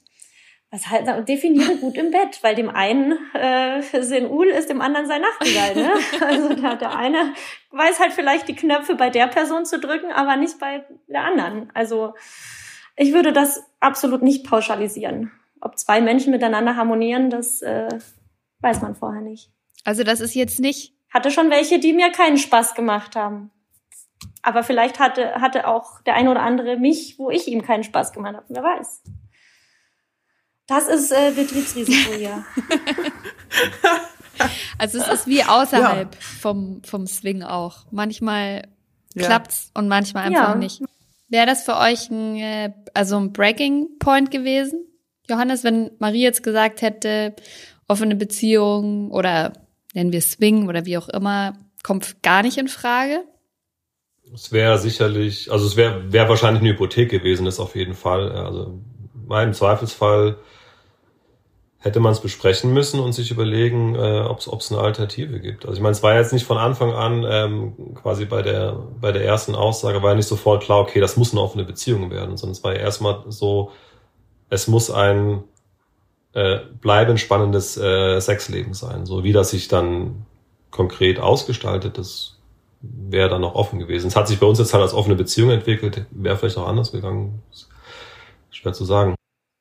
[0.72, 5.08] Was halt, definiere gut im Bett, weil dem einen äh, sein Uhl ist, dem anderen
[5.08, 5.92] sein Nachtigall, ne?
[6.26, 7.34] Also der, der eine
[7.72, 11.72] weiß halt vielleicht die Knöpfe bei der Person zu drücken, aber nicht bei der anderen.
[11.74, 12.14] Also
[12.96, 15.32] ich würde das absolut nicht pauschalisieren.
[15.62, 17.90] Ob zwei Menschen miteinander harmonieren, das äh,
[18.60, 19.52] weiß man vorher nicht.
[19.84, 23.50] Also das ist jetzt nicht, Hatte schon welche, die mir keinen Spaß gemacht haben.
[24.46, 28.14] Aber vielleicht hatte, hatte auch der eine oder andere mich, wo ich ihm keinen Spaß
[28.14, 28.46] gemacht habe.
[28.50, 29.02] Wer weiß.
[30.68, 32.46] Das ist äh, Betriebsrisiko hier.
[34.78, 37.88] also es ist wie außerhalb vom, vom Swing auch.
[37.90, 38.68] Manchmal
[39.16, 39.26] Ja.
[39.26, 40.56] klappt's und manchmal einfach Ja.
[40.56, 40.84] nicht.
[41.28, 44.86] Wäre das für euch ein, äh, also ein Breaking Point gewesen?
[45.28, 47.36] Johannes, wenn Marie jetzt gesagt hätte,
[47.88, 49.54] offene Beziehung oder
[49.96, 53.24] nennen wir Swing oder wie auch immer, kommt gar nicht in Frage?
[54.34, 58.32] Es wäre sicherlich, also es wäre wär wahrscheinlich eine Hypothek gewesen, das auf jeden Fall.
[58.32, 58.80] Also
[59.30, 60.38] im Zweifelsfall
[61.86, 65.66] hätte man es besprechen müssen und sich überlegen, äh, ob es eine Alternative gibt.
[65.66, 69.12] Also ich meine, es war jetzt nicht von Anfang an ähm, quasi bei der bei
[69.12, 72.38] der ersten Aussage war ja nicht sofort klar, okay, das muss eine offene Beziehung werden,
[72.38, 73.72] sondern es war ja erstmal so,
[74.50, 75.44] es muss ein
[76.34, 79.06] äh, bleibend spannendes äh, Sexleben sein.
[79.06, 80.26] So wie das sich dann
[80.72, 82.40] konkret ausgestaltet, das
[83.10, 84.08] wäre dann noch offen gewesen.
[84.08, 86.92] Es hat sich bei uns jetzt halt als offene Beziehung entwickelt, wäre vielleicht auch anders
[86.92, 87.42] gegangen.
[87.52, 87.70] Ist
[88.52, 89.16] schwer zu sagen.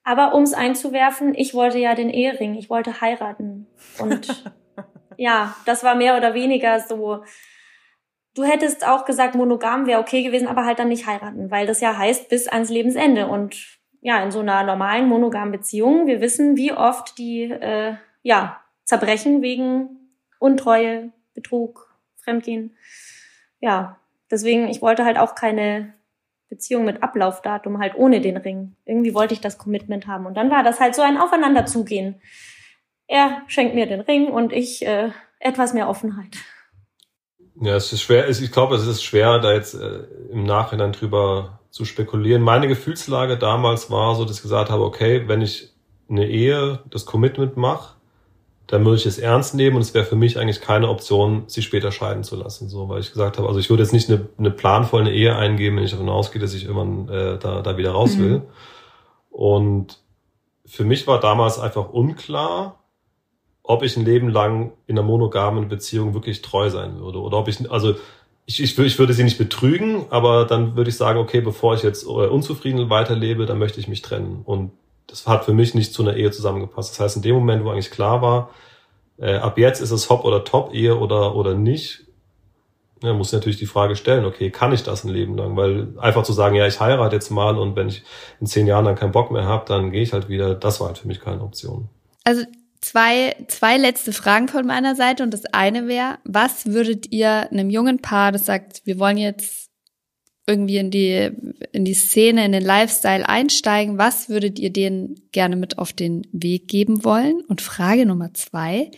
[0.05, 3.67] Aber ums einzuwerfen, ich wollte ja den Ehering, ich wollte heiraten.
[3.99, 4.45] Und
[5.17, 7.25] ja, das war mehr oder weniger so.
[8.35, 11.81] Du hättest auch gesagt, monogam wäre okay gewesen, aber halt dann nicht heiraten, weil das
[11.81, 13.29] ja heißt bis ans Lebensende.
[13.29, 18.61] Und ja, in so einer normalen monogamen Beziehung, wir wissen, wie oft die äh, ja
[18.85, 19.89] zerbrechen wegen
[20.39, 22.77] Untreue, Betrug, Fremdgehen.
[23.65, 23.97] Ja,
[24.31, 25.95] deswegen, ich wollte halt auch keine
[26.51, 28.77] Beziehung mit Ablaufdatum, halt ohne den Ring.
[28.85, 30.27] Irgendwie wollte ich das Commitment haben.
[30.27, 32.21] Und dann war das halt so ein Aufeinanderzugehen.
[33.07, 36.37] Er schenkt mir den Ring und ich äh, etwas mehr Offenheit.
[37.59, 40.01] Ja, es ist schwer, ich glaube, es ist schwer, da jetzt äh,
[40.31, 42.43] im Nachhinein drüber zu spekulieren.
[42.43, 45.73] Meine Gefühlslage damals war so, dass ich gesagt habe, okay, wenn ich
[46.11, 47.97] eine Ehe, das Commitment mache,
[48.67, 51.65] dann würde ich es ernst nehmen und es wäre für mich eigentlich keine Option, sich
[51.65, 52.69] später scheiden zu lassen.
[52.69, 55.77] So, weil ich gesagt habe, also ich würde jetzt nicht eine, eine planvolle Ehe eingehen,
[55.77, 58.21] wenn ich davon ausgehe, dass ich irgendwann äh, da, da wieder raus Mhm.
[58.21, 58.43] will.
[59.31, 59.99] Und
[60.65, 62.79] für mich war damals einfach unklar,
[63.63, 67.21] ob ich ein Leben lang in einer monogamen Beziehung wirklich treu sein würde.
[67.21, 67.95] Oder ob ich, also
[68.47, 71.83] ich, ich, ich würde sie nicht betrügen, aber dann würde ich sagen, okay, bevor ich
[71.83, 74.43] jetzt äh, unzufrieden weiterlebe, dann möchte ich mich trennen.
[74.45, 74.73] Und
[75.07, 76.93] das hat für mich nicht zu einer Ehe zusammengepasst.
[76.93, 78.51] Das heißt, in dem Moment, wo eigentlich klar war,
[79.19, 82.05] äh, ab jetzt ist es Hop- oder Top-Ehe oder, oder nicht,
[83.03, 85.57] ja, muss ich natürlich die Frage stellen, okay, kann ich das ein Leben lang?
[85.57, 88.03] Weil einfach zu sagen, ja, ich heirate jetzt mal und wenn ich
[88.41, 90.89] in zehn Jahren dann keinen Bock mehr habe, dann gehe ich halt wieder, das war
[90.89, 91.89] halt für mich keine Option.
[92.25, 92.45] Also
[92.81, 97.69] zwei, zwei letzte Fragen von meiner Seite und das eine wäre, was würdet ihr einem
[97.69, 99.64] jungen Paar, das sagt, wir wollen jetzt
[100.47, 101.31] irgendwie in die,
[101.73, 106.27] in die Szene, in den Lifestyle einsteigen, was würdet ihr denen gerne mit auf den
[106.33, 107.43] Weg geben wollen?
[107.49, 108.91] Und Frage Nummer zwei,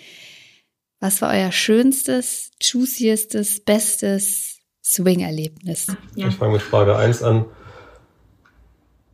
[1.01, 5.87] was war euer schönstes, juiciestes, bestes Swing-Erlebnis?
[6.15, 6.29] Ja.
[6.29, 7.47] Ich fange mit Frage eins an.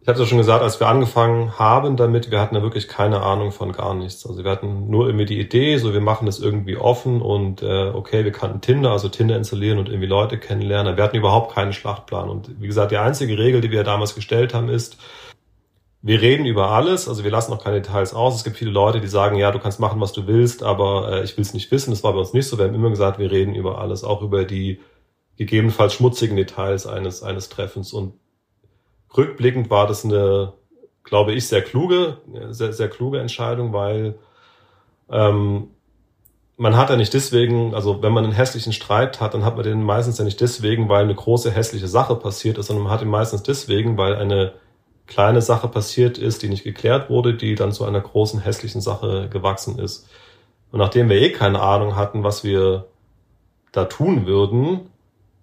[0.02, 2.88] Ich habe es ja schon gesagt, als wir angefangen haben damit, wir hatten ja wirklich
[2.88, 4.26] keine Ahnung von gar nichts.
[4.26, 7.92] Also wir hatten nur irgendwie die Idee, so wir machen das irgendwie offen und äh,
[7.94, 10.96] okay, wir kannten Tinder, also Tinder installieren und irgendwie Leute kennenlernen.
[10.96, 12.28] Wir hatten überhaupt keinen Schlachtplan.
[12.28, 14.96] Und wie gesagt, die einzige Regel, die wir damals gestellt haben, ist,
[16.00, 18.34] wir reden über alles, also wir lassen auch keine Details aus.
[18.34, 21.22] Es gibt viele Leute, die sagen, ja, du kannst machen, was du willst, aber äh,
[21.22, 21.90] ich will es nicht wissen.
[21.90, 22.58] Das war bei uns nicht so.
[22.58, 24.80] Wir haben immer gesagt, wir reden über alles, auch über die
[25.36, 27.92] gegebenenfalls schmutzigen Details eines, eines Treffens.
[27.92, 28.14] Und
[29.16, 30.52] rückblickend war das eine,
[31.04, 32.18] glaube ich, sehr kluge,
[32.50, 34.18] sehr, sehr kluge Entscheidung, weil
[35.10, 35.68] ähm,
[36.56, 39.64] man hat ja nicht deswegen, also wenn man einen hässlichen Streit hat, dann hat man
[39.64, 43.02] den meistens ja nicht deswegen, weil eine große hässliche Sache passiert ist, sondern man hat
[43.02, 44.52] ihn meistens deswegen, weil eine
[45.06, 49.28] kleine Sache passiert ist, die nicht geklärt wurde, die dann zu einer großen hässlichen Sache
[49.28, 50.08] gewachsen ist.
[50.70, 52.86] Und nachdem wir eh keine Ahnung hatten, was wir
[53.72, 54.91] da tun würden,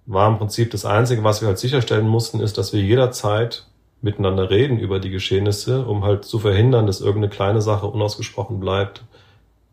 [0.09, 3.67] war im Prinzip das Einzige, was wir halt sicherstellen mussten, ist, dass wir jederzeit
[4.01, 9.03] miteinander reden über die Geschehnisse, um halt zu verhindern, dass irgendeine kleine Sache unausgesprochen bleibt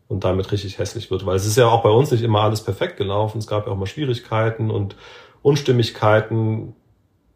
[0.07, 1.25] und damit richtig hässlich wird.
[1.25, 3.39] Weil es ist ja auch bei uns nicht immer alles perfekt gelaufen.
[3.39, 4.95] Es gab ja auch mal Schwierigkeiten und
[5.41, 6.75] Unstimmigkeiten.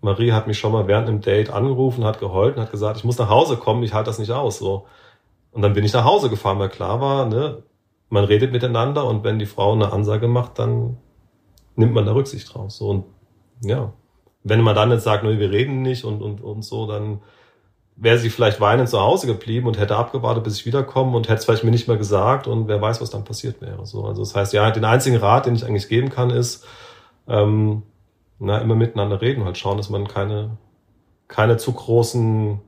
[0.01, 3.03] Marie hat mich schon mal während einem Date angerufen, hat geheult und hat gesagt, ich
[3.03, 4.59] muss nach Hause kommen, ich halte das nicht aus.
[4.59, 4.85] So.
[5.51, 7.63] Und dann bin ich nach Hause gefahren, weil klar war, ne,
[8.09, 10.97] man redet miteinander und wenn die Frau eine Ansage macht, dann
[11.76, 12.72] nimmt man da Rücksicht drauf.
[12.72, 13.05] So und
[13.63, 13.93] ja,
[14.43, 17.22] wenn man dann jetzt sagt, nee, wir reden nicht und und und so, dann
[17.95, 21.39] wäre sie vielleicht weinend zu Hause geblieben und hätte abgewartet, bis ich wiederkomme und hätte
[21.39, 23.86] es vielleicht mir nicht mehr gesagt und wer weiß, was dann passiert wäre.
[23.86, 26.65] So, also das heißt, ja, den einzigen Rat, den ich eigentlich geben kann, ist
[27.28, 27.84] ähm,
[28.39, 30.57] na immer miteinander reden, halt schauen, dass man keine
[31.28, 32.59] keine zu großen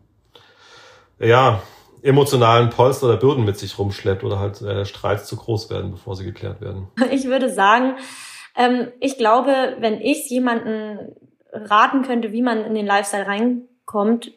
[1.19, 1.61] ja
[2.03, 6.15] emotionalen Polster oder Bürden mit sich rumschleppt oder halt äh, Streits zu groß werden, bevor
[6.15, 6.89] sie geklärt werden.
[7.11, 7.95] Ich würde sagen,
[8.55, 11.15] ähm, ich glaube, wenn ich jemanden
[11.51, 14.31] raten könnte, wie man in den Lifestyle reinkommt,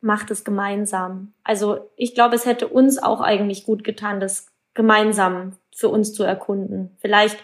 [0.00, 1.32] macht es gemeinsam.
[1.42, 6.22] Also ich glaube, es hätte uns auch eigentlich gut getan, das gemeinsam für uns zu
[6.22, 6.96] erkunden.
[7.00, 7.38] Vielleicht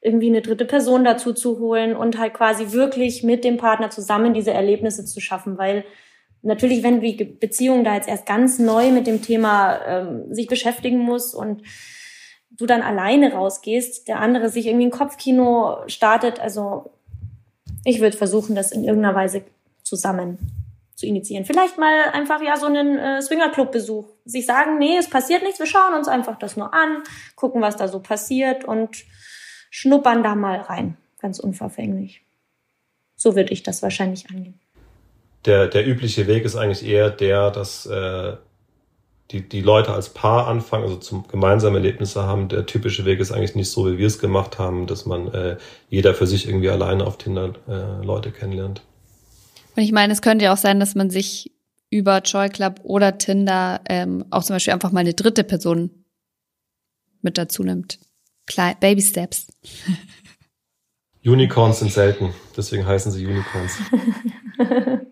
[0.00, 4.34] irgendwie eine dritte Person dazu zu holen und halt quasi wirklich mit dem Partner zusammen
[4.34, 5.84] diese Erlebnisse zu schaffen, weil
[6.42, 10.98] natürlich, wenn die Beziehung da jetzt erst ganz neu mit dem Thema ähm, sich beschäftigen
[10.98, 11.62] muss und
[12.56, 16.40] du dann alleine rausgehst, der andere sich irgendwie ein Kopfkino startet.
[16.40, 16.90] Also
[17.84, 19.44] ich würde versuchen, das in irgendeiner Weise
[19.82, 20.38] zusammen
[20.94, 21.44] zu initiieren.
[21.44, 24.06] Vielleicht mal einfach ja so einen äh, Swingerclub-Besuch.
[24.24, 27.02] Sich sagen, nee, es passiert nichts, wir schauen uns einfach das nur an,
[27.34, 29.04] gucken, was da so passiert und
[29.70, 30.96] schnuppern da mal rein.
[31.20, 32.22] Ganz unverfänglich.
[33.14, 34.58] So würde ich das wahrscheinlich angehen.
[35.44, 38.36] Der, der übliche Weg ist eigentlich eher der, dass äh,
[39.30, 42.48] die, die Leute als Paar anfangen, also zum gemeinsame Erlebnisse haben.
[42.48, 45.56] Der typische Weg ist eigentlich nicht so, wie wir es gemacht haben, dass man äh,
[45.88, 48.82] jeder für sich irgendwie alleine auf Tinder äh, Leute kennenlernt.
[49.74, 51.52] Und ich meine, es könnte ja auch sein, dass man sich
[51.90, 55.90] über Joy Club oder Tinder ähm, auch zum Beispiel einfach mal eine dritte Person
[57.22, 57.98] mit dazu nimmt.
[58.46, 59.48] Klein, Baby Steps.
[61.24, 63.78] Unicorns sind selten, deswegen heißen sie Unicorns.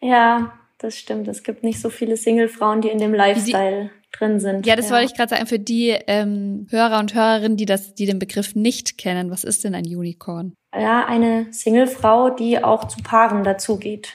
[0.00, 1.28] ja, das stimmt.
[1.28, 4.66] Es gibt nicht so viele Single-Frauen, die in dem Lifestyle die, drin sind.
[4.66, 4.92] Ja, das ja.
[4.92, 5.46] wollte ich gerade sagen.
[5.46, 9.62] Für die ähm, Hörer und Hörerinnen, die das, die den Begriff nicht kennen, was ist
[9.64, 10.54] denn ein Unicorn?
[10.74, 14.14] Ja, eine Single-Frau, die auch zu Paaren dazugeht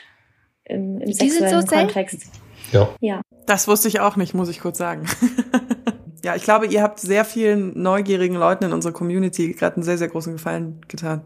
[0.63, 2.31] im, im die sexuellen so Kontext.
[2.71, 2.89] Ja.
[2.99, 3.21] ja.
[3.45, 5.05] Das wusste ich auch nicht, muss ich kurz sagen.
[6.23, 9.99] ja, ich glaube, ihr habt sehr vielen neugierigen Leuten in unserer Community gerade einen sehr,
[9.99, 11.21] sehr großen Gefallen getan.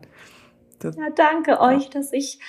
[0.80, 1.62] Das, ja, danke ja.
[1.62, 2.40] euch, dass ich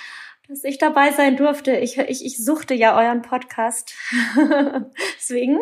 [0.51, 1.77] dass ich dabei sein durfte.
[1.77, 3.93] Ich, ich, ich suchte ja euren Podcast.
[5.17, 5.59] Deswegen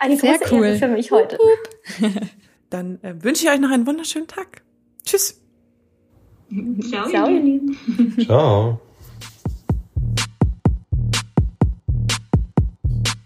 [0.00, 0.66] eine Sehr große cool.
[0.66, 1.38] Ehre für mich heute.
[2.70, 4.62] Dann äh, wünsche ich euch noch einen wunderschönen Tag.
[5.04, 5.40] Tschüss.
[6.90, 8.16] Ciao, Ciao ihr Lieben.
[8.24, 8.80] Ciao.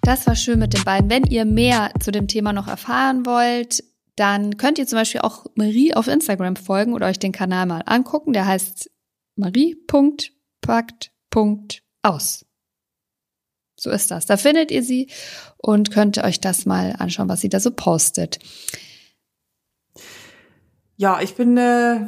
[0.02, 1.08] Das war schön mit den beiden.
[1.08, 3.82] Wenn ihr mehr zu dem Thema noch erfahren wollt,
[4.16, 7.82] dann könnt ihr zum Beispiel auch Marie auf Instagram folgen oder euch den Kanal mal
[7.86, 8.34] angucken.
[8.34, 8.90] Der heißt
[9.36, 12.46] marie.marie packt, Punkt, aus.
[13.78, 14.26] So ist das.
[14.26, 15.08] Da findet ihr sie
[15.58, 18.38] und könnt euch das mal anschauen, was sie da so postet.
[20.96, 22.06] Ja, ich bin äh,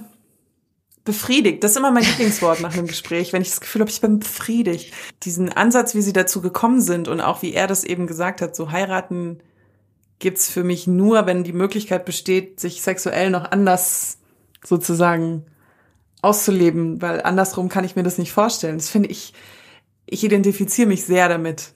[1.05, 1.65] befriedigt.
[1.65, 4.21] Das ist immer mein Lieblingswort nach einem Gespräch, wenn ich das Gefühl habe, ich bin
[4.21, 4.95] befriedigt.
[5.25, 8.57] Diesen Ansatz, wie sie dazu gekommen sind und auch wie er das eben gesagt hat,
[8.57, 9.41] so heiraten
[10.19, 14.19] gibt's für mich nur, wenn die Möglichkeit besteht, sich sexuell noch anders
[14.65, 15.45] sozusagen
[16.25, 18.77] auszuleben, weil andersrum kann ich mir das nicht vorstellen.
[18.77, 19.33] Das finde ich,
[20.07, 21.73] ich identifiziere mich sehr damit,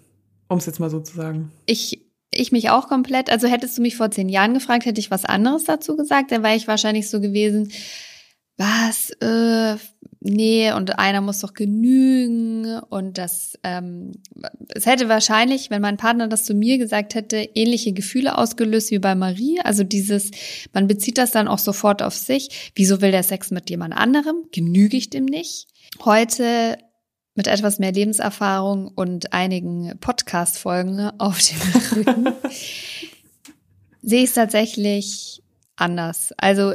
[0.48, 1.52] um es jetzt mal so zu sagen.
[1.66, 3.30] Ich ich mich auch komplett.
[3.30, 6.30] Also hättest du mich vor zehn Jahren gefragt, hätte ich was anderes dazu gesagt.
[6.30, 7.72] Dann wäre ich wahrscheinlich so gewesen,
[8.56, 9.76] was, äh,
[10.20, 14.12] nee, und einer muss doch genügen und das, ähm,
[14.74, 18.98] es hätte wahrscheinlich, wenn mein Partner das zu mir gesagt hätte, ähnliche Gefühle ausgelöst wie
[18.98, 19.60] bei Marie.
[19.62, 20.30] Also dieses,
[20.72, 22.72] man bezieht das dann auch sofort auf sich.
[22.74, 24.44] Wieso will der Sex mit jemand anderem?
[24.52, 25.68] Genüge ich dem nicht?
[26.04, 26.78] Heute
[27.34, 32.32] mit etwas mehr Lebenserfahrung und einigen Podcast-Folgen auf dem Rücken
[34.02, 35.42] sehe ich es tatsächlich
[35.76, 36.32] anders.
[36.36, 36.74] Also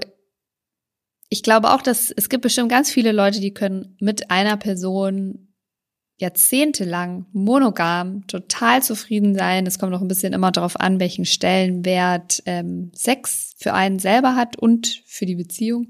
[1.33, 5.47] ich glaube auch, dass es gibt bestimmt ganz viele Leute, die können mit einer Person
[6.19, 9.65] jahrzehntelang monogam total zufrieden sein.
[9.65, 14.35] Es kommt noch ein bisschen immer darauf an, welchen Stellenwert ähm, Sex für einen selber
[14.35, 15.87] hat und für die Beziehung.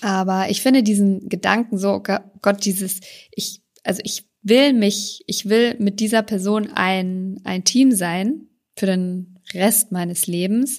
[0.00, 3.00] Aber ich finde diesen Gedanken so, Gott, dieses,
[3.32, 8.86] ich, also ich will mich, ich will mit dieser Person ein, ein Team sein für
[8.86, 10.78] den Rest meines Lebens.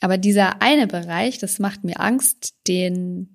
[0.00, 3.33] Aber dieser eine Bereich, das macht mir Angst, den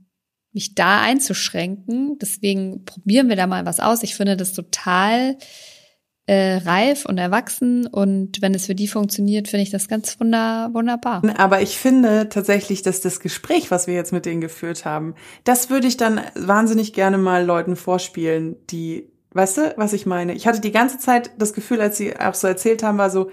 [0.53, 2.17] mich da einzuschränken.
[2.19, 4.03] Deswegen probieren wir da mal was aus.
[4.03, 5.37] Ich finde das total
[6.29, 10.69] äh, reif und erwachsen und wenn es für die funktioniert, finde ich das ganz wunder,
[10.73, 11.23] wunderbar.
[11.37, 15.71] Aber ich finde tatsächlich, dass das Gespräch, was wir jetzt mit denen geführt haben, das
[15.71, 20.33] würde ich dann wahnsinnig gerne mal Leuten vorspielen, die, weißt du, was ich meine?
[20.33, 23.31] Ich hatte die ganze Zeit das Gefühl, als sie auch so erzählt haben, war so,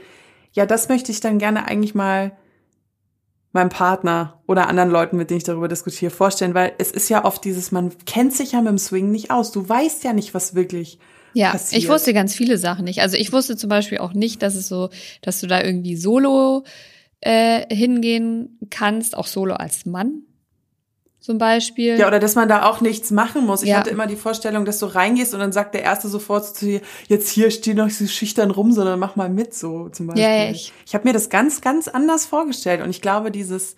[0.52, 2.32] ja, das möchte ich dann gerne eigentlich mal
[3.56, 7.24] meinem Partner oder anderen Leuten, mit denen ich darüber diskutiere, vorstellen, weil es ist ja
[7.24, 9.50] oft dieses, man kennt sich ja mit dem Swing nicht aus.
[9.50, 10.98] Du weißt ja nicht, was wirklich
[11.34, 11.82] ja, passiert.
[11.82, 13.00] ich wusste ganz viele Sachen nicht.
[13.00, 14.90] Also ich wusste zum Beispiel auch nicht, dass es so,
[15.22, 16.64] dass du da irgendwie solo
[17.20, 20.25] äh, hingehen kannst, auch solo als Mann
[21.26, 21.98] zum Beispiel.
[21.98, 23.64] Ja, oder dass man da auch nichts machen muss.
[23.64, 23.78] Ich ja.
[23.78, 26.80] hatte immer die Vorstellung, dass du reingehst und dann sagt der Erste sofort zu dir,
[27.08, 30.24] jetzt hier steh noch so schüchtern rum, sondern mach mal mit, so zum Beispiel.
[30.24, 33.74] Ja, ich ich habe mir das ganz, ganz anders vorgestellt und ich glaube, dieses,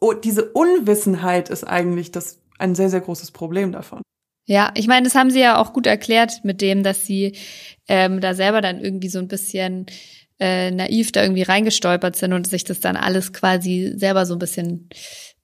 [0.00, 4.02] oh, diese Unwissenheit ist eigentlich das ein sehr, sehr großes Problem davon.
[4.44, 7.36] Ja, ich meine, das haben sie ja auch gut erklärt mit dem, dass sie
[7.86, 9.86] ähm, da selber dann irgendwie so ein bisschen
[10.40, 14.40] äh, naiv da irgendwie reingestolpert sind und sich das dann alles quasi selber so ein
[14.40, 14.88] bisschen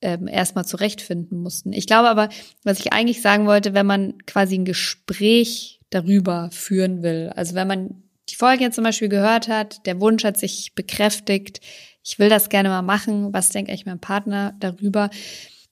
[0.03, 1.73] ähm, erstmal zurechtfinden mussten.
[1.73, 2.29] Ich glaube aber,
[2.65, 7.69] was ich eigentlich sagen wollte, wenn man quasi ein Gespräch darüber führen will, also wenn
[7.69, 11.61] man die Folge jetzt zum Beispiel gehört hat, der Wunsch hat sich bekräftigt,
[12.05, 15.11] ich will das gerne mal machen, was denke ich mein Partner darüber?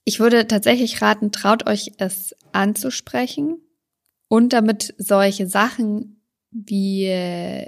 [0.03, 3.57] Ich würde tatsächlich raten, traut euch es anzusprechen
[4.27, 6.20] und damit solche Sachen
[6.51, 7.09] wie,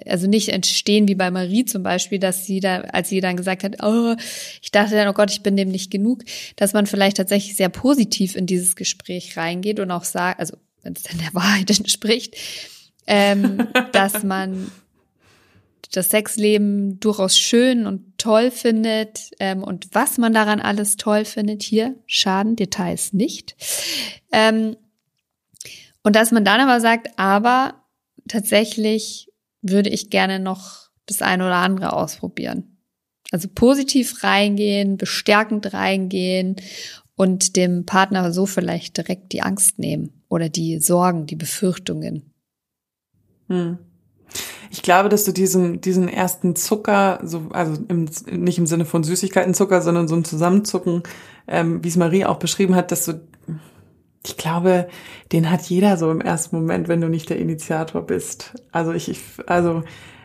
[0.05, 3.63] also nicht entstehen wie bei Marie zum Beispiel, dass sie da, als sie dann gesagt
[3.63, 4.15] hat, oh,
[4.61, 6.23] ich dachte dann, oh Gott, ich bin dem nicht genug,
[6.57, 10.93] dass man vielleicht tatsächlich sehr positiv in dieses Gespräch reingeht und auch sagt, also wenn
[10.93, 12.35] es dann der Wahrheit entspricht,
[13.07, 14.69] ähm, dass man
[15.91, 21.61] das Sexleben durchaus schön und toll findet ähm, und was man daran alles toll findet.
[21.61, 23.55] Hier schaden Details nicht.
[24.31, 24.75] Ähm,
[26.01, 27.82] und dass man dann aber sagt, aber
[28.27, 29.29] tatsächlich
[29.61, 32.77] würde ich gerne noch das eine oder andere ausprobieren.
[33.31, 36.57] Also positiv reingehen, bestärkend reingehen
[37.15, 42.33] und dem Partner so vielleicht direkt die Angst nehmen oder die Sorgen, die Befürchtungen.
[43.47, 43.79] Hm.
[44.71, 49.03] Ich glaube, dass du diesen, diesen ersten Zucker, so, also im, nicht im Sinne von
[49.03, 51.03] Süßigkeitenzucker, sondern so ein Zusammenzucken,
[51.47, 53.21] ähm, wie es Marie auch beschrieben hat, dass du
[54.25, 54.87] ich glaube,
[55.31, 58.53] den hat jeder so im ersten Moment, wenn du nicht der Initiator bist.
[58.71, 59.83] Also ich, ich also,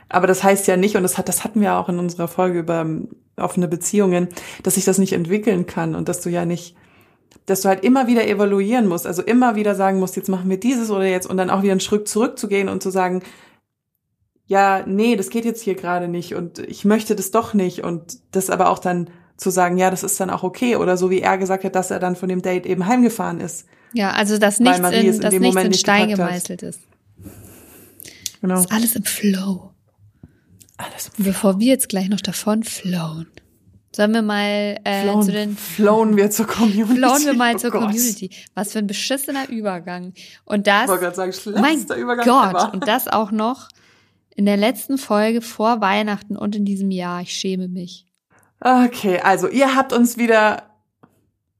[0.08, 2.60] aber das heißt ja nicht, und das hat, das hatten wir auch in unserer Folge
[2.60, 2.86] über
[3.36, 4.28] offene Beziehungen,
[4.62, 6.76] dass sich das nicht entwickeln kann und dass du ja nicht,
[7.46, 10.60] dass du halt immer wieder evaluieren musst, also immer wieder sagen musst, jetzt machen wir
[10.60, 13.22] dieses oder jetzt und dann auch wieder einen Schritt zurückzugehen und zu sagen,
[14.46, 18.18] ja, nee, das geht jetzt hier gerade nicht und ich möchte das doch nicht und
[18.30, 21.20] das aber auch dann zu sagen, ja, das ist dann auch okay oder so wie
[21.20, 23.66] er gesagt hat, dass er dann von dem Date eben heimgefahren ist.
[23.92, 26.80] Ja, also dass nichts in, in, dass nichts in Stein gemeißelt ist.
[28.40, 28.54] Genau.
[28.54, 29.72] Das ist alles im Flow.
[30.76, 31.24] Alles im Flow.
[31.24, 33.26] Bevor wir jetzt gleich noch davon flowen.
[33.94, 36.94] Sollen wir mal äh, flown, zu den flowen wir zur Community.
[36.96, 37.82] Flowen wir mal oh zur Gott.
[37.82, 38.30] Community.
[38.54, 40.12] Was für ein beschissener Übergang.
[40.44, 42.72] Und das ich sagen, mein Übergang Gott ever.
[42.74, 43.68] und das auch noch
[44.36, 47.22] in der letzten Folge vor Weihnachten und in diesem Jahr.
[47.22, 48.06] Ich schäme mich.
[48.60, 50.67] Okay, also ihr habt uns wieder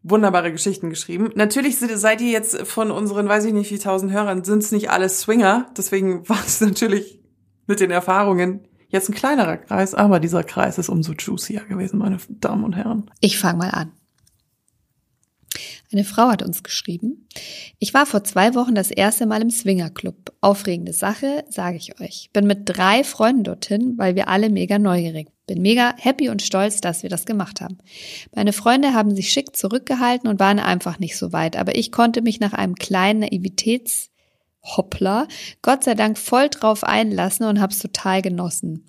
[0.02, 1.30] wunderbare Geschichten geschrieben.
[1.34, 4.90] Natürlich seid ihr jetzt von unseren, weiß ich nicht wie tausend Hörern, sind es nicht
[4.90, 5.70] alle Swinger.
[5.76, 7.20] Deswegen war es natürlich
[7.66, 12.18] mit den Erfahrungen jetzt ein kleinerer Kreis, aber dieser Kreis ist umso juicier gewesen, meine
[12.28, 13.10] Damen und Herren.
[13.20, 13.92] Ich fange mal an.
[15.90, 17.26] Eine Frau hat uns geschrieben.
[17.78, 20.32] Ich war vor zwei Wochen das erste Mal im Swingerclub.
[20.42, 22.28] Aufregende Sache, sage ich euch.
[22.34, 25.28] Bin mit drei Freunden dorthin, weil wir alle mega neugierig.
[25.48, 27.78] Bin mega happy und stolz, dass wir das gemacht haben.
[28.32, 32.22] Meine Freunde haben sich schick zurückgehalten und waren einfach nicht so weit, aber ich konnte
[32.22, 34.10] mich nach einem kleinen Naivitäts
[34.76, 35.26] Hoppla,
[35.62, 38.84] Gott sei Dank voll drauf einlassen und hab's total genossen.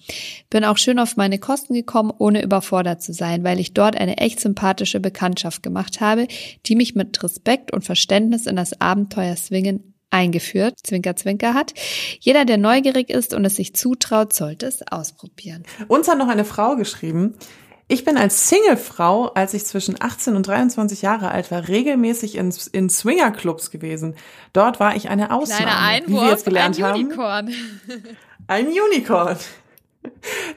[0.49, 4.17] Bin auch schön auf meine Kosten gekommen, ohne überfordert zu sein, weil ich dort eine
[4.17, 6.27] echt sympathische Bekanntschaft gemacht habe,
[6.65, 11.73] die mich mit Respekt und Verständnis in das Abenteuer Swingen eingeführt, Zwinker Zwinker hat.
[12.19, 15.63] Jeder, der neugierig ist und es sich zutraut, sollte es ausprobieren.
[15.87, 17.35] Uns hat noch eine Frau geschrieben,
[17.91, 22.53] ich bin als Singlefrau, als ich zwischen 18 und 23 Jahre alt war, regelmäßig in,
[22.71, 24.15] in Swingerclubs gewesen.
[24.53, 27.47] Dort war ich eine Ausnahme, Kleiner Einwurf, wie wir jetzt gelernt ein Unicorn.
[27.47, 27.53] haben.
[28.47, 29.37] Ein Unicorn.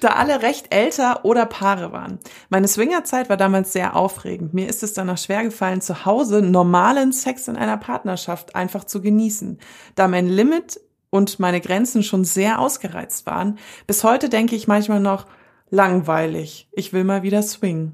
[0.01, 2.19] Da alle recht älter oder Paare waren.
[2.48, 4.55] Meine Swingerzeit war damals sehr aufregend.
[4.55, 9.01] Mir ist es danach schwer gefallen, zu Hause normalen Sex in einer Partnerschaft einfach zu
[9.01, 9.59] genießen,
[9.94, 13.59] da mein Limit und meine Grenzen schon sehr ausgereizt waren.
[13.86, 15.27] Bis heute denke ich manchmal noch,
[15.70, 16.69] langweilig.
[16.73, 17.93] Ich will mal wieder swingen.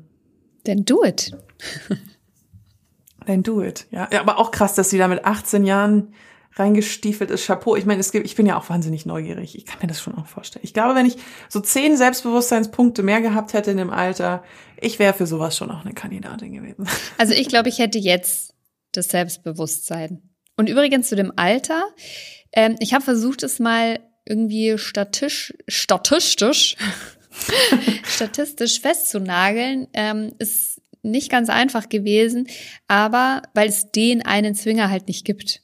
[0.64, 1.32] Then do it.
[3.26, 3.86] Then do it.
[3.90, 6.14] Ja, ja aber auch krass, dass sie da mit 18 Jahren
[6.58, 7.46] reingestiefelt ist.
[7.46, 7.76] Chapeau.
[7.76, 9.56] Ich meine, es gibt, ich bin ja auch wahnsinnig neugierig.
[9.56, 10.64] Ich kann mir das schon auch vorstellen.
[10.64, 11.16] Ich glaube, wenn ich
[11.48, 14.42] so zehn Selbstbewusstseinspunkte mehr gehabt hätte in dem Alter,
[14.80, 16.86] ich wäre für sowas schon auch eine Kandidatin gewesen.
[17.18, 18.54] Also ich glaube, ich hätte jetzt
[18.92, 20.22] das Selbstbewusstsein.
[20.56, 21.82] Und übrigens zu dem Alter.
[22.52, 26.76] Ähm, ich habe versucht, es mal irgendwie statistisch, statistisch
[28.04, 32.48] statistisch festzunageln, ähm, ist nicht ganz einfach gewesen,
[32.88, 35.62] aber weil es den einen Zwinger halt nicht gibt.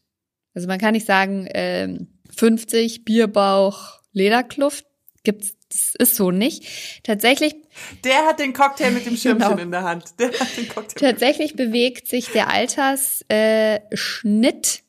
[0.55, 4.87] Also man kann nicht sagen, ähm, 50 Bierbauch Lederkluft
[5.25, 6.65] gibt's das ist so nicht.
[7.03, 7.57] Tatsächlich.
[8.05, 9.63] Der hat den Cocktail mit dem Schirmchen genau.
[9.63, 10.21] in der Hand.
[10.21, 11.11] Der hat den Cocktail.
[11.11, 14.83] Tatsächlich bewegt sich der Altersschnitt äh,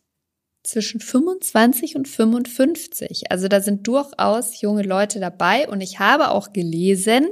[0.62, 3.32] zwischen 25 und 55.
[3.32, 7.28] Also da sind durchaus junge Leute dabei und ich habe auch gelesen,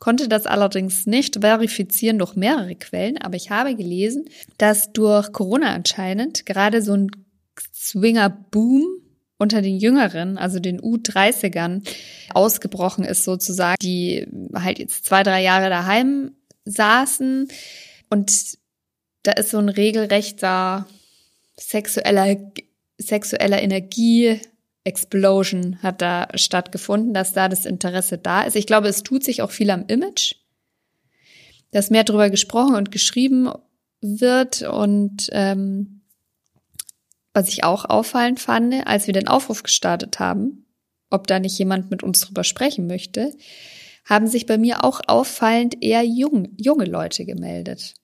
[0.00, 4.24] konnte das allerdings nicht verifizieren durch mehrere Quellen, aber ich habe gelesen,
[4.58, 7.10] dass durch Corona anscheinend gerade so ein
[7.80, 8.84] Swinger-Boom
[9.38, 11.82] unter den Jüngeren, also den U30ern,
[12.34, 16.32] ausgebrochen ist sozusagen, die halt jetzt zwei, drei Jahre daheim
[16.66, 17.48] saßen
[18.10, 18.58] und
[19.22, 20.86] da ist so ein regelrechter
[21.56, 22.36] sexueller,
[22.98, 24.40] sexueller Energie
[24.84, 28.56] Explosion hat da stattgefunden, dass da das Interesse da ist.
[28.56, 30.36] Ich glaube, es tut sich auch viel am Image,
[31.70, 33.50] dass mehr darüber gesprochen und geschrieben
[34.00, 35.99] wird und ähm,
[37.32, 40.66] was ich auch auffallend fand, als wir den Aufruf gestartet haben,
[41.10, 43.32] ob da nicht jemand mit uns drüber sprechen möchte,
[44.04, 47.94] haben sich bei mir auch auffallend eher jung, junge Leute gemeldet.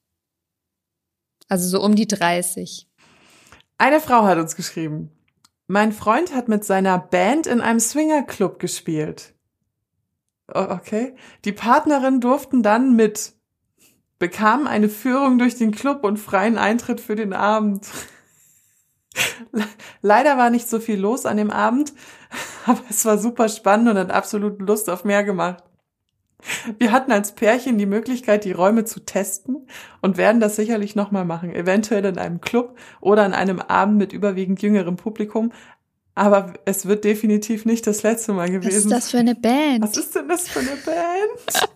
[1.48, 2.89] Also so um die 30.
[3.78, 5.11] Eine Frau hat uns geschrieben.
[5.66, 9.35] Mein Freund hat mit seiner Band in einem Swingerclub gespielt.
[10.47, 11.16] Okay.
[11.44, 13.32] Die Partnerin durften dann mit,
[14.19, 17.86] bekamen eine Führung durch den Club und freien Eintritt für den Abend.
[20.03, 21.93] Leider war nicht so viel los an dem Abend,
[22.67, 25.63] aber es war super spannend und hat absolut Lust auf mehr gemacht.
[26.79, 29.67] Wir hatten als Pärchen die Möglichkeit, die Räume zu testen
[30.03, 34.13] und werden das sicherlich nochmal machen, eventuell in einem Club oder an einem Abend mit
[34.13, 35.53] überwiegend jüngerem Publikum.
[36.15, 38.69] Aber es wird definitiv nicht das letzte Mal gewesen.
[38.69, 39.83] Was ist das für eine Band?
[39.83, 41.69] Was ist denn das für eine Band?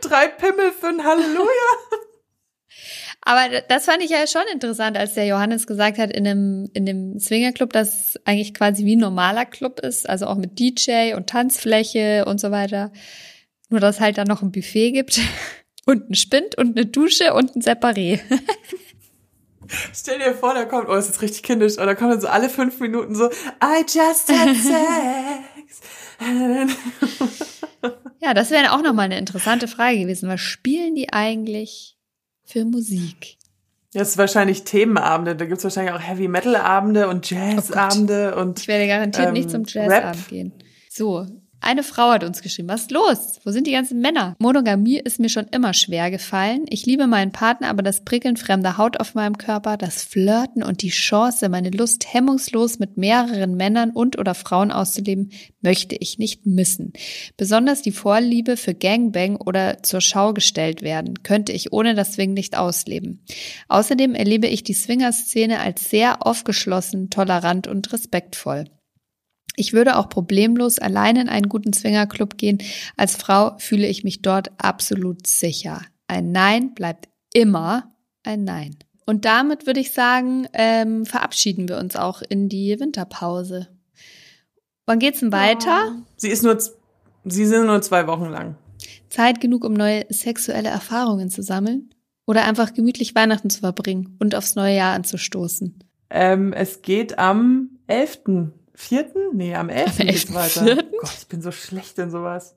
[0.00, 1.46] Drei Pimmel für ein Halleluja.
[3.26, 6.86] Aber das fand ich ja schon interessant, als der Johannes gesagt hat, in einem, in
[6.86, 11.14] dem Swingerclub, dass es eigentlich quasi wie ein normaler Club ist, also auch mit DJ
[11.16, 12.92] und Tanzfläche und so weiter.
[13.68, 15.20] Nur, dass halt dann noch ein Buffet gibt
[15.86, 18.20] und ein Spind und eine Dusche und ein Separé.
[19.92, 22.28] Stell dir vor, da kommt, oh, das ist richtig kindisch, oder da kommt dann so
[22.28, 23.26] alle fünf Minuten so,
[23.60, 25.80] I just had sex.
[28.20, 30.28] ja, das wäre auch nochmal eine interessante Frage gewesen.
[30.28, 31.95] Was spielen die eigentlich
[32.46, 33.36] für Musik?
[33.92, 35.36] Das ist wahrscheinlich Themenabende.
[35.36, 38.60] Da gibt's wahrscheinlich auch Heavy Metal Abende und Jazzabende oh und.
[38.60, 40.52] Ich werde garantiert ähm, nicht zum Jazzabend gehen.
[40.90, 41.26] So,
[41.66, 43.40] eine Frau hat uns geschrieben, was ist los?
[43.44, 44.36] Wo sind die ganzen Männer?
[44.38, 46.64] Monogamie ist mir schon immer schwer gefallen.
[46.70, 50.82] Ich liebe meinen Partner, aber das Prickeln fremder Haut auf meinem Körper, das Flirten und
[50.82, 56.46] die Chance, meine Lust hemmungslos mit mehreren Männern und oder Frauen auszuleben, möchte ich nicht
[56.46, 56.92] missen.
[57.36, 62.32] Besonders die Vorliebe für Gangbang oder zur Schau gestellt werden, könnte ich ohne das Swing
[62.32, 63.24] nicht ausleben.
[63.68, 68.66] Außerdem erlebe ich die Swinger-Szene als sehr aufgeschlossen, tolerant und respektvoll.
[69.56, 72.58] Ich würde auch problemlos allein in einen guten Zwingerclub gehen.
[72.96, 75.80] Als Frau fühle ich mich dort absolut sicher.
[76.06, 77.92] Ein Nein bleibt immer
[78.22, 78.76] ein Nein.
[79.06, 83.68] Und damit würde ich sagen, ähm, verabschieden wir uns auch in die Winterpause.
[84.84, 85.96] Wann geht's denn weiter?
[86.16, 86.58] Sie ist nur,
[87.24, 88.56] sie sind nur zwei Wochen lang.
[89.08, 91.90] Zeit genug, um neue sexuelle Erfahrungen zu sammeln?
[92.26, 95.78] Oder einfach gemütlich Weihnachten zu verbringen und aufs neue Jahr anzustoßen?
[96.10, 98.50] Ähm, es geht am 11.
[98.76, 99.18] Vierten?
[99.32, 100.00] Nee, am 11.
[100.00, 100.34] Am geht's 11.4.?
[100.34, 100.82] weiter.
[101.00, 102.54] Gott, ich bin so schlecht in sowas.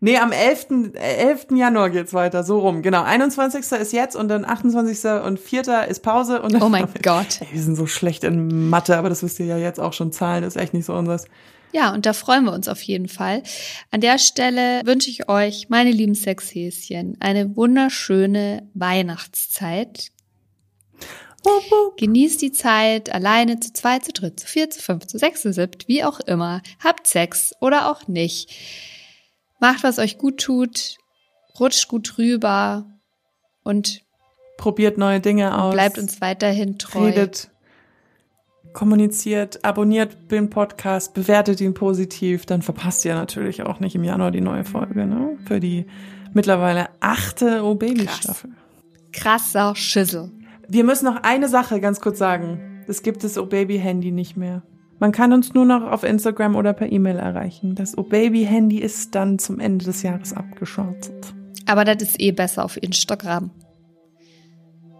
[0.00, 0.66] Nee, am 11.
[0.94, 1.46] äh, 11.
[1.54, 2.82] Januar geht's weiter, so rum.
[2.82, 3.60] Genau, 21.
[3.80, 5.22] ist jetzt und dann 28.
[5.24, 5.86] und 4.
[5.88, 6.42] ist Pause.
[6.42, 7.40] Und dann Oh mein Gott.
[7.40, 10.12] Ey, wir sind so schlecht in Mathe, aber das wisst ihr ja jetzt auch schon.
[10.12, 11.24] Zahlen ist echt nicht so unseres.
[11.72, 13.42] Ja, und da freuen wir uns auf jeden Fall.
[13.90, 20.10] An der Stelle wünsche ich euch, meine lieben Sexhäschen, eine wunderschöne Weihnachtszeit.
[21.96, 25.52] Genießt die Zeit alleine, zu zweit, zu dritt, zu viert, zu fünf, zu sechs, zu
[25.52, 26.62] siebt, wie auch immer.
[26.82, 28.50] Habt Sex oder auch nicht.
[29.60, 30.98] Macht, was euch gut tut,
[31.58, 32.86] rutscht gut rüber
[33.62, 34.02] und
[34.56, 35.74] Probiert neue Dinge aus.
[35.74, 37.06] bleibt uns weiterhin treu.
[37.06, 37.50] redet,
[38.72, 44.30] kommuniziert, abonniert den Podcast, bewertet ihn positiv, dann verpasst ihr natürlich auch nicht im Januar
[44.30, 45.38] die neue Folge, ne?
[45.46, 45.86] Für die
[46.32, 48.50] mittlerweile achte Oh Baby Staffel.
[49.12, 50.30] Krasser Schüssel.
[50.68, 52.84] Wir müssen noch eine Sache ganz kurz sagen.
[52.86, 54.62] Es gibt das Oh Baby Handy nicht mehr.
[54.98, 57.74] Man kann uns nur noch auf Instagram oder per E-Mail erreichen.
[57.74, 61.34] Das Oh Baby Handy ist dann zum Ende des Jahres abgeschaltet.
[61.66, 63.50] Aber das ist eh besser auf Instagram.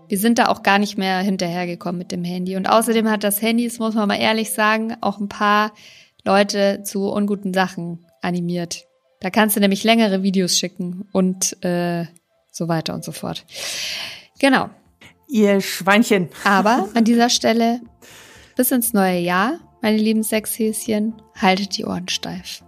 [0.09, 2.57] Wir sind da auch gar nicht mehr hinterhergekommen mit dem Handy.
[2.57, 5.73] Und außerdem hat das Handy, das muss man mal ehrlich sagen, auch ein paar
[6.25, 8.85] Leute zu unguten Sachen animiert.
[9.21, 12.05] Da kannst du nämlich längere Videos schicken und äh,
[12.53, 13.47] so weiter und so fort.
[14.39, 14.69] Genau.
[15.35, 16.29] Ihr Schweinchen.
[16.45, 17.81] Aber an dieser Stelle
[18.55, 22.63] bis ins neue Jahr, meine lieben Sexhäschen, haltet die Ohren steif.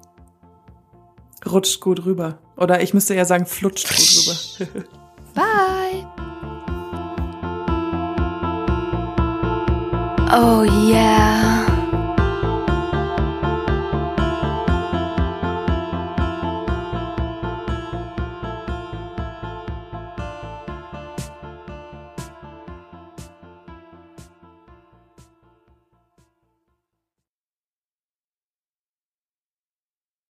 [1.48, 2.40] Rutscht gut rüber.
[2.56, 4.84] Oder ich müsste eher sagen, flutscht gut rüber.
[5.34, 6.04] Bye!
[10.32, 11.75] Oh yeah.